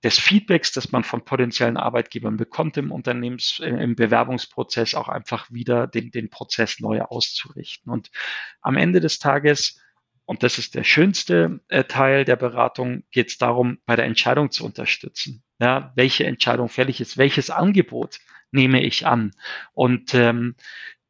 des 0.02 0.18
Feedbacks, 0.18 0.72
das 0.72 0.92
man 0.92 1.04
von 1.04 1.24
potenziellen 1.24 1.76
Arbeitgebern 1.76 2.36
bekommt 2.36 2.76
im 2.76 2.90
Unternehmens, 2.90 3.58
im 3.58 3.94
Bewerbungsprozess 3.96 4.94
auch 4.94 5.08
einfach 5.08 5.50
wieder 5.50 5.86
den, 5.86 6.10
den 6.10 6.30
Prozess 6.30 6.80
neu 6.80 7.02
auszurichten. 7.02 7.92
Und 7.92 8.10
am 8.62 8.76
Ende 8.76 9.00
des 9.00 9.18
Tages, 9.18 9.78
und 10.24 10.42
das 10.42 10.58
ist 10.58 10.74
der 10.74 10.84
schönste 10.84 11.60
äh, 11.68 11.84
Teil 11.84 12.24
der 12.24 12.36
Beratung, 12.36 13.04
geht 13.10 13.28
es 13.28 13.38
darum, 13.38 13.78
bei 13.84 13.96
der 13.96 14.06
Entscheidung 14.06 14.50
zu 14.50 14.64
unterstützen. 14.64 15.42
Ja, 15.58 15.92
welche 15.96 16.24
Entscheidung 16.24 16.70
fällig 16.70 17.00
ist, 17.00 17.18
welches 17.18 17.50
Angebot 17.50 18.20
nehme 18.52 18.82
ich 18.82 19.06
an? 19.06 19.32
Und 19.74 20.14
ähm, 20.14 20.56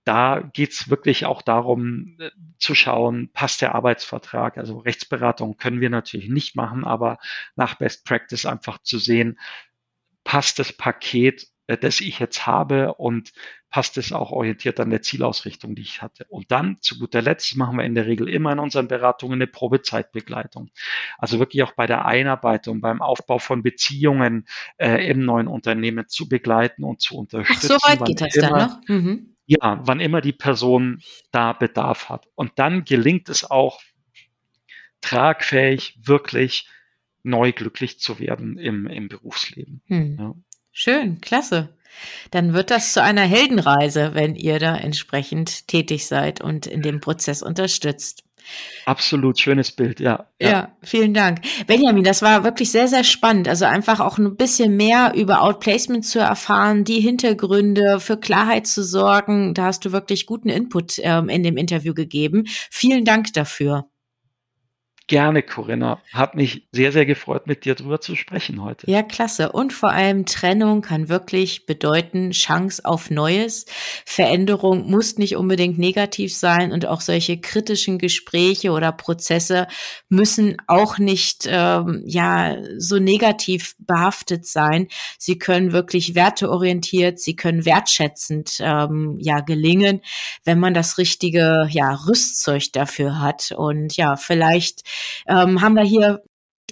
da 0.05 0.40
geht's 0.53 0.88
wirklich 0.90 1.26
auch 1.26 1.42
darum 1.42 2.16
äh, 2.18 2.30
zu 2.59 2.74
schauen, 2.74 3.30
passt 3.32 3.62
der 3.62 3.74
Arbeitsvertrag. 3.74 4.59
Also 4.59 4.78
Rechtsberatung 4.78 5.57
können 5.57 5.80
wir 5.80 5.90
natürlich 5.90 6.28
nicht 6.28 6.57
machen, 6.57 6.84
aber 6.84 7.18
nach 7.57 7.76
Best 7.76 8.05
Practice 8.05 8.46
einfach 8.46 8.78
zu 8.82 8.98
sehen, 8.98 9.38
passt 10.24 10.59
das 10.59 10.72
Paket 10.72 11.51
äh, 11.70 11.78
das 11.78 12.01
ich 12.01 12.18
jetzt 12.18 12.46
habe 12.46 12.94
und 12.94 13.32
passt 13.70 13.96
es 13.96 14.12
auch 14.12 14.32
orientiert 14.32 14.80
an 14.80 14.90
der 14.90 15.03
Zielausrichtung, 15.03 15.76
die 15.76 15.82
ich 15.82 16.03
hatte. 16.03 16.26
Und 16.28 16.51
dann 16.51 16.78
zu 16.80 16.98
guter 16.98 17.22
Letzt 17.22 17.57
machen 17.57 17.76
wir 17.76 17.84
in 17.84 17.94
der 17.94 18.07
Regel 18.07 18.28
immer 18.28 18.53
in 18.53 18.59
unseren 18.59 18.88
Beratungen 18.88 19.34
eine 19.34 19.46
Probezeitbegleitung. 19.46 20.70
Also 21.18 21.38
wirklich 21.38 21.62
auch 21.62 21.72
bei 21.72 21.86
der 21.86 22.05
Einarbeitung, 22.05 22.80
beim 22.80 23.01
Aufbau 23.01 23.38
von 23.38 23.62
Beziehungen 23.62 24.46
äh, 24.78 25.09
im 25.09 25.24
neuen 25.24 25.46
Unternehmen 25.46 26.09
zu 26.09 26.28
begleiten 26.28 26.82
und 26.82 27.01
zu 27.01 27.16
unterstützen. 27.16 27.70
Ach, 27.72 27.80
so 27.80 27.88
weit 27.88 28.05
geht 28.05 28.20
das 28.20 28.34
immer, 28.34 28.48
dann 28.48 28.68
noch? 28.68 28.88
Mhm. 28.88 29.30
Ja, 29.51 29.80
wann 29.82 29.98
immer 29.98 30.20
die 30.20 30.32
Person 30.32 31.03
da 31.32 31.53
Bedarf 31.53 32.09
hat. 32.09 32.28
Und 32.36 32.53
dann 32.61 32.84
gelingt 32.84 33.28
es 33.28 33.51
auch 33.51 33.80
tragfähig, 35.01 35.98
wirklich 36.01 36.68
neu 37.24 37.51
glücklich 37.51 37.98
zu 37.98 38.20
werden 38.20 38.59
im, 38.59 38.86
im 38.86 39.09
Berufsleben. 39.09 39.82
Hm. 39.86 40.16
Ja. 40.20 40.34
Schön, 40.70 41.20
klasse. 41.20 41.76
Dann 42.30 42.53
wird 42.53 42.70
das 42.70 42.92
zu 42.92 43.03
einer 43.03 43.24
Heldenreise, 43.24 44.14
wenn 44.14 44.36
ihr 44.36 44.61
da 44.61 44.76
entsprechend 44.76 45.66
tätig 45.66 46.07
seid 46.07 46.40
und 46.40 46.68
in 46.68 46.82
dem 46.82 47.01
Prozess 47.01 47.42
unterstützt. 47.42 48.22
Absolut 48.86 49.38
schönes 49.38 49.72
Bild, 49.72 50.01
ja, 50.01 50.26
ja. 50.41 50.51
Ja, 50.51 50.76
vielen 50.82 51.14
Dank. 51.14 51.41
Benjamin, 51.66 52.05
das 52.05 52.22
war 52.22 52.45
wirklich 52.45 52.70
sehr, 52.70 52.88
sehr 52.88 53.05
spannend. 53.05 53.49
Also 53.49 53.64
einfach 53.64 54.01
auch 54.01 54.18
ein 54.18 54.36
bisschen 54.36 54.76
mehr 54.76 55.12
über 55.14 55.43
Outplacement 55.43 56.05
zu 56.05 56.18
erfahren, 56.18 56.84
die 56.84 57.01
Hintergründe 57.01 58.01
für 58.01 58.16
Klarheit 58.16 58.66
zu 58.66 58.82
sorgen. 58.82 59.55
Da 59.55 59.64
hast 59.66 59.84
du 59.84 59.93
wirklich 59.93 60.26
guten 60.26 60.49
Input 60.49 60.95
ähm, 60.99 61.28
in 61.28 61.43
dem 61.43 61.57
Interview 61.57 61.95
gegeben. 61.95 62.45
Vielen 62.70 63.05
Dank 63.05 63.32
dafür. 63.32 63.86
Gerne, 65.11 65.42
Corinna. 65.42 66.00
Hat 66.12 66.36
mich 66.36 66.68
sehr, 66.70 66.92
sehr 66.92 67.04
gefreut, 67.04 67.48
mit 67.48 67.64
dir 67.64 67.74
drüber 67.74 68.00
zu 68.00 68.14
sprechen 68.14 68.62
heute. 68.62 68.88
Ja, 68.88 69.02
klasse. 69.02 69.50
Und 69.50 69.72
vor 69.72 69.90
allem 69.90 70.24
Trennung 70.24 70.82
kann 70.82 71.08
wirklich 71.08 71.66
bedeuten 71.66 72.30
Chance 72.30 72.84
auf 72.84 73.11
Neues. 73.11 73.66
Veränderung 74.06 74.88
muss 74.88 75.18
nicht 75.18 75.34
unbedingt 75.34 75.80
negativ 75.80 76.32
sein 76.32 76.70
und 76.70 76.86
auch 76.86 77.00
solche 77.00 77.40
kritischen 77.40 77.98
Gespräche 77.98 78.70
oder 78.70 78.92
Prozesse 78.92 79.66
müssen 80.08 80.58
auch 80.68 80.98
nicht 80.98 81.44
ähm, 81.48 82.04
ja 82.06 82.58
so 82.78 83.00
negativ 83.00 83.74
behaftet 83.80 84.46
sein. 84.46 84.86
Sie 85.18 85.40
können 85.40 85.72
wirklich 85.72 86.14
werteorientiert, 86.14 87.18
sie 87.18 87.34
können 87.34 87.64
wertschätzend 87.64 88.58
ähm, 88.61 89.16
ja 89.18 89.40
gelingen, 89.40 90.02
wenn 90.44 90.61
man 90.61 90.72
das 90.72 90.98
richtige 90.98 91.66
ja 91.68 91.98
Rüstzeug 92.06 92.72
dafür 92.72 93.20
hat 93.20 93.50
und 93.56 93.96
ja 93.96 94.14
vielleicht 94.14 94.84
ähm, 95.26 95.61
haben 95.61 95.74
wir 95.74 95.84
hier 95.84 96.22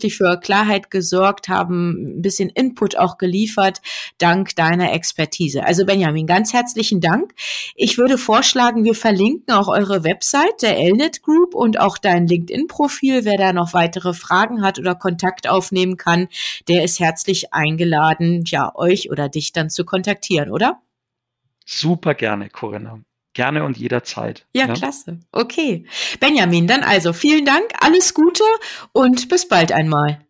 für 0.08 0.38
Klarheit 0.38 0.90
gesorgt, 0.90 1.48
haben 1.48 2.18
ein 2.18 2.22
bisschen 2.22 2.48
Input 2.50 2.96
auch 2.96 3.18
geliefert, 3.18 3.80
dank 4.18 4.54
deiner 4.54 4.92
Expertise. 4.92 5.64
Also 5.64 5.84
Benjamin, 5.84 6.26
ganz 6.26 6.52
herzlichen 6.52 7.00
Dank. 7.00 7.34
Ich 7.74 7.98
würde 7.98 8.16
vorschlagen, 8.16 8.84
wir 8.84 8.94
verlinken 8.94 9.52
auch 9.52 9.68
eure 9.68 10.04
Website, 10.04 10.62
der 10.62 10.78
Elnet 10.78 11.22
Group 11.22 11.54
und 11.54 11.80
auch 11.80 11.98
dein 11.98 12.28
LinkedIn-Profil. 12.28 13.24
Wer 13.24 13.38
da 13.38 13.52
noch 13.52 13.74
weitere 13.74 14.14
Fragen 14.14 14.62
hat 14.62 14.78
oder 14.78 14.94
Kontakt 14.94 15.48
aufnehmen 15.48 15.96
kann, 15.96 16.28
der 16.68 16.84
ist 16.84 17.00
herzlich 17.00 17.52
eingeladen, 17.52 18.44
ja, 18.46 18.72
euch 18.76 19.10
oder 19.10 19.28
dich 19.28 19.52
dann 19.52 19.70
zu 19.70 19.84
kontaktieren, 19.84 20.50
oder? 20.50 20.80
Super 21.66 22.14
gerne, 22.14 22.48
Corinna. 22.48 23.00
Gerne 23.38 23.62
und 23.62 23.78
jederzeit. 23.78 24.46
Ja, 24.52 24.66
ja, 24.66 24.74
klasse. 24.74 25.20
Okay. 25.30 25.86
Benjamin, 26.18 26.66
dann 26.66 26.82
also 26.82 27.12
vielen 27.12 27.44
Dank, 27.44 27.66
alles 27.78 28.12
Gute 28.12 28.42
und 28.90 29.28
bis 29.28 29.46
bald 29.46 29.70
einmal. 29.70 30.26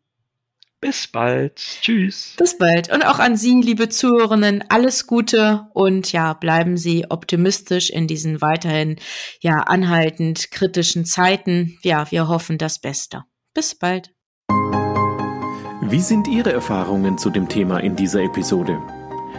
Bis 0.82 1.06
bald. 1.06 1.56
Tschüss. 1.56 2.34
Bis 2.36 2.58
bald. 2.58 2.92
Und 2.92 3.06
auch 3.06 3.18
an 3.18 3.38
Sie, 3.38 3.62
liebe 3.62 3.88
Zuhörerinnen, 3.88 4.62
alles 4.68 5.06
Gute 5.06 5.68
und 5.72 6.12
ja, 6.12 6.34
bleiben 6.34 6.76
Sie 6.76 7.06
optimistisch 7.08 7.88
in 7.88 8.08
diesen 8.08 8.42
weiterhin 8.42 8.96
ja 9.40 9.54
anhaltend 9.54 10.50
kritischen 10.50 11.06
Zeiten. 11.06 11.78
Ja, 11.80 12.10
wir 12.10 12.28
hoffen 12.28 12.58
das 12.58 12.78
Beste. 12.78 13.22
Bis 13.54 13.74
bald. 13.74 14.12
Wie 15.80 16.00
sind 16.00 16.28
Ihre 16.28 16.52
Erfahrungen 16.52 17.16
zu 17.16 17.30
dem 17.30 17.48
Thema 17.48 17.78
in 17.78 17.96
dieser 17.96 18.20
Episode? 18.20 18.82